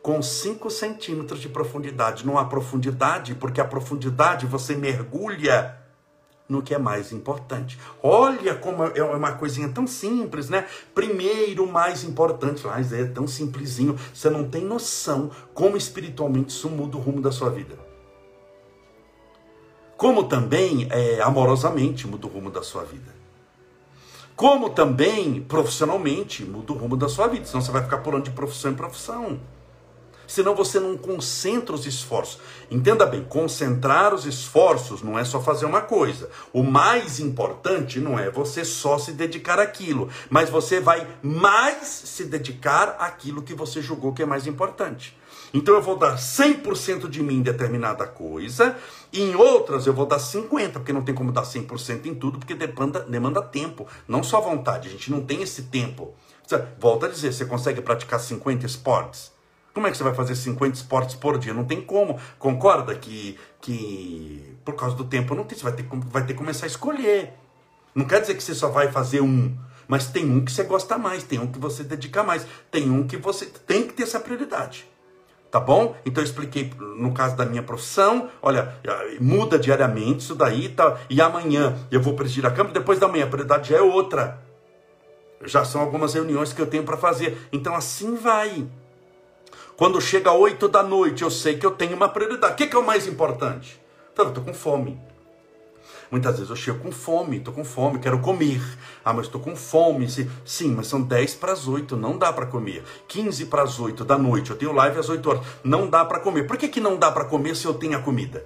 com 0.00 0.20
5 0.22 0.70
centímetros 0.70 1.40
de 1.40 1.48
profundidade. 1.48 2.26
Não 2.26 2.38
há 2.38 2.44
profundidade, 2.44 3.34
porque 3.34 3.60
a 3.60 3.64
profundidade 3.64 4.46
você 4.46 4.74
mergulha 4.74 5.78
no 6.52 6.62
que 6.62 6.74
é 6.74 6.78
mais 6.78 7.12
importante. 7.12 7.78
Olha 8.02 8.54
como 8.54 8.84
é 8.84 9.02
uma 9.02 9.32
coisinha 9.32 9.68
tão 9.70 9.86
simples, 9.86 10.50
né? 10.50 10.66
Primeiro, 10.94 11.66
mais 11.66 12.04
importante, 12.04 12.66
mas 12.66 12.92
é 12.92 13.04
tão 13.04 13.26
simplesinho, 13.26 13.98
você 14.12 14.28
não 14.28 14.48
tem 14.48 14.62
noção 14.62 15.30
como 15.54 15.76
espiritualmente 15.76 16.50
isso 16.50 16.68
muda 16.68 16.96
o 16.96 17.00
rumo 17.00 17.20
da 17.20 17.32
sua 17.32 17.48
vida. 17.48 17.78
Como 19.96 20.24
também, 20.24 20.88
é, 20.90 21.20
amorosamente, 21.22 22.06
muda 22.06 22.26
o 22.26 22.30
rumo 22.30 22.50
da 22.50 22.62
sua 22.62 22.84
vida. 22.84 23.14
Como 24.34 24.70
também, 24.70 25.40
profissionalmente, 25.42 26.44
muda 26.44 26.72
o 26.72 26.76
rumo 26.76 26.96
da 26.96 27.08
sua 27.08 27.28
vida. 27.28 27.44
Senão 27.46 27.62
você 27.62 27.70
vai 27.70 27.82
ficar 27.82 27.98
pulando 27.98 28.24
de 28.24 28.30
profissão 28.30 28.72
em 28.72 28.74
profissão 28.74 29.40
senão 30.32 30.54
você 30.54 30.80
não 30.80 30.96
concentra 30.96 31.74
os 31.74 31.84
esforços. 31.84 32.38
Entenda 32.70 33.04
bem, 33.04 33.22
concentrar 33.22 34.14
os 34.14 34.24
esforços 34.24 35.02
não 35.02 35.18
é 35.18 35.24
só 35.24 35.42
fazer 35.42 35.66
uma 35.66 35.82
coisa. 35.82 36.30
O 36.54 36.62
mais 36.62 37.20
importante 37.20 38.00
não 38.00 38.18
é 38.18 38.30
você 38.30 38.64
só 38.64 38.98
se 38.98 39.12
dedicar 39.12 39.58
àquilo, 39.58 40.08
mas 40.30 40.48
você 40.48 40.80
vai 40.80 41.06
mais 41.22 41.86
se 41.86 42.24
dedicar 42.24 42.96
àquilo 42.98 43.42
que 43.42 43.54
você 43.54 43.82
julgou 43.82 44.14
que 44.14 44.22
é 44.22 44.26
mais 44.26 44.46
importante. 44.46 45.14
Então 45.52 45.74
eu 45.74 45.82
vou 45.82 45.98
dar 45.98 46.16
100% 46.16 47.10
de 47.10 47.22
mim 47.22 47.36
em 47.36 47.42
determinada 47.42 48.06
coisa, 48.06 48.74
e 49.12 49.20
em 49.20 49.34
outras 49.34 49.86
eu 49.86 49.92
vou 49.92 50.06
dar 50.06 50.16
50%, 50.16 50.72
porque 50.72 50.94
não 50.94 51.02
tem 51.02 51.14
como 51.14 51.30
dar 51.30 51.42
100% 51.42 52.06
em 52.06 52.14
tudo, 52.14 52.38
porque 52.38 52.54
demanda, 52.54 53.00
demanda 53.00 53.42
tempo, 53.42 53.86
não 54.08 54.22
só 54.22 54.40
vontade, 54.40 54.88
a 54.88 54.90
gente 54.90 55.10
não 55.10 55.20
tem 55.20 55.42
esse 55.42 55.64
tempo. 55.64 56.14
Volta 56.78 57.06
a 57.06 57.08
dizer, 57.10 57.34
você 57.34 57.44
consegue 57.44 57.82
praticar 57.82 58.18
50 58.18 58.64
esportes? 58.64 59.31
Como 59.74 59.86
é 59.86 59.90
que 59.90 59.96
você 59.96 60.04
vai 60.04 60.14
fazer 60.14 60.34
50 60.34 60.76
esportes 60.76 61.14
por 61.14 61.38
dia? 61.38 61.54
Não 61.54 61.64
tem 61.64 61.80
como. 61.80 62.18
Concorda 62.38 62.94
que, 62.94 63.38
que 63.60 64.56
por 64.64 64.74
causa 64.74 64.94
do 64.94 65.04
tempo 65.04 65.34
não 65.34 65.44
tem, 65.44 65.56
você 65.56 65.64
vai 65.64 65.72
ter, 65.72 65.86
vai 65.90 66.22
ter 66.26 66.34
que 66.34 66.38
começar 66.38 66.66
a 66.66 66.68
escolher. 66.68 67.32
Não 67.94 68.04
quer 68.04 68.20
dizer 68.20 68.34
que 68.34 68.42
você 68.42 68.54
só 68.54 68.68
vai 68.68 68.90
fazer 68.90 69.20
um. 69.20 69.56
Mas 69.88 70.06
tem 70.06 70.30
um 70.30 70.44
que 70.44 70.52
você 70.52 70.62
gosta 70.64 70.96
mais, 70.96 71.24
tem 71.24 71.38
um 71.38 71.46
que 71.46 71.58
você 71.58 71.82
dedica 71.82 72.22
mais, 72.22 72.46
tem 72.70 72.90
um 72.90 73.06
que 73.06 73.16
você 73.16 73.46
tem 73.46 73.86
que 73.86 73.92
ter 73.94 74.04
essa 74.04 74.20
prioridade. 74.20 74.88
Tá 75.50 75.60
bom? 75.60 75.94
Então 76.06 76.22
eu 76.22 76.26
expliquei 76.26 76.72
no 76.96 77.12
caso 77.12 77.36
da 77.36 77.44
minha 77.44 77.62
profissão, 77.62 78.30
olha, 78.40 78.74
muda 79.20 79.58
diariamente 79.58 80.20
isso 80.20 80.34
daí, 80.34 80.70
tá? 80.70 80.96
E 81.10 81.20
amanhã 81.20 81.76
eu 81.90 82.00
vou 82.00 82.14
presidir 82.14 82.46
a 82.46 82.50
Câmara, 82.50 82.72
depois 82.72 82.98
da 82.98 83.06
manhã 83.06 83.24
a 83.24 83.28
prioridade 83.28 83.68
já 83.68 83.76
é 83.76 83.82
outra. 83.82 84.40
Já 85.44 85.62
são 85.64 85.80
algumas 85.80 86.14
reuniões 86.14 86.54
que 86.54 86.62
eu 86.62 86.66
tenho 86.66 86.84
para 86.84 86.96
fazer. 86.96 87.48
Então 87.52 87.74
assim 87.74 88.16
vai. 88.16 88.66
Quando 89.76 90.00
chega 90.00 90.32
8 90.32 90.68
da 90.68 90.82
noite, 90.82 91.22
eu 91.22 91.30
sei 91.30 91.56
que 91.56 91.64
eu 91.64 91.70
tenho 91.70 91.96
uma 91.96 92.08
prioridade. 92.08 92.52
O 92.52 92.56
que, 92.56 92.66
que 92.66 92.76
é 92.76 92.78
o 92.78 92.86
mais 92.86 93.06
importante? 93.06 93.80
Então, 94.12 94.26
eu 94.26 94.28
estou 94.28 94.44
com 94.44 94.54
fome. 94.54 95.00
Muitas 96.10 96.34
vezes 96.34 96.50
eu 96.50 96.56
chego 96.56 96.78
com 96.80 96.92
fome, 96.92 97.38
estou 97.38 97.54
com 97.54 97.64
fome, 97.64 97.98
quero 97.98 98.18
comer. 98.18 98.60
Ah, 99.02 99.14
mas 99.14 99.24
estou 99.24 99.40
com 99.40 99.56
fome. 99.56 100.06
Sim, 100.44 100.74
mas 100.76 100.86
são 100.86 101.00
10 101.00 101.36
para 101.36 101.52
as 101.52 101.66
8, 101.66 101.96
não 101.96 102.18
dá 102.18 102.30
para 102.30 102.44
comer. 102.44 102.84
15 103.08 103.46
para 103.46 103.62
as 103.62 103.80
8 103.80 104.04
da 104.04 104.18
noite, 104.18 104.50
eu 104.50 104.56
tenho 104.56 104.74
live 104.74 104.98
às 104.98 105.08
8 105.08 105.30
horas. 105.30 105.46
Não 105.64 105.88
dá 105.88 106.04
para 106.04 106.20
comer. 106.20 106.46
Por 106.46 106.58
que, 106.58 106.68
que 106.68 106.80
não 106.80 106.98
dá 106.98 107.10
para 107.10 107.24
comer 107.24 107.56
se 107.56 107.64
eu 107.64 107.72
tenho 107.72 107.96
a 107.96 108.02
comida? 108.02 108.44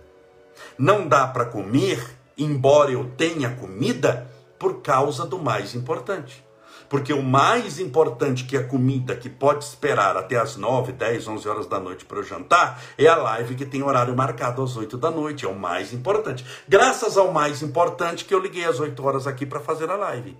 Não 0.78 1.08
dá 1.08 1.26
para 1.26 1.44
comer, 1.44 2.00
embora 2.38 2.92
eu 2.92 3.10
tenha 3.16 3.50
comida, 3.56 4.30
por 4.60 4.80
causa 4.80 5.26
do 5.26 5.38
mais 5.38 5.74
importante. 5.74 6.45
Porque 6.88 7.12
o 7.12 7.22
mais 7.22 7.78
importante 7.78 8.44
que 8.44 8.56
a 8.56 8.64
comida 8.64 9.16
que 9.16 9.28
pode 9.28 9.64
esperar 9.64 10.16
até 10.16 10.36
as 10.36 10.56
9, 10.56 10.92
10, 10.92 11.28
11 11.28 11.48
horas 11.48 11.66
da 11.66 11.80
noite 11.80 12.04
para 12.04 12.20
o 12.20 12.22
jantar 12.22 12.80
é 12.96 13.06
a 13.06 13.16
live 13.16 13.54
que 13.54 13.66
tem 13.66 13.82
horário 13.82 14.16
marcado 14.16 14.62
às 14.62 14.76
8 14.76 14.96
da 14.96 15.10
noite. 15.10 15.44
É 15.44 15.48
o 15.48 15.58
mais 15.58 15.92
importante. 15.92 16.44
Graças 16.68 17.16
ao 17.16 17.32
mais 17.32 17.62
importante 17.62 18.24
que 18.24 18.34
eu 18.34 18.38
liguei 18.38 18.64
às 18.64 18.78
8 18.78 19.04
horas 19.04 19.26
aqui 19.26 19.44
para 19.44 19.60
fazer 19.60 19.90
a 19.90 19.96
live. 19.96 20.36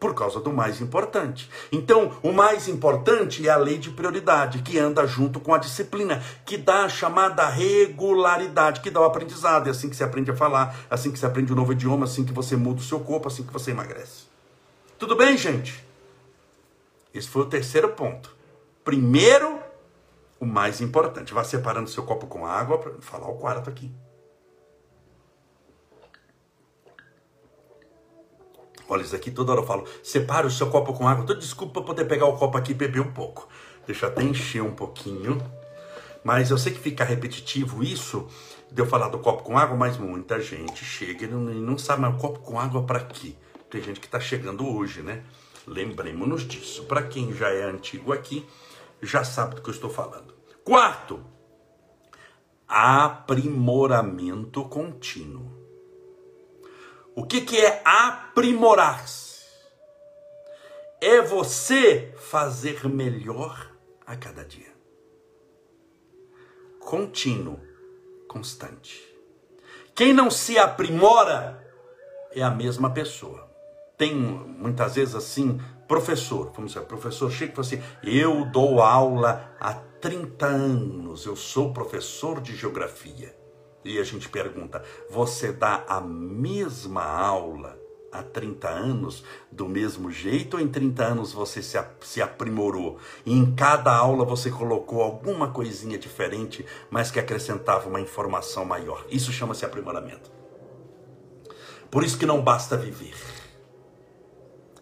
Por 0.00 0.14
causa 0.14 0.40
do 0.40 0.52
mais 0.52 0.80
importante. 0.80 1.48
Então, 1.72 2.12
o 2.22 2.30
mais 2.30 2.68
importante 2.68 3.46
é 3.46 3.50
a 3.50 3.56
lei 3.56 3.78
de 3.78 3.90
prioridade, 3.90 4.58
que 4.58 4.78
anda 4.78 5.06
junto 5.06 5.40
com 5.40 5.54
a 5.54 5.58
disciplina, 5.58 6.22
que 6.44 6.58
dá 6.58 6.84
a 6.84 6.88
chamada 6.90 7.48
regularidade, 7.48 8.80
que 8.80 8.90
dá 8.90 9.00
o 9.00 9.04
aprendizado. 9.04 9.66
É 9.66 9.70
assim 9.70 9.88
que 9.88 9.96
você 9.96 10.04
aprende 10.04 10.30
a 10.30 10.36
falar, 10.36 10.76
assim 10.90 11.10
que 11.10 11.18
você 11.18 11.24
aprende 11.24 11.52
um 11.52 11.56
novo 11.56 11.72
idioma, 11.72 12.04
assim 12.04 12.24
que 12.24 12.32
você 12.32 12.54
muda 12.54 12.80
o 12.80 12.84
seu 12.84 13.00
corpo, 13.00 13.28
assim 13.28 13.44
que 13.44 13.52
você 13.52 13.70
emagrece. 13.70 14.33
Tudo 14.98 15.16
bem, 15.16 15.36
gente? 15.36 15.84
Esse 17.12 17.28
foi 17.28 17.42
o 17.42 17.46
terceiro 17.46 17.90
ponto. 17.90 18.34
Primeiro, 18.84 19.60
o 20.38 20.46
mais 20.46 20.80
importante. 20.80 21.34
Vá 21.34 21.42
separando 21.42 21.90
seu 21.90 22.04
copo 22.04 22.26
com 22.26 22.46
água 22.46 22.78
para 22.78 22.92
falar 23.00 23.28
o 23.28 23.36
quarto 23.36 23.68
aqui. 23.68 23.92
Olha, 28.88 29.02
isso 29.02 29.16
aqui 29.16 29.30
toda 29.30 29.52
hora 29.52 29.62
eu 29.62 29.66
falo. 29.66 29.86
Separe 30.02 30.46
o 30.46 30.50
seu 30.50 30.70
copo 30.70 30.92
com 30.92 31.08
água. 31.08 31.24
Então, 31.24 31.38
desculpa 31.38 31.74
para 31.74 31.82
poder 31.82 32.04
pegar 32.04 32.26
o 32.26 32.36
copo 32.36 32.56
aqui 32.56 32.72
e 32.72 32.74
beber 32.74 33.00
um 33.00 33.12
pouco. 33.12 33.48
Deixa 33.86 34.06
até 34.06 34.22
encher 34.22 34.62
um 34.62 34.74
pouquinho. 34.74 35.38
Mas 36.22 36.50
eu 36.50 36.58
sei 36.58 36.72
que 36.72 36.78
fica 36.78 37.04
repetitivo 37.04 37.82
isso 37.82 38.28
de 38.70 38.80
eu 38.80 38.86
falar 38.86 39.08
do 39.08 39.18
copo 39.18 39.42
com 39.42 39.58
água, 39.58 39.76
mas 39.76 39.96
muita 39.96 40.40
gente 40.40 40.84
chega 40.84 41.24
e 41.24 41.28
não, 41.28 41.40
não 41.40 41.78
sabe, 41.78 42.02
mas 42.02 42.14
o 42.14 42.18
copo 42.18 42.40
com 42.40 42.58
água 42.58 42.82
para 42.82 43.00
quê? 43.00 43.34
Tem 43.74 43.82
gente 43.82 43.98
que 43.98 44.06
está 44.06 44.20
chegando 44.20 44.72
hoje, 44.72 45.02
né? 45.02 45.24
Lembremos-nos 45.66 46.46
disso. 46.46 46.84
Para 46.84 47.02
quem 47.02 47.34
já 47.34 47.50
é 47.50 47.64
antigo 47.64 48.12
aqui, 48.12 48.48
já 49.02 49.24
sabe 49.24 49.56
do 49.56 49.62
que 49.62 49.68
eu 49.68 49.74
estou 49.74 49.90
falando. 49.90 50.32
Quarto, 50.62 51.26
aprimoramento 52.68 54.62
contínuo. 54.68 55.50
O 57.16 57.26
que, 57.26 57.40
que 57.40 57.58
é 57.58 57.82
aprimorar-se? 57.84 59.42
É 61.00 61.20
você 61.20 62.14
fazer 62.16 62.88
melhor 62.88 63.72
a 64.06 64.14
cada 64.14 64.44
dia. 64.44 64.72
Contínuo, 66.78 67.58
constante. 68.28 69.02
Quem 69.96 70.12
não 70.12 70.30
se 70.30 70.56
aprimora 70.60 71.60
é 72.30 72.40
a 72.40 72.50
mesma 72.50 72.88
pessoa 72.90 73.43
tem 73.96 74.14
muitas 74.14 74.94
vezes 74.94 75.14
assim, 75.14 75.60
professor, 75.86 76.50
vamos 76.54 76.72
dizer, 76.72 76.84
professor 76.86 77.30
chega 77.30 77.52
e 77.52 77.54
fala 77.54 77.66
assim, 77.66 77.82
eu 78.02 78.44
dou 78.46 78.80
aula 78.80 79.54
há 79.60 79.74
30 79.74 80.46
anos, 80.46 81.26
eu 81.26 81.36
sou 81.36 81.72
professor 81.72 82.40
de 82.40 82.54
geografia. 82.56 83.34
E 83.84 83.98
a 83.98 84.04
gente 84.04 84.28
pergunta, 84.28 84.82
você 85.10 85.52
dá 85.52 85.84
a 85.86 86.00
mesma 86.00 87.04
aula 87.04 87.78
há 88.10 88.22
30 88.22 88.68
anos 88.68 89.24
do 89.52 89.68
mesmo 89.68 90.10
jeito 90.10 90.56
ou 90.56 90.62
em 90.62 90.68
30 90.68 91.04
anos 91.04 91.32
você 91.32 91.62
se, 91.62 91.78
se 92.00 92.22
aprimorou? 92.22 92.98
E 93.26 93.32
em 93.32 93.54
cada 93.54 93.94
aula 93.94 94.24
você 94.24 94.50
colocou 94.50 95.02
alguma 95.02 95.50
coisinha 95.50 95.98
diferente, 95.98 96.64
mas 96.90 97.10
que 97.10 97.20
acrescentava 97.20 97.88
uma 97.88 98.00
informação 98.00 98.64
maior. 98.64 99.04
Isso 99.10 99.32
chama-se 99.32 99.64
aprimoramento. 99.66 100.32
Por 101.90 102.02
isso 102.02 102.18
que 102.18 102.26
não 102.26 102.42
basta 102.42 102.76
viver 102.76 103.14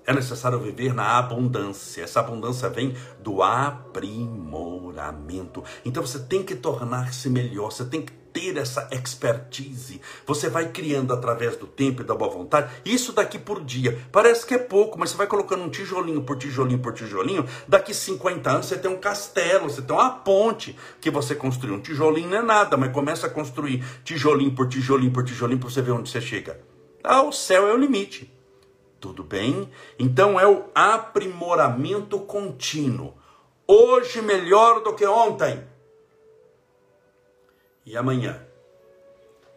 é 0.07 0.13
necessário 0.13 0.59
viver 0.59 0.93
na 0.95 1.19
abundância. 1.19 2.03
Essa 2.03 2.21
abundância 2.21 2.69
vem 2.69 2.95
do 3.21 3.43
aprimoramento. 3.43 5.65
Então 5.85 6.05
você 6.05 6.19
tem 6.19 6.43
que 6.43 6.55
tornar-se 6.55 7.31
melhor, 7.31 7.71
você 7.71 7.85
tem 7.85 8.03
que 8.03 8.13
ter 8.33 8.57
essa 8.57 8.89
expertise. 8.91 10.01
Você 10.27 10.49
vai 10.49 10.71
criando 10.71 11.13
através 11.13 11.57
do 11.57 11.67
tempo 11.67 12.03
e 12.03 12.05
da 12.05 12.15
boa 12.15 12.31
vontade, 12.31 12.73
isso 12.85 13.13
daqui 13.13 13.39
por 13.39 13.63
dia. 13.63 13.99
Parece 14.11 14.47
que 14.47 14.55
é 14.55 14.59
pouco, 14.59 14.99
mas 14.99 15.11
você 15.11 15.17
vai 15.17 15.27
colocando 15.27 15.63
um 15.63 15.69
tijolinho 15.69 16.23
por 16.23 16.39
tijolinho 16.39 16.79
por 16.79 16.95
tijolinho. 16.95 17.47
Daqui 17.69 17.95
50 17.95 18.51
anos 18.51 18.67
você 18.67 18.79
tem 18.79 18.91
um 18.91 18.97
castelo, 18.97 19.69
você 19.69 19.83
tem 19.83 19.95
uma 19.95 20.11
ponte 20.11 20.77
que 21.01 21.11
você 21.11 21.35
construiu. 21.35 21.75
Um 21.75 21.81
tijolinho 21.81 22.31
não 22.31 22.39
é 22.39 22.43
nada, 22.43 22.77
mas 22.77 22.93
começa 22.93 23.27
a 23.27 23.31
construir 23.31 23.85
tijolinho 24.03 24.55
por 24.55 24.69
tijolinho 24.69 25.13
por 25.13 25.25
tijolinho 25.25 25.61
para 25.61 25.69
você 25.69 25.83
ver 25.83 25.93
onde 25.93 26.11
você 26.11 26.21
chega. 26.21 26.59
Ah, 27.05 27.23
o 27.23 27.33
céu 27.33 27.69
é 27.69 27.75
o 27.75 27.77
limite. 27.77 28.32
Tudo 29.03 29.25
bem? 29.25 29.69
Então 29.99 30.39
é 30.39 30.47
o 30.47 30.71
aprimoramento 30.73 32.21
contínuo. 32.21 33.13
Hoje 33.67 34.23
melhor 34.23 34.81
do 34.85 34.95
que 34.95 35.05
ontem. 35.05 35.67
E 37.85 37.97
amanhã 37.97 38.47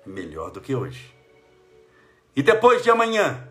melhor 0.03 0.49
do 0.49 0.59
que 0.59 0.73
hoje. 0.73 1.15
E 2.35 2.41
depois 2.41 2.81
de 2.81 2.89
amanhã 2.89 3.47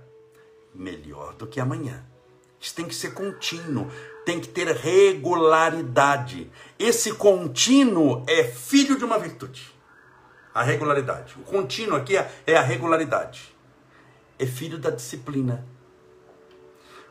melhor 0.75 1.35
do 1.35 1.47
que 1.47 1.61
amanhã. 1.61 2.05
Isso 2.59 2.75
tem 2.75 2.89
que 2.89 2.95
ser 2.95 3.15
contínuo, 3.15 3.89
tem 4.27 4.41
que 4.41 4.49
ter 4.49 4.67
regularidade. 4.67 6.51
Esse 6.77 7.15
contínuo 7.15 8.25
é 8.27 8.43
filho 8.43 8.99
de 8.99 9.05
uma 9.05 9.17
virtude. 9.17 9.73
A 10.53 10.65
regularidade. 10.65 11.37
O 11.39 11.45
contínuo 11.45 11.97
aqui 11.97 12.17
é, 12.17 12.29
é 12.49 12.57
a 12.57 12.63
regularidade. 12.63 13.55
É 14.37 14.45
filho 14.45 14.77
da 14.77 14.91
disciplina 14.91 15.65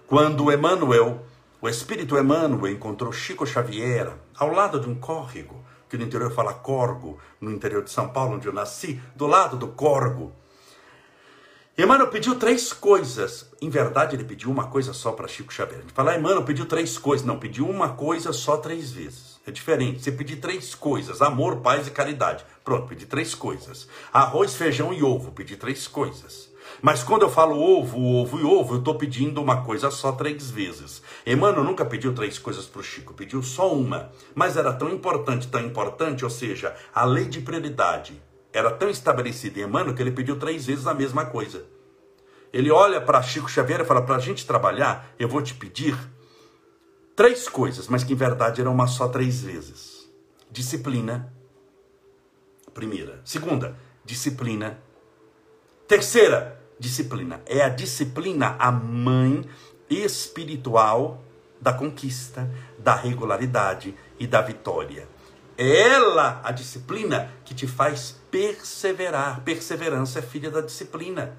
quando 0.07 0.51
Emmanuel, 0.51 1.25
o 1.61 1.69
espírito 1.69 2.17
Emmanuel, 2.17 2.71
encontrou 2.71 3.11
Chico 3.11 3.45
Xavier 3.45 4.11
ao 4.35 4.51
lado 4.51 4.79
de 4.79 4.89
um 4.89 4.95
córrego, 4.95 5.63
que 5.89 5.97
no 5.97 6.03
interior 6.03 6.31
fala 6.31 6.53
corgo, 6.53 7.19
no 7.39 7.51
interior 7.51 7.83
de 7.83 7.91
São 7.91 8.09
Paulo, 8.09 8.35
onde 8.35 8.47
eu 8.47 8.53
nasci, 8.53 9.01
do 9.15 9.27
lado 9.27 9.55
do 9.55 9.67
corgo. 9.69 10.33
Emmanuel 11.75 12.09
pediu 12.09 12.35
três 12.35 12.71
coisas. 12.71 13.49
Em 13.59 13.67
verdade, 13.67 14.15
ele 14.15 14.23
pediu 14.23 14.51
uma 14.51 14.67
coisa 14.67 14.93
só 14.93 15.11
para 15.11 15.27
Chico 15.27 15.51
Xavier. 15.51 15.79
A 15.79 15.81
gente 15.81 15.93
fala, 15.93 16.15
Emmanuel 16.15 16.43
pediu 16.43 16.67
três 16.67 16.99
coisas. 16.99 17.25
Não, 17.25 17.39
pediu 17.39 17.67
uma 17.67 17.89
coisa 17.89 18.31
só 18.31 18.57
três 18.57 18.91
vezes. 18.91 19.39
É 19.45 19.49
diferente. 19.49 20.03
Você 20.03 20.11
pedir 20.11 20.35
três 20.35 20.75
coisas: 20.75 21.19
amor, 21.19 21.61
paz 21.61 21.87
e 21.87 21.91
caridade. 21.91 22.45
Pronto, 22.63 22.87
pedi 22.87 23.07
três 23.07 23.33
coisas. 23.33 23.87
Arroz, 24.13 24.53
feijão 24.53 24.93
e 24.93 25.01
ovo. 25.01 25.31
Pedi 25.31 25.57
três 25.57 25.87
coisas. 25.87 26.52
Mas 26.83 27.01
quando 27.01 27.21
eu 27.21 27.29
falo 27.29 27.57
ovo, 27.57 27.97
ovo 27.97 28.37
e 28.41 28.43
ovo, 28.43 28.73
eu 28.73 28.79
estou 28.79 28.95
pedindo 28.95 29.41
uma 29.41 29.63
coisa 29.63 29.89
só 29.89 30.11
três 30.11 30.51
vezes. 30.51 31.01
Emmanuel 31.25 31.63
nunca 31.63 31.85
pediu 31.85 32.13
três 32.13 32.37
coisas 32.37 32.65
para 32.65 32.81
o 32.81 32.83
Chico, 32.83 33.13
pediu 33.13 33.41
só 33.41 33.73
uma. 33.73 34.11
Mas 34.35 34.57
era 34.57 34.73
tão 34.73 34.89
importante, 34.89 35.47
tão 35.47 35.61
importante, 35.61 36.25
ou 36.25 36.29
seja, 36.29 36.75
a 36.93 37.05
lei 37.05 37.23
de 37.23 37.39
prioridade 37.39 38.21
era 38.51 38.69
tão 38.69 38.89
estabelecida 38.89 39.61
em 39.61 39.63
Emmanuel 39.63 39.95
que 39.95 40.01
ele 40.01 40.11
pediu 40.11 40.37
três 40.37 40.65
vezes 40.65 40.85
a 40.85 40.93
mesma 40.93 41.25
coisa. 41.25 41.65
Ele 42.51 42.69
olha 42.69 42.99
para 42.99 43.21
Chico 43.21 43.49
Xavier 43.49 43.79
e 43.79 43.85
fala: 43.85 44.01
para 44.01 44.17
a 44.17 44.19
gente 44.19 44.45
trabalhar, 44.45 45.09
eu 45.17 45.29
vou 45.29 45.41
te 45.41 45.53
pedir 45.53 45.97
três 47.15 47.47
coisas, 47.47 47.87
mas 47.87 48.03
que 48.03 48.11
em 48.11 48.17
verdade 48.17 48.59
eram 48.59 48.73
uma 48.73 48.87
só 48.87 49.07
três 49.07 49.41
vezes: 49.41 50.11
disciplina, 50.51 51.33
primeira. 52.73 53.21
Segunda, 53.23 53.79
disciplina. 54.03 54.83
Terceira, 55.87 56.62
disciplina. 56.83 57.41
É 57.45 57.61
a 57.61 57.69
disciplina 57.69 58.57
a 58.59 58.69
mãe 58.71 59.45
espiritual 59.89 61.23
da 61.59 61.71
conquista, 61.71 62.49
da 62.77 62.93
regularidade 62.93 63.95
e 64.19 64.27
da 64.27 64.41
vitória. 64.41 65.07
É 65.57 65.91
ela, 65.91 66.41
a 66.43 66.51
disciplina, 66.51 67.31
que 67.45 67.55
te 67.55 67.65
faz 67.65 68.19
perseverar. 68.29 69.41
Perseverança 69.41 70.19
é 70.19 70.21
filha 70.21 70.51
da 70.51 70.59
disciplina. 70.59 71.37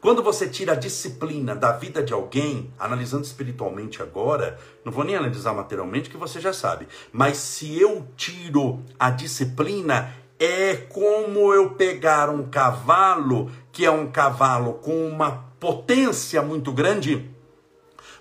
Quando 0.00 0.22
você 0.22 0.46
tira 0.46 0.72
a 0.72 0.76
disciplina 0.76 1.56
da 1.56 1.72
vida 1.72 2.02
de 2.02 2.12
alguém, 2.12 2.72
analisando 2.78 3.24
espiritualmente 3.24 4.02
agora, 4.02 4.58
não 4.84 4.92
vou 4.92 5.02
nem 5.02 5.16
analisar 5.16 5.54
materialmente, 5.54 6.10
que 6.10 6.16
você 6.16 6.40
já 6.40 6.52
sabe, 6.52 6.86
mas 7.10 7.38
se 7.38 7.80
eu 7.80 8.06
tiro 8.14 8.82
a 8.98 9.08
disciplina, 9.08 10.12
é 10.44 10.76
como 10.76 11.52
eu 11.52 11.70
pegar 11.70 12.28
um 12.28 12.48
cavalo, 12.48 13.50
que 13.72 13.84
é 13.84 13.90
um 13.90 14.10
cavalo 14.10 14.74
com 14.74 15.08
uma 15.08 15.44
potência 15.58 16.42
muito 16.42 16.72
grande, 16.72 17.30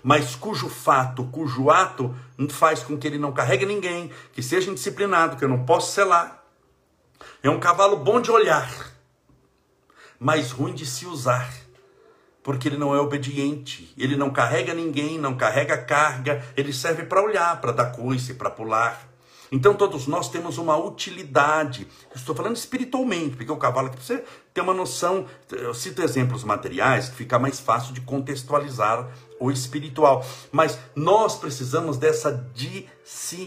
mas 0.01 0.35
cujo 0.35 0.69
fato, 0.69 1.25
cujo 1.25 1.69
ato 1.69 2.15
faz 2.49 2.83
com 2.83 2.97
que 2.97 3.07
ele 3.07 3.17
não 3.17 3.31
carregue 3.31 3.65
ninguém, 3.65 4.11
que 4.33 4.41
seja 4.41 4.69
indisciplinado, 4.69 5.37
que 5.37 5.43
eu 5.43 5.49
não 5.49 5.65
posso 5.65 5.93
selar. 5.93 6.43
É 7.41 7.49
um 7.49 7.59
cavalo 7.59 7.97
bom 7.97 8.19
de 8.19 8.31
olhar, 8.31 8.69
mas 10.19 10.51
ruim 10.51 10.73
de 10.73 10.85
se 10.85 11.05
usar 11.05 11.63
porque 12.43 12.67
ele 12.67 12.77
não 12.77 12.93
é 12.93 12.99
obediente, 12.99 13.93
ele 13.97 14.17
não 14.17 14.29
carrega 14.29 14.73
ninguém, 14.73 15.17
não 15.17 15.35
carrega 15.35 15.77
carga, 15.77 16.43
ele 16.57 16.73
serve 16.73 17.03
para 17.03 17.23
olhar, 17.23 17.59
para 17.61 17.71
dar 17.71 17.91
coice, 17.93 18.33
para 18.33 18.49
pular. 18.49 19.12
Então 19.53 19.75
todos 19.75 20.07
nós 20.07 20.29
temos 20.29 20.57
uma 20.57 20.75
utilidade. 20.75 21.87
estou 22.15 22.33
falando 22.35 22.55
espiritualmente, 22.55 23.35
porque 23.35 23.51
o 23.51 23.55
cavalo 23.55 23.85
aqui 23.89 24.03
você 24.03 24.23
ter 24.51 24.61
uma 24.61 24.73
noção, 24.73 25.27
eu 25.51 25.75
cito 25.75 26.01
exemplos 26.01 26.43
materiais 26.43 27.09
que 27.09 27.17
fica 27.17 27.37
mais 27.37 27.59
fácil 27.59 27.93
de 27.93 28.01
contextualizar 28.01 29.07
o 29.39 29.51
espiritual, 29.51 30.25
mas 30.51 30.79
nós 30.95 31.35
precisamos 31.35 31.97
dessa 31.97 32.49
disciplina. 32.55 33.45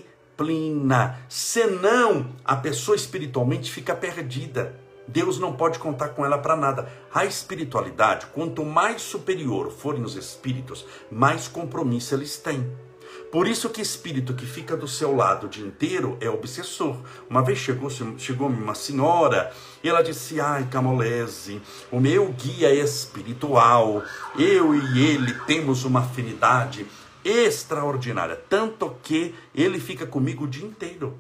Senão 1.29 2.29
a 2.45 2.55
pessoa 2.55 2.95
espiritualmente 2.95 3.73
fica 3.73 3.93
perdida. 3.93 4.79
Deus 5.09 5.41
não 5.41 5.55
pode 5.55 5.81
contar 5.81 6.11
com 6.11 6.25
ela 6.25 6.39
para 6.39 6.55
nada. 6.55 6.89
A 7.13 7.25
espiritualidade, 7.25 8.27
quanto 8.27 8.65
mais 8.65 9.03
superior 9.03 9.73
forem 9.73 10.05
os 10.05 10.15
espíritos, 10.15 10.87
mais 11.11 11.49
compromisso 11.49 12.15
eles 12.15 12.37
têm. 12.37 12.86
Por 13.31 13.49
isso 13.49 13.69
que 13.69 13.83
espírito 13.83 14.35
que 14.35 14.47
fica 14.47 14.77
do 14.77 14.87
seu 14.87 15.15
lado 15.15 15.47
o 15.47 15.49
dia 15.49 15.67
inteiro 15.67 16.17
é 16.21 16.31
obsessor. 16.31 16.97
Uma 17.29 17.43
vez 17.43 17.59
chegou, 17.59 17.91
chegou 18.19 18.49
uma 18.49 18.75
senhora 18.75 19.53
e 19.83 19.89
ela 19.89 20.03
disse: 20.03 20.41
Ai, 20.41 20.67
Camolese, 20.71 21.61
o 21.91 22.01
meu 22.01 22.33
guia 22.33 22.73
espiritual, 22.73 24.03
eu 24.39 24.75
e 24.75 25.05
ele 25.05 25.35
temos 25.47 25.85
uma 25.85 26.01
afinidade 26.01 26.87
extraordinária, 27.25 28.41
tanto 28.49 28.97
que 29.03 29.35
ele 29.53 29.81
fica 29.81 30.07
comigo 30.07 30.45
o 30.45 30.49
dia 30.49 30.65
inteiro. 30.65 31.19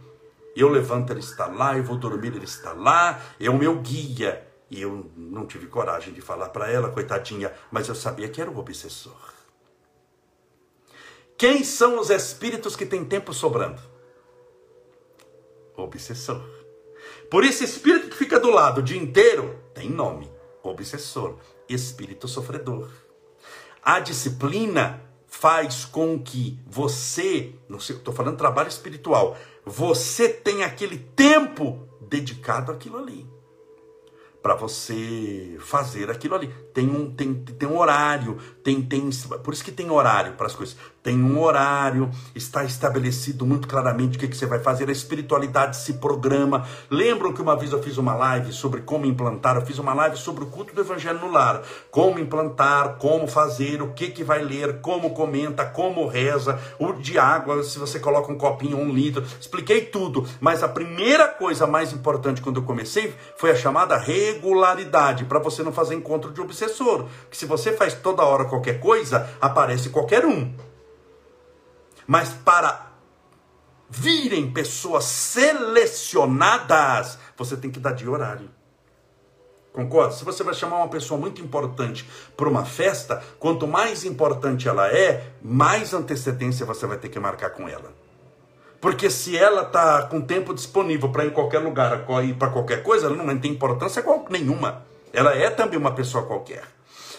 Eu 0.55 0.69
levanto, 0.71 1.13
ele 1.13 1.21
está 1.21 1.47
lá, 1.47 1.77
eu 1.77 1.85
vou 1.85 1.97
dormir, 1.97 2.29
ele 2.35 2.45
está 2.45 2.73
lá, 2.73 3.21
é 3.39 3.51
o 3.51 3.59
meu 3.59 3.77
guia. 3.81 4.47
E 4.71 4.81
eu 4.81 5.11
não 5.17 5.47
tive 5.47 5.67
coragem 5.67 6.15
de 6.15 6.21
falar 6.21 6.49
para 6.49 6.71
ela, 6.71 6.89
coitadinha, 6.89 7.53
mas 7.71 7.89
eu 7.89 7.95
sabia 7.95 8.29
que 8.29 8.41
era 8.41 8.51
o 8.51 8.59
obsessor. 8.59 9.36
Quem 11.37 11.63
são 11.65 12.01
os 12.01 12.09
espíritos 12.11 12.75
que 12.75 12.87
têm 12.87 13.05
tempo 13.05 13.33
sobrando? 13.33 13.81
Obsessor. 15.77 16.43
Por 17.31 17.45
isso, 17.45 17.63
espírito 17.63 18.09
que 18.09 18.17
fica 18.17 18.41
do 18.41 18.51
lado 18.51 18.79
o 18.79 18.83
dia 18.83 19.01
inteiro 19.01 19.59
tem 19.75 19.91
nome: 19.91 20.31
obsessor, 20.63 21.37
espírito 21.69 22.27
sofredor. 22.27 22.89
A 23.83 24.01
disciplina 24.01 25.03
faz 25.27 25.85
com 25.85 26.19
que 26.19 26.59
você, 26.67 27.55
estou 27.69 28.15
falando 28.15 28.39
trabalho 28.39 28.69
espiritual, 28.69 29.37
você 29.65 30.29
tem 30.29 30.65
aquele 30.65 30.99
tempo 30.99 31.87
dedicado 32.01 32.73
àquilo 32.73 32.99
ali 32.99 33.37
para 34.47 34.55
você 34.55 35.57
fazer 35.59 36.09
aquilo 36.09 36.37
ali. 36.37 36.55
Tem 36.77 36.91
um, 36.91 37.11
tem, 37.11 37.33
tem 37.33 37.67
um 37.67 37.79
horário, 37.79 38.37
tem, 38.63 38.83
tem, 38.83 39.09
por 39.43 39.55
isso 39.55 39.65
que 39.65 39.73
tem 39.73 39.91
horário 39.91 40.35
para 40.35 40.47
as 40.47 40.55
coisas. 40.55 40.77
Tem 41.03 41.17
um 41.23 41.41
horário, 41.41 42.11
está 42.35 42.65
estabelecido 42.65 43.47
muito 43.47 43.67
claramente 43.67 44.17
o 44.17 44.21
que, 44.21 44.27
que 44.29 44.37
você 44.37 44.45
vai 44.45 44.59
fazer, 44.59 44.89
a 44.89 44.93
espiritualidade 44.93 45.77
se 45.77 45.95
programa. 45.95 46.67
Lembram 46.91 47.33
que 47.33 47.41
uma 47.41 47.57
vez 47.57 47.73
eu 47.73 47.81
fiz 47.83 47.97
uma 47.97 48.13
live 48.15 48.53
sobre 48.53 48.83
como 48.83 49.07
implantar, 49.07 49.57
eu 49.57 49.65
fiz 49.65 49.79
uma 49.79 49.95
live 49.95 50.19
sobre 50.19 50.45
o 50.45 50.49
culto 50.49 50.75
do 50.75 50.81
evangelho 50.83 51.21
no 51.21 51.31
lar. 51.31 51.63
Como 51.93 52.19
implantar, 52.19 52.97
como 52.99 53.27
fazer, 53.27 53.81
o 53.81 53.93
que, 53.93 54.09
que 54.09 54.25
vai 54.25 54.43
ler, 54.43 54.81
como 54.81 55.15
comenta, 55.15 55.65
como 55.65 56.07
reza, 56.09 56.61
o 56.79 56.93
de 56.93 57.19
água, 57.19 57.63
se 57.63 57.79
você 57.79 58.01
coloca 58.01 58.31
um 58.31 58.37
copinho, 58.37 58.77
um 58.77 58.93
litro. 58.93 59.25
Expliquei 59.41 59.83
tudo, 59.83 60.27
mas 60.41 60.63
a 60.63 60.69
primeira 60.69 61.29
coisa 61.29 61.67
mais 61.69 61.93
importante 61.93 62.43
quando 62.43 62.57
eu 62.57 62.65
comecei 62.65 63.15
foi 63.37 63.53
a 63.53 63.57
chamada 63.57 63.97
regularidade 63.97 65.25
para 65.25 65.39
você 65.39 65.63
não 65.63 65.73
fazer 65.73 65.95
encontro 65.95 66.33
de 66.33 66.41
Que 67.31 67.37
se 67.37 67.47
você 67.47 67.73
faz 67.73 67.95
toda 67.95 68.23
hora 68.23 68.45
qualquer 68.45 68.81
coisa, 68.81 69.29
aparece 69.41 69.91
qualquer 69.91 70.25
um. 70.25 70.55
Mas 72.07 72.31
para 72.31 72.93
virem 73.89 74.53
pessoas 74.53 75.05
selecionadas, 75.05 77.19
você 77.37 77.57
tem 77.57 77.71
que 77.71 77.81
dar 77.81 77.93
de 77.93 78.09
horário. 78.09 78.51
Concorda? 79.73 80.15
Se 80.15 80.25
você 80.25 80.43
vai 80.43 80.55
chamar 80.55 80.79
uma 80.79 80.89
pessoa 80.89 81.21
muito 81.21 81.43
importante 81.43 82.09
para 82.35 82.49
uma 82.49 82.65
festa, 82.65 83.23
quanto 83.39 83.67
mais 83.67 84.05
importante 84.05 84.67
ela 84.67 84.89
é, 84.89 85.33
mais 85.43 85.93
antecedência 85.93 86.65
você 86.65 86.87
vai 86.87 86.97
ter 86.97 87.11
que 87.11 87.21
marcar 87.21 87.51
com 87.51 87.69
ela. 87.69 87.93
Porque 88.81 89.11
se 89.11 89.37
ela 89.37 89.63
está 89.63 90.03
com 90.05 90.21
tempo 90.21 90.55
disponível 90.55 91.11
para 91.11 91.25
ir 91.25 91.29
em 91.29 91.33
qualquer 91.33 91.59
lugar, 91.59 92.07
ir 92.25 92.35
para 92.35 92.51
qualquer 92.51 92.83
coisa, 92.83 93.07
ela 93.07 93.17
não 93.17 93.39
tem 93.39 93.53
importância 93.53 94.05
nenhuma. 94.31 94.85
Ela 95.13 95.35
é 95.35 95.51
também 95.51 95.79
uma 95.79 95.93
pessoa 95.93 96.27
qualquer. 96.27 96.65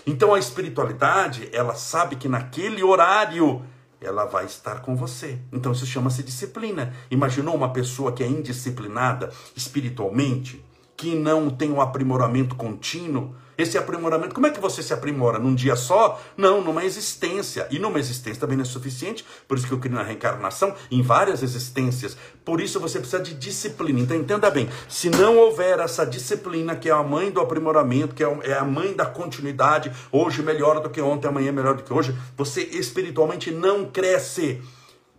Então 0.06 0.34
a 0.34 0.40
espiritualidade, 0.40 1.50
ela 1.52 1.76
sabe 1.76 2.16
que 2.16 2.30
naquele 2.30 2.84
horário 2.84 3.62
ela 4.00 4.26
vai 4.26 4.46
estar 4.46 4.82
com 4.82 4.96
você. 4.96 5.40
Então 5.52 5.72
isso 5.72 5.86
chama-se 5.86 6.24
disciplina. 6.24 6.94
Imaginou 7.10 7.56
uma 7.56 7.74
pessoa 7.74 8.12
que 8.12 8.24
é 8.24 8.28
indisciplinada 8.28 9.32
espiritualmente, 9.56 10.64
que 10.98 11.16
não 11.16 11.50
tem 11.50 11.72
um 11.72 11.80
aprimoramento 11.80 12.56
contínuo? 12.56 13.36
Esse 13.58 13.76
aprimoramento, 13.76 14.36
como 14.36 14.46
é 14.46 14.52
que 14.52 14.60
você 14.60 14.84
se 14.84 14.94
aprimora? 14.94 15.40
Num 15.40 15.56
dia 15.56 15.76
só? 15.76 16.22
Não, 16.38 16.62
numa 16.62 16.86
existência. 16.86 17.68
E 17.72 17.80
numa 17.80 17.98
existência 17.98 18.40
também 18.40 18.56
não 18.56 18.64
é 18.64 18.68
suficiente, 18.68 19.26
por 19.48 19.58
isso 19.58 19.66
que 19.66 19.74
eu 19.74 19.80
criei 19.80 19.98
na 19.98 20.04
reencarnação, 20.04 20.76
em 20.92 21.02
várias 21.02 21.42
existências. 21.42 22.16
Por 22.46 22.62
isso 22.62 22.80
você 22.80 23.00
precisa 23.00 23.22
de 23.22 23.34
disciplina. 23.34 24.00
Então 24.00 24.16
entenda 24.16 24.52
bem, 24.52 24.70
se 24.88 25.10
não 25.10 25.38
houver 25.38 25.80
essa 25.80 26.06
disciplina, 26.06 26.76
que 26.76 26.88
é 26.88 26.92
a 26.92 27.02
mãe 27.02 27.32
do 27.32 27.42
aprimoramento, 27.42 28.14
que 28.14 28.24
é, 28.24 28.40
é 28.44 28.54
a 28.54 28.64
mãe 28.64 28.94
da 28.94 29.08
continuidade, 29.08 29.92
hoje 30.12 30.44
melhor 30.44 30.80
do 30.80 30.90
que 30.90 31.02
ontem, 31.02 31.28
amanhã 31.28 31.52
melhor 31.52 31.76
do 31.76 31.84
que 31.84 31.94
hoje, 31.94 32.16
você 32.36 32.62
espiritualmente 32.62 33.50
não 33.50 33.86
cresce 33.86 34.62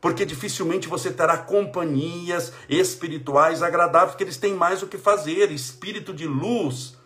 porque 0.01 0.25
dificilmente 0.25 0.89
você 0.89 1.11
terá 1.11 1.39
companhias 1.39 2.53
espirituais 2.69 3.63
agradáveis, 3.63 4.13
porque 4.13 4.25
eles 4.25 4.37
têm 4.37 4.55
mais 4.55 4.83
o 4.83 4.87
que 4.87 4.99
fazer, 4.99 5.51
espírito 5.51 6.13
de 6.13 6.27
luz 6.27 6.99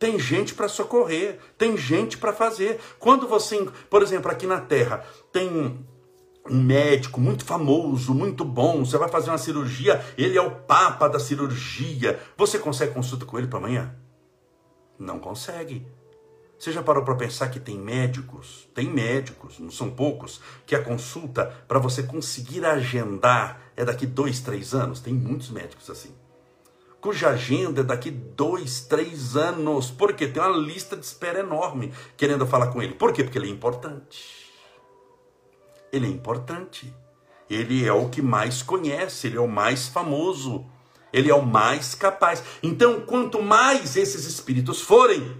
tem 0.00 0.18
gente 0.18 0.54
para 0.54 0.66
socorrer, 0.66 1.38
tem 1.58 1.76
gente 1.76 2.16
para 2.16 2.32
fazer. 2.32 2.80
Quando 2.98 3.28
você, 3.28 3.68
por 3.90 4.02
exemplo, 4.02 4.30
aqui 4.30 4.46
na 4.46 4.58
Terra, 4.58 5.04
tem 5.30 5.46
um 5.50 5.78
médico 6.50 7.20
muito 7.20 7.44
famoso, 7.44 8.14
muito 8.14 8.42
bom, 8.42 8.82
você 8.82 8.96
vai 8.96 9.10
fazer 9.10 9.30
uma 9.30 9.36
cirurgia, 9.36 10.02
ele 10.16 10.38
é 10.38 10.40
o 10.40 10.52
papa 10.52 11.06
da 11.06 11.20
cirurgia. 11.20 12.18
Você 12.34 12.58
consegue 12.58 12.94
consulta 12.94 13.26
com 13.26 13.38
ele 13.38 13.46
para 13.46 13.58
amanhã? 13.58 13.94
Não 14.98 15.18
consegue. 15.18 15.86
Você 16.60 16.72
já 16.72 16.82
parou 16.82 17.02
para 17.02 17.14
pensar 17.14 17.48
que 17.48 17.58
tem 17.58 17.78
médicos, 17.78 18.68
tem 18.74 18.86
médicos, 18.86 19.58
não 19.58 19.70
são 19.70 19.90
poucos, 19.90 20.42
que 20.66 20.74
a 20.74 20.84
consulta 20.84 21.46
para 21.66 21.78
você 21.78 22.02
conseguir 22.02 22.66
agendar 22.66 23.72
é 23.74 23.82
daqui 23.82 24.06
dois, 24.06 24.40
três 24.40 24.74
anos? 24.74 25.00
Tem 25.00 25.14
muitos 25.14 25.48
médicos 25.48 25.88
assim 25.88 26.14
cuja 27.00 27.30
agenda 27.30 27.80
é 27.80 27.84
daqui 27.84 28.10
dois, 28.10 28.82
três 28.82 29.36
anos. 29.36 29.90
Porque 29.90 30.28
tem 30.28 30.42
uma 30.42 30.56
lista 30.56 30.96
de 30.96 31.04
espera 31.04 31.40
enorme 31.40 31.92
querendo 32.16 32.46
falar 32.46 32.68
com 32.68 32.82
ele. 32.82 32.94
Por 32.94 33.12
quê? 33.12 33.24
Porque 33.24 33.38
ele 33.38 33.48
é 33.48 33.50
importante. 33.50 34.50
Ele 35.90 36.06
é 36.06 36.10
importante. 36.10 36.94
Ele 37.48 37.86
é 37.86 37.92
o 37.92 38.08
que 38.08 38.22
mais 38.22 38.62
conhece, 38.62 39.26
ele 39.26 39.36
é 39.36 39.40
o 39.40 39.48
mais 39.48 39.88
famoso, 39.88 40.64
ele 41.12 41.28
é 41.28 41.34
o 41.34 41.44
mais 41.44 41.96
capaz. 41.96 42.44
Então, 42.62 43.00
quanto 43.00 43.42
mais 43.42 43.96
esses 43.96 44.24
espíritos 44.24 44.80
forem, 44.80 45.36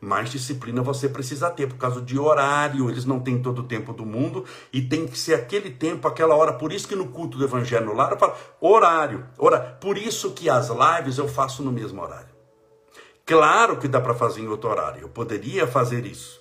mais 0.00 0.30
disciplina 0.30 0.82
você 0.82 1.08
precisa 1.08 1.50
ter 1.50 1.66
por 1.66 1.76
causa 1.76 2.00
de 2.00 2.18
horário. 2.18 2.88
Eles 2.88 3.04
não 3.04 3.20
têm 3.20 3.42
todo 3.42 3.60
o 3.60 3.64
tempo 3.64 3.92
do 3.92 4.06
mundo 4.06 4.44
e 4.72 4.80
tem 4.80 5.06
que 5.06 5.18
ser 5.18 5.34
aquele 5.34 5.70
tempo, 5.70 6.08
aquela 6.08 6.34
hora. 6.34 6.54
Por 6.54 6.72
isso 6.72 6.88
que 6.88 6.96
no 6.96 7.08
culto 7.08 7.36
do 7.36 7.44
Evangelho 7.44 7.86
no 7.86 7.94
lar 7.94 8.12
eu 8.12 8.18
falo 8.18 8.34
horário. 8.60 9.26
Ora, 9.36 9.60
por 9.60 9.98
isso 9.98 10.30
que 10.32 10.48
as 10.48 10.68
lives 10.70 11.18
eu 11.18 11.28
faço 11.28 11.62
no 11.62 11.70
mesmo 11.70 12.00
horário. 12.00 12.30
Claro 13.26 13.76
que 13.76 13.86
dá 13.86 14.00
para 14.00 14.14
fazer 14.14 14.40
em 14.40 14.48
outro 14.48 14.70
horário. 14.70 15.02
Eu 15.02 15.08
poderia 15.08 15.66
fazer 15.66 16.06
isso. 16.06 16.39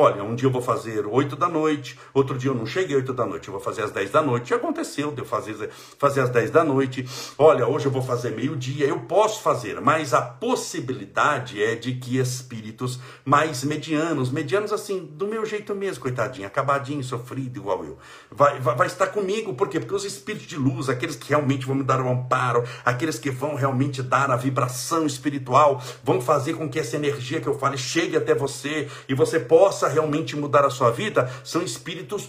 Olha, 0.00 0.22
um 0.22 0.36
dia 0.36 0.46
eu 0.46 0.52
vou 0.52 0.62
fazer 0.62 1.04
8 1.04 1.34
da 1.34 1.48
noite, 1.48 1.98
outro 2.14 2.38
dia 2.38 2.52
eu 2.52 2.54
não 2.54 2.64
cheguei 2.64 2.94
8 2.94 3.12
da 3.12 3.26
noite, 3.26 3.48
eu 3.48 3.52
vou 3.52 3.60
fazer 3.60 3.82
às 3.82 3.90
10 3.90 4.12
da 4.12 4.22
noite. 4.22 4.50
Já 4.50 4.54
aconteceu 4.54 5.10
de 5.10 5.22
eu 5.22 5.24
fazer, 5.24 5.70
fazer 5.98 6.20
às 6.20 6.30
10 6.30 6.52
da 6.52 6.62
noite. 6.62 7.04
Olha, 7.36 7.66
hoje 7.66 7.86
eu 7.86 7.90
vou 7.90 8.00
fazer 8.00 8.30
meio-dia. 8.30 8.86
Eu 8.86 9.00
posso 9.00 9.42
fazer, 9.42 9.80
mas 9.80 10.14
a 10.14 10.22
possibilidade 10.22 11.60
é 11.60 11.74
de 11.74 11.94
que 11.94 12.16
espíritos 12.16 13.00
mais 13.24 13.64
medianos, 13.64 14.30
medianos 14.30 14.72
assim, 14.72 15.04
do 15.04 15.26
meu 15.26 15.44
jeito 15.44 15.74
mesmo, 15.74 16.00
coitadinho, 16.00 16.46
acabadinho, 16.46 17.02
sofrido 17.02 17.58
igual 17.58 17.84
eu, 17.84 17.98
vai, 18.30 18.60
vai, 18.60 18.76
vai 18.76 18.86
estar 18.86 19.08
comigo. 19.08 19.52
Por 19.54 19.68
quê? 19.68 19.80
Porque 19.80 19.96
os 19.96 20.04
espíritos 20.04 20.46
de 20.46 20.56
luz, 20.56 20.88
aqueles 20.88 21.16
que 21.16 21.28
realmente 21.28 21.66
vão 21.66 21.74
me 21.74 21.82
dar 21.82 22.00
o 22.00 22.08
amparo, 22.08 22.62
aqueles 22.84 23.18
que 23.18 23.32
vão 23.32 23.56
realmente 23.56 24.00
dar 24.00 24.30
a 24.30 24.36
vibração 24.36 25.04
espiritual, 25.06 25.82
vão 26.04 26.20
fazer 26.20 26.54
com 26.54 26.68
que 26.68 26.78
essa 26.78 26.94
energia 26.94 27.40
que 27.40 27.48
eu 27.48 27.58
fale 27.58 27.76
chegue 27.76 28.16
até 28.16 28.32
você 28.32 28.86
e 29.08 29.14
você 29.14 29.40
possa 29.40 29.87
realmente 29.88 30.36
mudar 30.36 30.64
a 30.64 30.70
sua 30.70 30.90
vida, 30.90 31.30
são 31.44 31.62
espíritos 31.62 32.28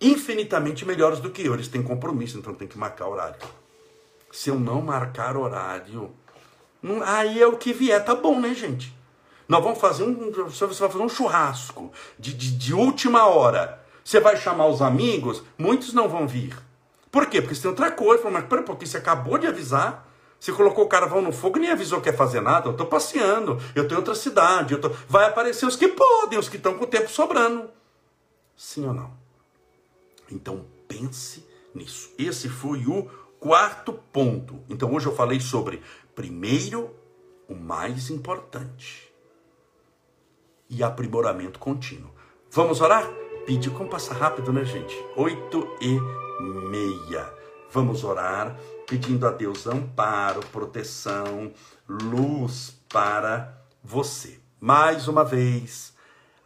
infinitamente 0.00 0.84
melhores 0.84 1.20
do 1.20 1.30
que 1.30 1.44
eu. 1.44 1.54
Eles 1.54 1.68
têm 1.68 1.82
compromisso, 1.82 2.38
então 2.38 2.54
tem 2.54 2.68
que 2.68 2.78
marcar 2.78 3.08
horário. 3.08 3.36
Se 4.32 4.50
eu 4.50 4.58
não 4.58 4.80
marcar 4.80 5.36
horário, 5.36 6.10
não, 6.82 7.02
aí 7.02 7.40
é 7.40 7.46
o 7.46 7.56
que 7.56 7.72
vier, 7.72 8.04
tá 8.04 8.14
bom, 8.14 8.40
né, 8.40 8.54
gente? 8.54 8.94
Nós 9.48 9.62
vamos 9.62 9.78
fazer 9.78 10.04
um, 10.04 10.30
você 10.30 10.66
vai 10.66 10.90
fazer 10.90 11.04
um 11.04 11.08
churrasco 11.08 11.92
de, 12.18 12.32
de, 12.34 12.56
de 12.56 12.74
última 12.74 13.26
hora. 13.26 13.82
Você 14.04 14.20
vai 14.20 14.36
chamar 14.36 14.66
os 14.66 14.82
amigos, 14.82 15.42
muitos 15.56 15.92
não 15.92 16.08
vão 16.08 16.26
vir. 16.26 16.56
Por 17.10 17.26
quê? 17.26 17.40
Porque 17.40 17.54
você 17.54 17.62
tem 17.62 17.70
outra 17.70 17.90
coisa. 17.90 18.28
Mas 18.30 18.44
peraí, 18.46 18.64
porque 18.64 18.86
você 18.86 18.96
acabou 18.96 19.38
de 19.38 19.46
avisar. 19.46 20.06
Você 20.38 20.52
colocou 20.52 20.84
o 20.84 20.88
carvão 20.88 21.22
no 21.22 21.32
fogo 21.32 21.56
e 21.56 21.62
nem 21.62 21.70
avisou 21.70 22.00
que 22.00 22.08
ia 22.08 22.16
fazer 22.16 22.40
nada. 22.40 22.68
Eu 22.68 22.72
estou 22.72 22.86
passeando, 22.86 23.58
eu 23.74 23.84
estou 23.84 23.96
em 23.96 23.98
outra 24.00 24.14
cidade. 24.14 24.76
Tô... 24.76 24.90
Vai 25.08 25.26
aparecer 25.26 25.66
os 25.66 25.76
que 25.76 25.88
podem, 25.88 26.38
os 26.38 26.48
que 26.48 26.56
estão 26.56 26.76
com 26.76 26.84
o 26.84 26.88
tempo 26.88 27.08
sobrando. 27.08 27.70
Sim 28.56 28.86
ou 28.86 28.94
não? 28.94 29.12
Então 30.30 30.66
pense 30.86 31.46
nisso. 31.74 32.12
Esse 32.18 32.48
foi 32.48 32.86
o 32.86 33.08
quarto 33.40 33.92
ponto. 33.92 34.60
Então 34.68 34.92
hoje 34.92 35.06
eu 35.06 35.14
falei 35.14 35.40
sobre, 35.40 35.82
primeiro, 36.14 36.94
o 37.48 37.54
mais 37.54 38.10
importante. 38.10 39.12
E 40.68 40.82
aprimoramento 40.82 41.58
contínuo. 41.58 42.10
Vamos 42.50 42.80
orar? 42.80 43.06
Pedir 43.44 43.70
como 43.70 43.90
passar 43.90 44.14
rápido, 44.14 44.52
né, 44.52 44.64
gente? 44.64 44.96
Oito 45.16 45.68
e 45.80 45.98
meia. 46.40 47.32
Vamos 47.70 48.04
orar 48.04 48.58
pedindo 48.86 49.26
a 49.26 49.30
Deus 49.30 49.66
amparo, 49.66 50.40
proteção, 50.52 51.52
luz 51.88 52.76
para 52.88 53.58
você. 53.82 54.38
Mais 54.60 55.08
uma 55.08 55.24
vez, 55.24 55.92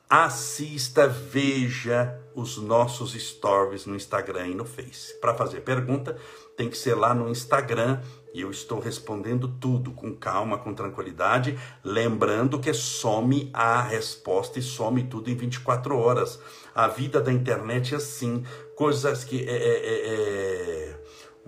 assista, 0.09 1.07
veja 1.07 2.19
os 2.35 2.57
nossos 2.57 3.13
stories 3.13 3.85
no 3.85 3.95
Instagram 3.95 4.49
e 4.49 4.55
no 4.55 4.65
Face. 4.65 5.15
Para 5.21 5.35
fazer 5.35 5.61
pergunta, 5.61 6.17
tem 6.57 6.69
que 6.69 6.77
ser 6.77 6.95
lá 6.95 7.15
no 7.15 7.29
Instagram 7.29 8.01
e 8.33 8.41
eu 8.41 8.51
estou 8.51 8.79
respondendo 8.79 9.49
tudo 9.61 9.91
com 9.93 10.15
calma, 10.15 10.59
com 10.59 10.75
tranquilidade, 10.75 11.59
lembrando 11.83 12.59
que 12.59 12.73
some 12.73 13.51
a 13.53 13.83
resposta 13.83 14.59
e 14.59 14.63
some 14.63 15.05
tudo 15.05 15.31
em 15.31 15.35
24 15.35 15.97
horas. 15.97 16.39
A 16.75 16.87
vida 16.89 17.21
da 17.21 17.33
internet 17.33 17.95
é 17.95 17.97
assim, 17.97 18.45
coisas 18.77 19.25
que 19.25 19.49
é, 19.49 19.53
é, 19.53 19.75
é, 19.85 20.93
é 20.93 20.98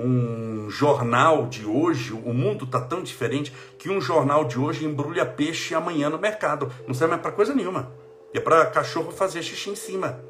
um 0.00 0.70
jornal 0.70 1.46
de 1.46 1.66
hoje, 1.66 2.12
o 2.12 2.32
mundo 2.32 2.64
está 2.64 2.80
tão 2.80 3.02
diferente 3.02 3.52
que 3.78 3.90
um 3.90 4.00
jornal 4.00 4.44
de 4.44 4.58
hoje 4.58 4.84
embrulha 4.84 5.26
peixe 5.26 5.74
amanhã 5.74 6.08
no 6.08 6.18
mercado. 6.18 6.70
Não 6.86 6.94
serve 6.94 7.12
mais 7.12 7.22
para 7.22 7.32
coisa 7.32 7.54
nenhuma. 7.54 7.92
É 8.32 8.40
para 8.40 8.66
cachorro 8.66 9.10
fazer 9.10 9.42
xixi 9.42 9.70
em 9.70 9.74
cima. 9.74 10.20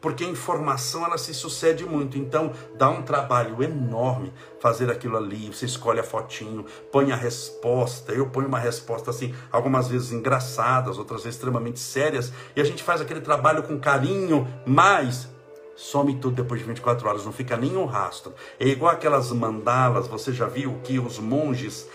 Porque 0.00 0.24
a 0.24 0.28
informação 0.28 1.04
ela 1.04 1.18
se 1.18 1.34
sucede 1.34 1.84
muito, 1.84 2.16
então 2.16 2.52
dá 2.78 2.88
um 2.88 3.02
trabalho 3.02 3.62
enorme 3.62 4.32
fazer 4.58 4.90
aquilo 4.90 5.18
ali. 5.18 5.48
Você 5.48 5.66
escolhe 5.66 6.00
a 6.00 6.02
fotinho, 6.02 6.64
põe 6.90 7.12
a 7.12 7.16
resposta. 7.16 8.12
Eu 8.12 8.30
ponho 8.30 8.48
uma 8.48 8.58
resposta 8.58 9.10
assim, 9.10 9.34
algumas 9.52 9.88
vezes 9.88 10.10
engraçadas, 10.10 10.96
outras 10.96 11.24
vezes 11.24 11.36
extremamente 11.36 11.78
sérias, 11.78 12.32
e 12.56 12.60
a 12.62 12.64
gente 12.64 12.82
faz 12.82 13.02
aquele 13.02 13.20
trabalho 13.20 13.62
com 13.62 13.78
carinho, 13.78 14.48
mas 14.66 15.28
some 15.80 16.14
tudo 16.16 16.36
depois 16.36 16.60
de 16.60 16.66
24 16.66 17.08
horas, 17.08 17.24
não 17.24 17.32
fica 17.32 17.56
nenhum 17.56 17.86
rastro. 17.86 18.34
É 18.58 18.68
igual 18.68 18.92
aquelas 18.92 19.32
mandalas, 19.32 20.06
você 20.06 20.30
já 20.30 20.46
viu 20.46 20.78
que 20.84 20.98
os 20.98 21.18
monges 21.18 21.88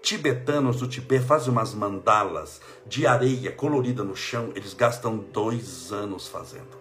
tibetanos 0.00 0.78
do 0.78 0.88
Tibete 0.88 1.26
fazem 1.26 1.52
umas 1.52 1.74
mandalas 1.74 2.58
de 2.86 3.06
areia 3.06 3.52
colorida 3.52 4.02
no 4.02 4.16
chão, 4.16 4.50
eles 4.54 4.72
gastam 4.72 5.18
dois 5.18 5.92
anos 5.92 6.26
fazendo. 6.26 6.78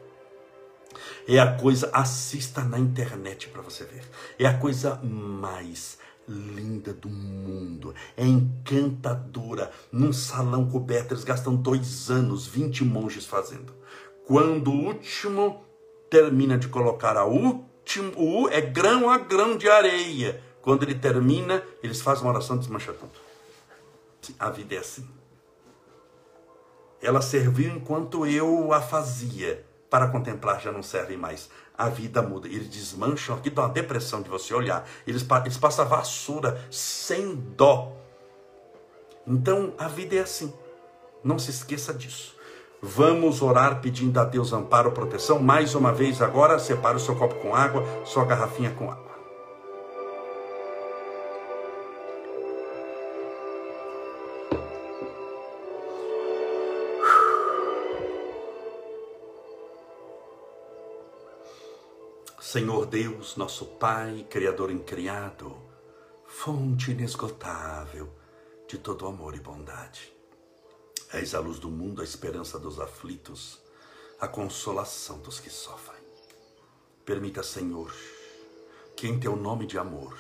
É 1.28 1.38
a 1.38 1.58
coisa, 1.58 1.90
assista 1.92 2.64
na 2.64 2.80
internet 2.80 3.50
para 3.50 3.62
você 3.62 3.84
ver. 3.84 4.04
É 4.40 4.46
a 4.46 4.58
coisa 4.58 4.96
mais 5.04 5.98
linda 6.26 6.94
do 6.94 7.10
mundo. 7.10 7.94
É 8.16 8.26
encantadora. 8.26 9.70
Num 9.92 10.14
salão 10.14 10.70
coberto, 10.70 11.14
eles 11.14 11.26
gastam 11.26 11.56
dois 11.56 12.10
anos, 12.10 12.48
20 12.48 12.86
monges 12.86 13.26
fazendo. 13.26 13.74
Quando 14.26 14.72
o 14.72 14.86
último 14.86 15.67
termina 16.10 16.58
de 16.58 16.68
colocar 16.68 17.18
a 17.18 17.26
última, 17.26 18.12
o 18.16 18.48
é 18.50 18.62
grão 18.62 19.10
a 19.10 19.18
grão 19.18 19.58
de 19.58 19.70
areia. 19.70 20.42
Quando 20.62 20.84
ele 20.84 20.96
termina, 20.96 21.64
eles 21.82 22.02
fazem 22.02 22.24
uma 22.24 22.34
oração 22.34 22.58
desmancha 22.58 22.92
tudo. 22.94 23.12
A 24.38 24.50
vida 24.50 24.76
é 24.76 24.80
assim. 24.80 25.08
Ela 27.02 27.22
serviu 27.22 27.74
enquanto 27.74 28.26
eu 28.26 28.74
a 28.74 28.82
fazia. 28.82 29.66
Para 29.90 30.10
contemplar 30.10 30.60
já 30.60 30.72
não 30.72 30.84
serve 30.84 31.16
mais. 31.16 31.50
A 31.78 31.88
vida 31.88 32.22
muda. 32.22 32.48
Eles 32.48 32.70
desmancham 32.70 33.38
aqui, 33.38 33.50
dá 33.50 33.62
uma 33.64 33.70
depressão 33.70 34.22
de 34.22 34.30
você 34.30 34.54
olhar. 34.54 34.86
Eles, 35.06 35.26
eles 35.46 35.58
passam 35.58 35.88
vassoura 35.88 36.62
sem 36.70 37.36
dó. 37.36 37.96
Então 39.26 39.74
a 39.78 39.88
vida 39.88 40.16
é 40.16 40.20
assim. 40.20 40.54
Não 41.24 41.40
se 41.40 41.52
esqueça 41.52 41.94
disso. 41.94 42.37
Vamos 42.82 43.42
orar 43.42 43.82
pedindo 43.82 44.20
a 44.20 44.24
Deus 44.24 44.54
amparo, 44.54 44.92
proteção. 44.92 45.40
Mais 45.40 45.74
uma 45.74 45.92
vez 45.92 46.22
agora, 46.22 46.60
separe 46.60 46.98
o 46.98 47.00
seu 47.00 47.16
copo 47.16 47.36
com 47.36 47.56
água, 47.56 47.84
sua 48.06 48.24
garrafinha 48.24 48.72
com 48.72 48.92
água. 48.92 49.08
Senhor 62.40 62.86
Deus, 62.86 63.36
nosso 63.36 63.66
Pai, 63.66 64.26
Criador 64.30 64.72
incriado, 64.72 65.56
fonte 66.26 66.92
inesgotável 66.92 68.08
de 68.68 68.78
todo 68.78 69.06
amor 69.06 69.36
e 69.36 69.40
bondade. 69.40 70.17
És 71.14 71.34
a 71.34 71.40
luz 71.40 71.60
do 71.60 71.70
mundo, 71.70 72.02
a 72.02 72.04
esperança 72.04 72.60
dos 72.60 72.80
aflitos, 72.80 73.60
a 74.20 74.28
consolação 74.28 75.20
dos 75.20 75.40
que 75.40 75.50
sofrem. 75.50 76.02
Permita, 77.06 77.42
Senhor, 77.42 77.94
que 78.96 79.08
em 79.08 79.20
teu 79.20 79.36
nome 79.36 79.66
de 79.66 79.78
amor 79.78 80.18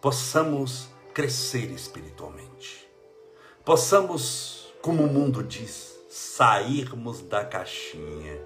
possamos 0.00 0.88
crescer 1.14 1.70
espiritualmente. 1.70 2.86
Possamos, 3.64 4.72
como 4.82 5.04
o 5.04 5.06
mundo 5.06 5.42
diz, 5.42 5.98
sairmos 6.10 7.22
da 7.22 7.42
caixinha. 7.42 8.38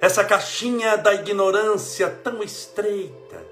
Essa 0.00 0.24
caixinha 0.24 0.96
da 0.96 1.14
ignorância 1.14 2.10
tão 2.10 2.42
estreita. 2.42 3.46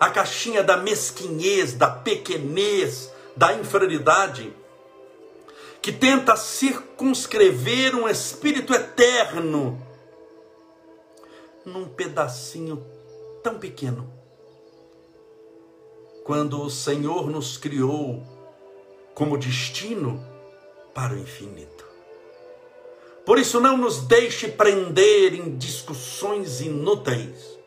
A 0.00 0.10
caixinha 0.10 0.64
da 0.64 0.76
mesquinhez, 0.76 1.74
da 1.74 1.88
pequenez, 1.88 3.11
da 3.36 3.54
inferioridade, 3.54 4.54
que 5.80 5.92
tenta 5.92 6.36
circunscrever 6.36 7.94
um 7.94 8.08
espírito 8.08 8.72
eterno 8.72 9.80
num 11.64 11.86
pedacinho 11.88 12.84
tão 13.42 13.58
pequeno. 13.58 14.12
Quando 16.24 16.62
o 16.62 16.70
Senhor 16.70 17.28
nos 17.28 17.56
criou 17.56 18.22
como 19.14 19.36
destino 19.36 20.24
para 20.94 21.14
o 21.14 21.18
infinito. 21.18 21.84
Por 23.24 23.38
isso, 23.38 23.60
não 23.60 23.76
nos 23.76 24.02
deixe 24.02 24.48
prender 24.48 25.34
em 25.34 25.56
discussões 25.56 26.60
inúteis, 26.60 27.58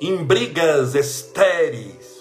em 0.00 0.24
brigas 0.24 0.94
estéreis, 0.94 2.17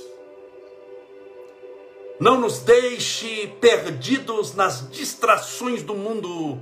não 2.19 2.39
nos 2.39 2.59
deixe 2.59 3.47
perdidos 3.61 4.55
nas 4.55 4.89
distrações 4.89 5.83
do 5.83 5.93
mundo. 5.93 6.59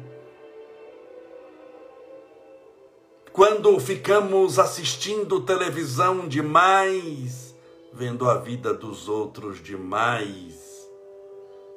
Quando 3.32 3.78
ficamos 3.80 4.60
assistindo 4.60 5.42
televisão 5.42 6.28
demais, 6.28 7.56
vendo 7.92 8.30
a 8.30 8.38
vida 8.38 8.74
dos 8.74 9.08
outros 9.08 9.62
demais, 9.62 10.90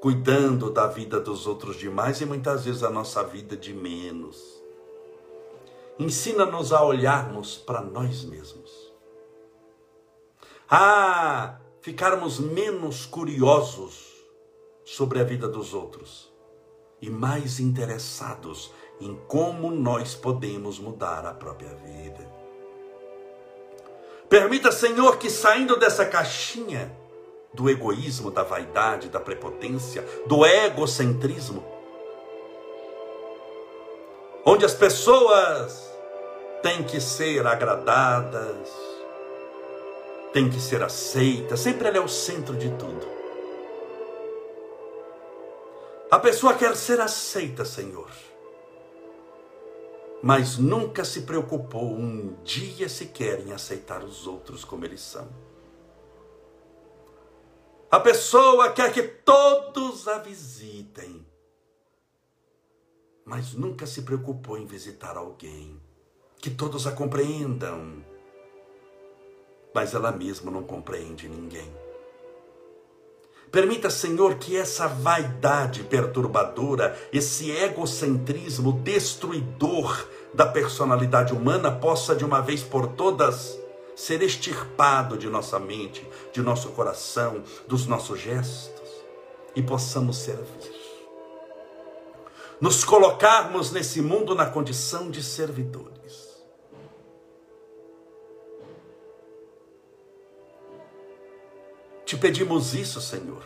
cuidando 0.01 0.71
da 0.71 0.87
vida 0.87 1.21
dos 1.21 1.47
outros 1.47 1.77
demais 1.77 2.21
e 2.21 2.27
muitas 2.27 2.65
vezes 2.65 2.83
a 2.83 2.91
nossa 2.91 3.23
vida 3.25 3.57
de 3.57 3.73
menos. 3.73 4.63
Ensina-nos 5.99 6.73
a 6.73 6.85
olharmos 6.85 7.57
para 7.57 7.81
nós 7.81 8.25
mesmos. 8.25 8.93
A 10.71 11.59
ficarmos 11.89 12.39
menos 12.39 13.07
curiosos 13.07 14.15
sobre 14.85 15.21
a 15.21 15.25
vida 15.25 15.49
dos 15.49 15.73
outros 15.73 16.31
e 17.01 17.09
mais 17.09 17.59
interessados 17.59 18.71
em 19.01 19.19
como 19.27 19.71
nós 19.71 20.15
podemos 20.15 20.79
mudar 20.79 21.25
a 21.25 21.33
própria 21.33 21.75
vida. 21.77 22.31
Permita, 24.29 24.71
Senhor, 24.71 25.17
que 25.17 25.31
saindo 25.31 25.79
dessa 25.79 26.05
caixinha 26.05 26.95
do 27.55 27.71
egoísmo, 27.71 28.31
da 28.31 28.43
vaidade, 28.43 29.09
da 29.09 29.19
prepotência, 29.19 30.03
do 30.27 30.45
egocentrismo, 30.45 31.65
onde 34.45 34.67
as 34.67 34.75
pessoas 34.75 35.91
têm 36.63 36.83
que 36.83 37.01
ser 37.01 37.47
agradadas, 37.47 38.88
têm 40.33 40.49
que 40.49 40.61
ser 40.61 40.83
aceitas, 40.83 41.61
sempre 41.61 41.89
ela 41.89 41.99
é 41.99 42.01
o 42.01 42.09
centro 42.09 42.57
de 42.57 42.71
tudo. 42.71 43.07
A 46.11 46.19
pessoa 46.19 46.55
quer 46.55 46.75
ser 46.77 47.01
aceita, 47.01 47.65
Senhor 47.65 48.11
mas 50.23 50.59
nunca 50.59 51.05
se 51.05 51.23
preocupou 51.23 51.93
um 51.93 52.35
dia 52.43 52.89
sequer 52.89 53.41
em 53.47 53.53
aceitar 53.53 54.03
os 54.03 54.27
outros 54.27 54.65
como 54.65 54.85
eles 54.85 55.01
são. 55.01 55.29
A 57.91 58.01
pessoa 58.01 58.73
quer 58.73 58.93
que 58.93 59.03
todos 59.03 60.07
a 60.09 60.19
visitem, 60.19 61.27
mas 63.25 63.55
nunca 63.55 63.87
se 63.87 64.03
preocupou 64.03 64.59
em 64.59 64.67
visitar 64.67 65.17
alguém, 65.17 65.81
que 66.39 66.51
todos 66.51 66.87
a 66.87 66.93
compreendam, 66.93 68.05
mas 69.75 69.95
ela 69.95 70.13
mesma 70.13 70.51
não 70.51 70.63
compreende 70.63 71.29
ninguém. 71.29 71.71
Permita, 73.51 73.89
Senhor, 73.89 74.35
que 74.35 74.57
essa 74.57 74.87
vaidade 74.87 75.83
perturbadora, 75.83 76.99
esse 77.13 77.51
egocentrismo 77.51 78.73
destruidor 78.73 80.07
da 80.35 80.45
personalidade 80.45 81.33
humana 81.33 81.71
possa 81.71 82.15
de 82.15 82.25
uma 82.25 82.41
vez 82.41 82.63
por 82.63 82.89
todas 82.89 83.59
ser 83.97 84.23
extirpado 84.23 85.17
de 85.17 85.29
nossa 85.29 85.59
mente, 85.59 86.07
de 86.33 86.43
nosso 86.43 86.69
coração, 86.71 87.43
dos 87.67 87.87
nossos 87.87 88.21
gestos 88.21 88.89
e 89.57 89.63
possamos 89.63 90.19
servir. 90.19 90.79
Nos 92.61 92.85
colocarmos 92.85 93.73
nesse 93.73 94.01
mundo 94.01 94.35
na 94.35 94.47
condição 94.47 95.11
de 95.11 95.23
servidores. 95.23 95.98
Pedimos 102.19 102.75
isso, 102.75 103.01
Senhor. 103.01 103.43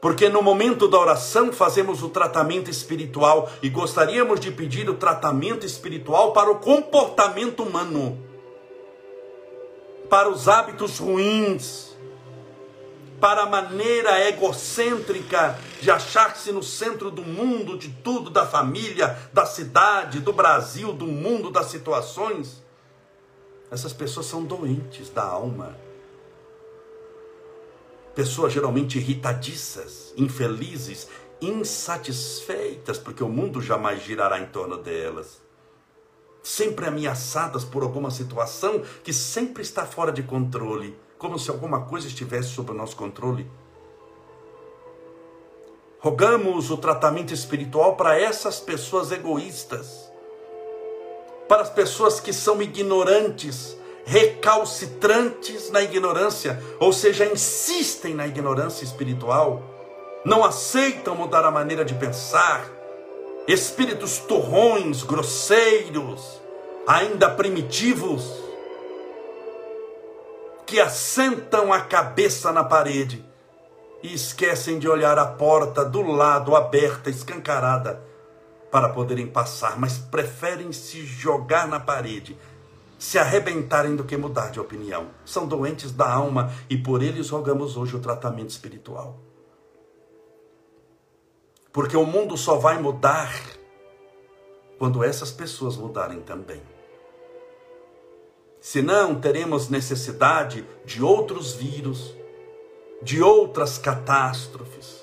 Porque 0.00 0.28
no 0.28 0.40
momento 0.40 0.86
da 0.86 0.98
oração 0.98 1.52
fazemos 1.52 2.02
o 2.02 2.08
tratamento 2.08 2.70
espiritual 2.70 3.50
e 3.62 3.68
gostaríamos 3.68 4.38
de 4.38 4.50
pedir 4.50 4.88
o 4.88 4.94
tratamento 4.94 5.66
espiritual 5.66 6.32
para 6.32 6.50
o 6.50 6.60
comportamento 6.60 7.64
humano, 7.64 8.16
para 10.08 10.28
os 10.28 10.48
hábitos 10.48 10.98
ruins, 10.98 11.96
para 13.20 13.42
a 13.42 13.46
maneira 13.46 14.28
egocêntrica 14.28 15.58
de 15.80 15.90
achar-se 15.90 16.52
no 16.52 16.62
centro 16.62 17.10
do 17.10 17.22
mundo, 17.22 17.76
de 17.76 17.88
tudo, 17.88 18.30
da 18.30 18.46
família, 18.46 19.18
da 19.32 19.44
cidade, 19.44 20.20
do 20.20 20.32
Brasil, 20.32 20.92
do 20.92 21.06
mundo, 21.06 21.50
das 21.50 21.66
situações. 21.66 22.62
Essas 23.70 23.92
pessoas 23.92 24.26
são 24.26 24.44
doentes 24.44 25.10
da 25.10 25.22
alma. 25.22 25.76
Pessoas 28.14 28.52
geralmente 28.52 28.98
irritadiças, 28.98 30.12
infelizes, 30.16 31.08
insatisfeitas, 31.40 32.98
porque 32.98 33.22
o 33.22 33.28
mundo 33.28 33.60
jamais 33.60 34.02
girará 34.02 34.40
em 34.40 34.46
torno 34.46 34.78
delas. 34.78 35.40
Sempre 36.42 36.86
ameaçadas 36.86 37.64
por 37.64 37.82
alguma 37.82 38.10
situação 38.10 38.82
que 39.04 39.12
sempre 39.12 39.62
está 39.62 39.84
fora 39.84 40.10
de 40.10 40.22
controle, 40.22 40.98
como 41.18 41.38
se 41.38 41.50
alguma 41.50 41.82
coisa 41.82 42.06
estivesse 42.06 42.48
sob 42.48 42.70
o 42.70 42.74
nosso 42.74 42.96
controle. 42.96 43.48
Rogamos 46.00 46.70
o 46.70 46.76
tratamento 46.76 47.34
espiritual 47.34 47.96
para 47.96 48.18
essas 48.18 48.60
pessoas 48.60 49.12
egoístas 49.12 50.07
para 51.48 51.62
as 51.62 51.70
pessoas 51.70 52.20
que 52.20 52.32
são 52.32 52.60
ignorantes, 52.60 53.76
recalcitrantes 54.04 55.70
na 55.70 55.82
ignorância, 55.82 56.62
ou 56.78 56.92
seja, 56.92 57.24
insistem 57.24 58.14
na 58.14 58.26
ignorância 58.26 58.84
espiritual, 58.84 59.62
não 60.24 60.44
aceitam 60.44 61.14
mudar 61.14 61.44
a 61.44 61.50
maneira 61.50 61.84
de 61.84 61.94
pensar, 61.94 62.68
espíritos 63.46 64.18
turrões, 64.18 65.02
grosseiros, 65.02 66.40
ainda 66.86 67.30
primitivos, 67.30 68.24
que 70.66 70.78
assentam 70.78 71.72
a 71.72 71.80
cabeça 71.80 72.52
na 72.52 72.62
parede 72.62 73.24
e 74.02 74.12
esquecem 74.12 74.78
de 74.78 74.86
olhar 74.86 75.18
a 75.18 75.24
porta 75.24 75.82
do 75.82 76.02
lado 76.02 76.54
aberta, 76.54 77.08
escancarada, 77.08 78.02
para 78.70 78.90
poderem 78.90 79.26
passar, 79.26 79.78
mas 79.78 79.98
preferem 79.98 80.72
se 80.72 81.04
jogar 81.04 81.66
na 81.66 81.80
parede, 81.80 82.36
se 82.98 83.18
arrebentarem 83.18 83.96
do 83.96 84.04
que 84.04 84.16
mudar 84.16 84.50
de 84.50 84.60
opinião. 84.60 85.08
São 85.24 85.46
doentes 85.46 85.92
da 85.92 86.10
alma 86.10 86.52
e 86.68 86.76
por 86.76 87.02
eles 87.02 87.30
rogamos 87.30 87.76
hoje 87.76 87.96
o 87.96 88.00
tratamento 88.00 88.50
espiritual. 88.50 89.18
Porque 91.72 91.96
o 91.96 92.04
mundo 92.04 92.36
só 92.36 92.56
vai 92.56 92.80
mudar 92.80 93.32
quando 94.78 95.02
essas 95.02 95.30
pessoas 95.30 95.76
mudarem 95.76 96.20
também. 96.20 96.62
Senão, 98.60 99.20
teremos 99.20 99.68
necessidade 99.68 100.66
de 100.84 101.02
outros 101.02 101.52
vírus, 101.52 102.14
de 103.02 103.22
outras 103.22 103.78
catástrofes 103.78 104.97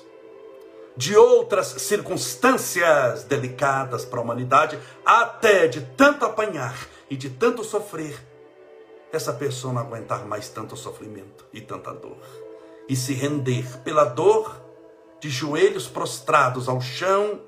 de 0.96 1.16
outras 1.16 1.66
circunstâncias 1.66 3.24
delicadas 3.24 4.04
para 4.04 4.18
a 4.18 4.22
humanidade, 4.22 4.78
até 5.04 5.68
de 5.68 5.82
tanto 5.96 6.24
apanhar 6.24 6.88
e 7.10 7.16
de 7.16 7.30
tanto 7.30 7.62
sofrer, 7.62 8.18
essa 9.12 9.32
pessoa 9.32 9.72
não 9.72 9.82
aguentar 9.82 10.26
mais 10.26 10.48
tanto 10.48 10.76
sofrimento 10.76 11.44
e 11.52 11.60
tanta 11.60 11.92
dor, 11.92 12.18
e 12.88 12.96
se 12.96 13.12
render 13.12 13.64
pela 13.82 14.04
dor, 14.04 14.64
de 15.20 15.30
joelhos 15.30 15.88
prostrados 15.88 16.68
ao 16.68 16.80
chão, 16.80 17.40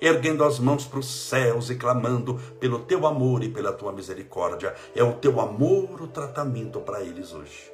erguendo 0.00 0.42
as 0.44 0.58
mãos 0.58 0.84
para 0.84 0.98
os 0.98 1.28
céus 1.28 1.70
e 1.70 1.76
clamando 1.76 2.34
pelo 2.58 2.80
teu 2.80 3.06
amor 3.06 3.44
e 3.44 3.48
pela 3.48 3.72
tua 3.72 3.92
misericórdia. 3.92 4.74
É 4.94 5.02
o 5.04 5.12
teu 5.12 5.40
amor 5.40 6.02
o 6.02 6.08
tratamento 6.08 6.80
para 6.80 7.00
eles 7.00 7.32
hoje. 7.32 7.72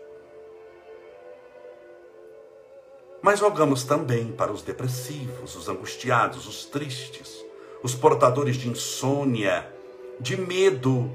Mas 3.21 3.41
rogamos 3.41 3.85
também 3.85 4.31
para 4.33 4.53
os 4.53 4.63
depressivos, 4.63 5.57
os 5.57 5.69
angustiados, 5.69 6.47
os 6.47 6.65
tristes, 6.65 7.45
os 7.83 7.95
portadores 7.95 8.57
de 8.57 8.69
insônia, 8.69 9.73
de 10.21 10.37
medo, 10.37 11.11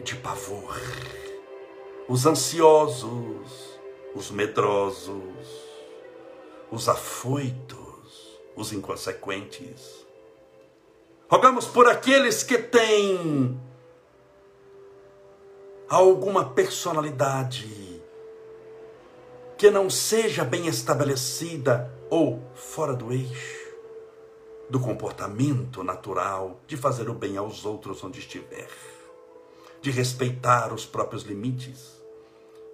de 0.00 0.16
pavor, 0.16 0.76
os 2.08 2.26
ansiosos, 2.26 3.78
os 4.14 4.30
medrosos, 4.30 5.12
os 6.70 6.88
afoitos, 6.88 8.40
os 8.56 8.72
inconsequentes. 8.72 10.06
Rogamos 11.28 11.66
por 11.66 11.88
aqueles 11.88 12.42
que 12.42 12.58
têm 12.58 13.60
alguma 15.88 16.50
personalidade 16.50 17.95
que 19.56 19.70
não 19.70 19.88
seja 19.88 20.44
bem 20.44 20.66
estabelecida 20.66 21.90
ou 22.10 22.42
fora 22.54 22.92
do 22.92 23.12
eixo 23.12 23.66
do 24.68 24.80
comportamento 24.80 25.82
natural 25.82 26.60
de 26.66 26.76
fazer 26.76 27.08
o 27.08 27.14
bem 27.14 27.36
aos 27.36 27.64
outros 27.64 28.02
onde 28.02 28.18
estiver, 28.18 28.68
de 29.80 29.90
respeitar 29.90 30.74
os 30.74 30.84
próprios 30.84 31.22
limites 31.22 32.02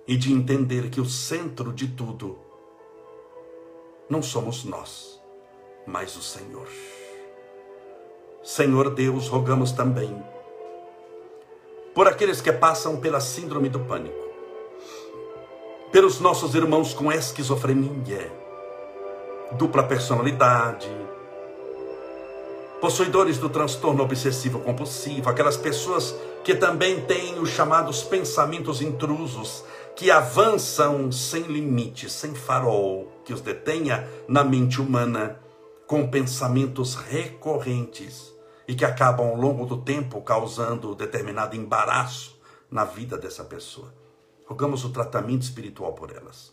e 0.09 0.17
de 0.17 0.33
entender 0.33 0.91
que 0.91 1.01
o 1.01 1.09
centro 1.09 1.73
de 1.73 1.89
tudo 1.89 2.39
não 4.09 4.23
somos 4.23 4.65
nós, 4.65 5.21
mas 5.87 6.17
o 6.17 6.23
Senhor. 6.23 6.69
Senhor 8.43 8.91
Deus, 8.95 9.29
rogamos 9.29 9.71
também 9.71 10.11
por 11.95 12.09
aqueles 12.09 12.41
que 12.41 12.53
passam 12.53 12.99
pela 12.99 13.21
síndrome 13.21 13.69
do 13.69 13.81
pânico 13.81 14.22
pelos 15.93 16.19
nossos 16.21 16.55
irmãos 16.55 16.95
com 16.95 17.13
esquizofrenia, 17.13 18.33
dupla 19.59 19.83
personalidade, 19.83 20.89
possuidores 22.81 23.37
do 23.37 23.51
transtorno 23.51 24.03
obsessivo 24.03 24.59
compulsivo, 24.61 25.29
aquelas 25.29 25.59
pessoas 25.59 26.15
que 26.43 26.55
também 26.55 27.03
têm 27.03 27.39
os 27.39 27.51
chamados 27.51 28.03
pensamentos 28.03 28.81
intrusos, 28.81 29.65
que 29.95 30.11
avançam 30.11 31.13
sem 31.13 31.43
limite, 31.43 32.09
sem 32.09 32.35
farol, 32.35 33.13
que 33.23 33.35
os 33.35 33.43
detenha 33.43 34.09
na 34.27 34.43
mente 34.43 34.81
humana, 34.81 35.39
com 35.87 36.09
pensamentos 36.09 36.95
recorrentes 36.95 38.33
e 38.67 38.75
que 38.75 38.87
acabam 38.87 39.29
ao 39.29 39.37
longo 39.37 39.67
do 39.67 39.77
tempo 39.77 40.23
causando 40.23 40.95
determinado 40.95 41.55
embaraço 41.55 42.41
na 42.71 42.83
vida 42.83 43.19
dessa 43.19 43.45
pessoa. 43.45 44.02
Rogamos 44.53 44.85
o 44.85 44.91
tratamento 44.91 45.41
espiritual 45.41 45.95
por 45.95 46.15
elas, 46.15 46.53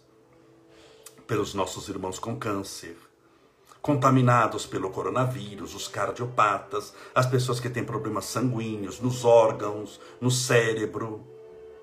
pelos 1.27 1.53
nossos 1.53 1.89
irmãos 1.89 2.17
com 2.17 2.33
câncer, 2.33 2.95
contaminados 3.81 4.65
pelo 4.65 4.89
coronavírus, 4.89 5.75
os 5.75 5.89
cardiopatas, 5.89 6.93
as 7.13 7.25
pessoas 7.25 7.59
que 7.59 7.69
têm 7.69 7.83
problemas 7.83 8.23
sanguíneos 8.23 9.01
nos 9.01 9.25
órgãos, 9.25 9.99
no 10.21 10.31
cérebro, 10.31 11.27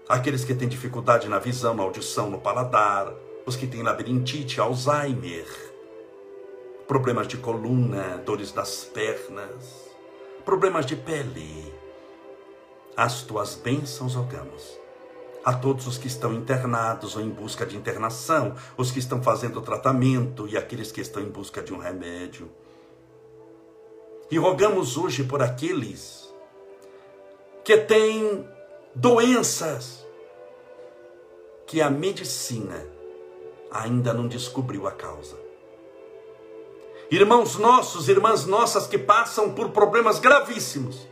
aqueles 0.08 0.42
que 0.42 0.54
têm 0.54 0.66
dificuldade 0.66 1.28
na 1.28 1.38
visão, 1.38 1.74
na 1.74 1.82
audição, 1.82 2.30
no 2.30 2.40
paladar, 2.40 3.12
os 3.44 3.54
que 3.54 3.66
têm 3.66 3.82
labirintite, 3.82 4.58
Alzheimer, 4.58 5.46
problemas 6.88 7.28
de 7.28 7.36
coluna, 7.36 8.16
dores 8.24 8.54
nas 8.54 8.84
pernas, 8.84 9.84
problemas 10.46 10.86
de 10.86 10.96
pele. 10.96 11.74
As 12.96 13.22
tuas 13.22 13.54
bênçãos 13.54 14.14
rogamos 14.14 14.85
a 15.46 15.52
todos 15.52 15.86
os 15.86 15.96
que 15.96 16.08
estão 16.08 16.32
internados 16.32 17.14
ou 17.14 17.22
em 17.22 17.30
busca 17.30 17.64
de 17.64 17.76
internação, 17.76 18.56
os 18.76 18.90
que 18.90 18.98
estão 18.98 19.22
fazendo 19.22 19.62
tratamento 19.62 20.48
e 20.48 20.56
aqueles 20.56 20.90
que 20.90 21.00
estão 21.00 21.22
em 21.22 21.28
busca 21.28 21.62
de 21.62 21.72
um 21.72 21.78
remédio. 21.78 22.50
E 24.28 24.36
rogamos 24.38 24.96
hoje 24.96 25.22
por 25.22 25.40
aqueles 25.40 26.34
que 27.62 27.76
têm 27.76 28.44
doenças 28.92 30.04
que 31.64 31.80
a 31.80 31.88
medicina 31.88 32.84
ainda 33.70 34.12
não 34.12 34.26
descobriu 34.26 34.88
a 34.88 34.90
causa. 34.90 35.38
Irmãos 37.08 37.56
nossos, 37.56 38.08
irmãs 38.08 38.46
nossas 38.46 38.88
que 38.88 38.98
passam 38.98 39.54
por 39.54 39.70
problemas 39.70 40.18
gravíssimos 40.18 41.06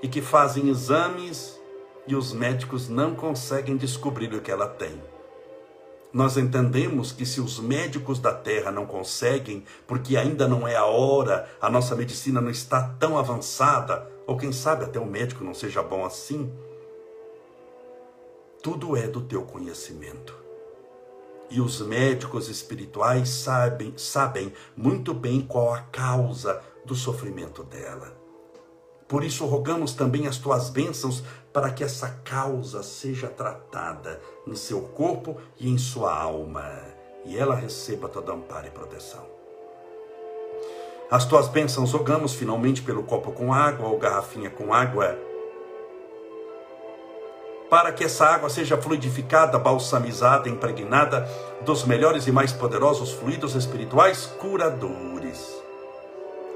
e 0.00 0.08
que 0.08 0.22
fazem 0.22 0.70
exames 0.70 1.53
e 2.06 2.14
os 2.14 2.32
médicos 2.32 2.88
não 2.88 3.14
conseguem 3.14 3.76
descobrir 3.76 4.32
o 4.34 4.40
que 4.40 4.50
ela 4.50 4.68
tem. 4.68 5.00
Nós 6.12 6.36
entendemos 6.36 7.10
que 7.10 7.26
se 7.26 7.40
os 7.40 7.58
médicos 7.58 8.20
da 8.20 8.32
terra 8.32 8.70
não 8.70 8.86
conseguem, 8.86 9.64
porque 9.86 10.16
ainda 10.16 10.46
não 10.46 10.66
é 10.68 10.76
a 10.76 10.84
hora, 10.84 11.48
a 11.60 11.68
nossa 11.68 11.96
medicina 11.96 12.40
não 12.40 12.50
está 12.50 12.94
tão 13.00 13.18
avançada, 13.18 14.08
ou 14.26 14.36
quem 14.36 14.52
sabe 14.52 14.84
até 14.84 15.00
o 15.00 15.06
médico 15.06 15.42
não 15.42 15.52
seja 15.52 15.82
bom 15.82 16.04
assim, 16.04 16.52
tudo 18.62 18.96
é 18.96 19.08
do 19.08 19.20
teu 19.20 19.42
conhecimento. 19.42 20.34
E 21.50 21.60
os 21.60 21.80
médicos 21.80 22.48
espirituais 22.48 23.28
sabem, 23.28 23.92
sabem 23.96 24.52
muito 24.76 25.12
bem 25.12 25.40
qual 25.40 25.74
a 25.74 25.80
causa 25.80 26.62
do 26.84 26.94
sofrimento 26.94 27.62
dela. 27.64 28.16
Por 29.06 29.22
isso 29.22 29.44
rogamos 29.44 29.92
também 29.92 30.26
as 30.26 30.38
tuas 30.38 30.70
bênçãos 30.70 31.22
para 31.54 31.70
que 31.70 31.84
essa 31.84 32.08
causa 32.24 32.82
seja 32.82 33.28
tratada 33.28 34.20
no 34.44 34.56
seu 34.56 34.80
corpo 34.80 35.36
e 35.56 35.70
em 35.70 35.78
sua 35.78 36.12
alma, 36.12 36.68
e 37.24 37.38
ela 37.38 37.54
receba 37.54 38.08
toda 38.08 38.32
amparo 38.32 38.66
e 38.66 38.70
proteção. 38.70 39.24
As 41.08 41.24
tuas 41.24 41.46
bênçãos 41.46 41.92
rogamos 41.92 42.34
finalmente 42.34 42.82
pelo 42.82 43.04
copo 43.04 43.30
com 43.30 43.54
água 43.54 43.88
ou 43.88 43.96
garrafinha 43.96 44.50
com 44.50 44.74
água, 44.74 45.16
para 47.70 47.92
que 47.92 48.02
essa 48.02 48.26
água 48.26 48.50
seja 48.50 48.76
fluidificada, 48.76 49.56
balsamizada, 49.56 50.48
impregnada 50.48 51.28
dos 51.64 51.84
melhores 51.84 52.26
e 52.26 52.32
mais 52.32 52.52
poderosos 52.52 53.12
fluidos 53.12 53.54
espirituais 53.54 54.26
curadores. 54.40 55.54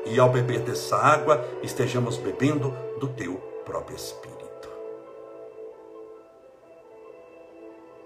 E 0.06 0.18
ao 0.18 0.28
beber 0.28 0.60
dessa 0.60 0.96
água, 0.96 1.44
estejamos 1.62 2.16
bebendo 2.16 2.74
do 2.98 3.06
teu 3.06 3.34
próprio 3.64 3.96
Espírito. 3.96 4.37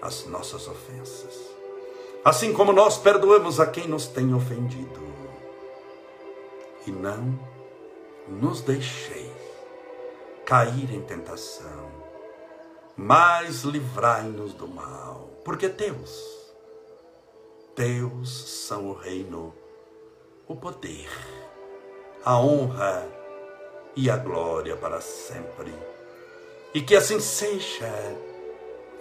as 0.00 0.26
nossas 0.26 0.66
ofensas, 0.66 1.50
assim 2.24 2.52
como 2.52 2.72
nós 2.72 2.98
perdoamos 2.98 3.60
a 3.60 3.66
quem 3.66 3.86
nos 3.86 4.06
tem 4.06 4.34
ofendido. 4.34 5.00
E 6.86 6.90
não 6.90 7.38
nos 8.28 8.62
deixeis 8.62 9.30
cair 10.44 10.92
em 10.92 11.02
tentação, 11.02 11.90
mas 12.96 13.62
livrai-nos 13.62 14.54
do 14.54 14.66
mal, 14.66 15.30
porque 15.44 15.68
Deus, 15.68 16.52
Deus 17.76 18.66
são 18.66 18.88
o 18.88 18.92
reino, 18.92 19.54
o 20.48 20.56
poder, 20.56 21.08
a 22.24 22.38
honra 22.40 23.06
e 23.94 24.10
a 24.10 24.16
glória 24.16 24.76
para 24.76 25.00
sempre. 25.00 25.72
E 26.72 26.80
que 26.80 26.96
assim 26.96 27.20
seja 27.20 27.90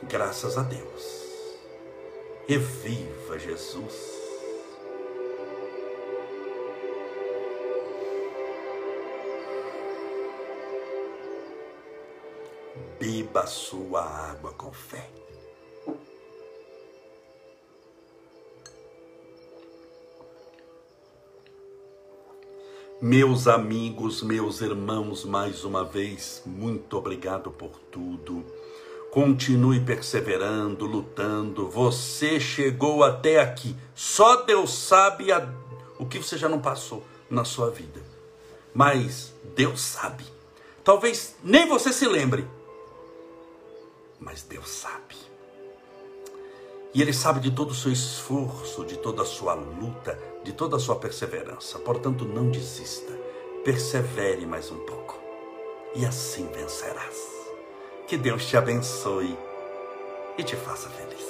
Graças 0.04 0.58
a 0.58 0.64
Deus. 0.64 1.20
E 2.48 2.58
viva 2.58 3.38
Jesus. 3.38 4.18
Beba 13.00 13.46
sua 13.46 14.04
água 14.04 14.54
com 14.54 14.72
fé. 14.72 15.10
Meus 23.02 23.48
amigos, 23.48 24.22
meus 24.22 24.60
irmãos, 24.60 25.24
mais 25.24 25.64
uma 25.64 25.86
vez, 25.86 26.44
muito 26.46 26.98
obrigado 26.98 27.50
por 27.50 27.80
tudo. 27.92 28.59
Continue 29.12 29.80
perseverando, 29.80 30.86
lutando. 30.86 31.68
Você 31.70 32.40
chegou 32.40 33.04
até 33.04 33.40
aqui. 33.40 33.76
Só 33.96 34.44
Deus 34.44 34.72
sabe 34.72 35.32
a... 35.32 35.52
o 35.98 36.06
que 36.06 36.20
você 36.20 36.38
já 36.38 36.48
não 36.48 36.60
passou 36.60 37.04
na 37.30 37.44
sua 37.44 37.72
vida. 37.72 38.02
Mas 38.74 39.34
Deus 39.56 39.82
sabe. 39.82 40.24
Talvez 40.84 41.36
nem 41.44 41.68
você 41.68 41.92
se 41.92 42.08
lembre. 42.08 42.48
Mas 44.20 44.44
Deus 44.44 44.70
sabe. 44.70 45.16
E 46.94 47.02
Ele 47.02 47.14
sabe 47.14 47.40
de 47.40 47.52
todo 47.52 47.72
o 47.72 47.76
seu 47.76 47.92
esforço, 47.92 48.86
de 48.86 48.98
toda 48.98 49.24
a 49.24 49.26
sua 49.26 49.54
luta, 49.54 50.20
de 50.44 50.54
toda 50.54 50.78
a 50.78 50.80
sua 50.80 50.96
perseverança. 50.96 51.80
Portanto, 51.80 52.26
não 52.26 52.50
desista. 52.50 53.12
Persevere 53.64 54.46
mais 54.46 54.70
um 54.70 54.78
pouco. 54.86 55.20
E 55.96 56.06
assim 56.06 56.48
vencerás. 56.48 57.39
Que 58.10 58.18
Deus 58.18 58.44
te 58.48 58.58
abençoe 58.58 59.38
e 60.36 60.44
te 60.44 60.56
faça 60.56 60.90
feliz. 60.90 61.29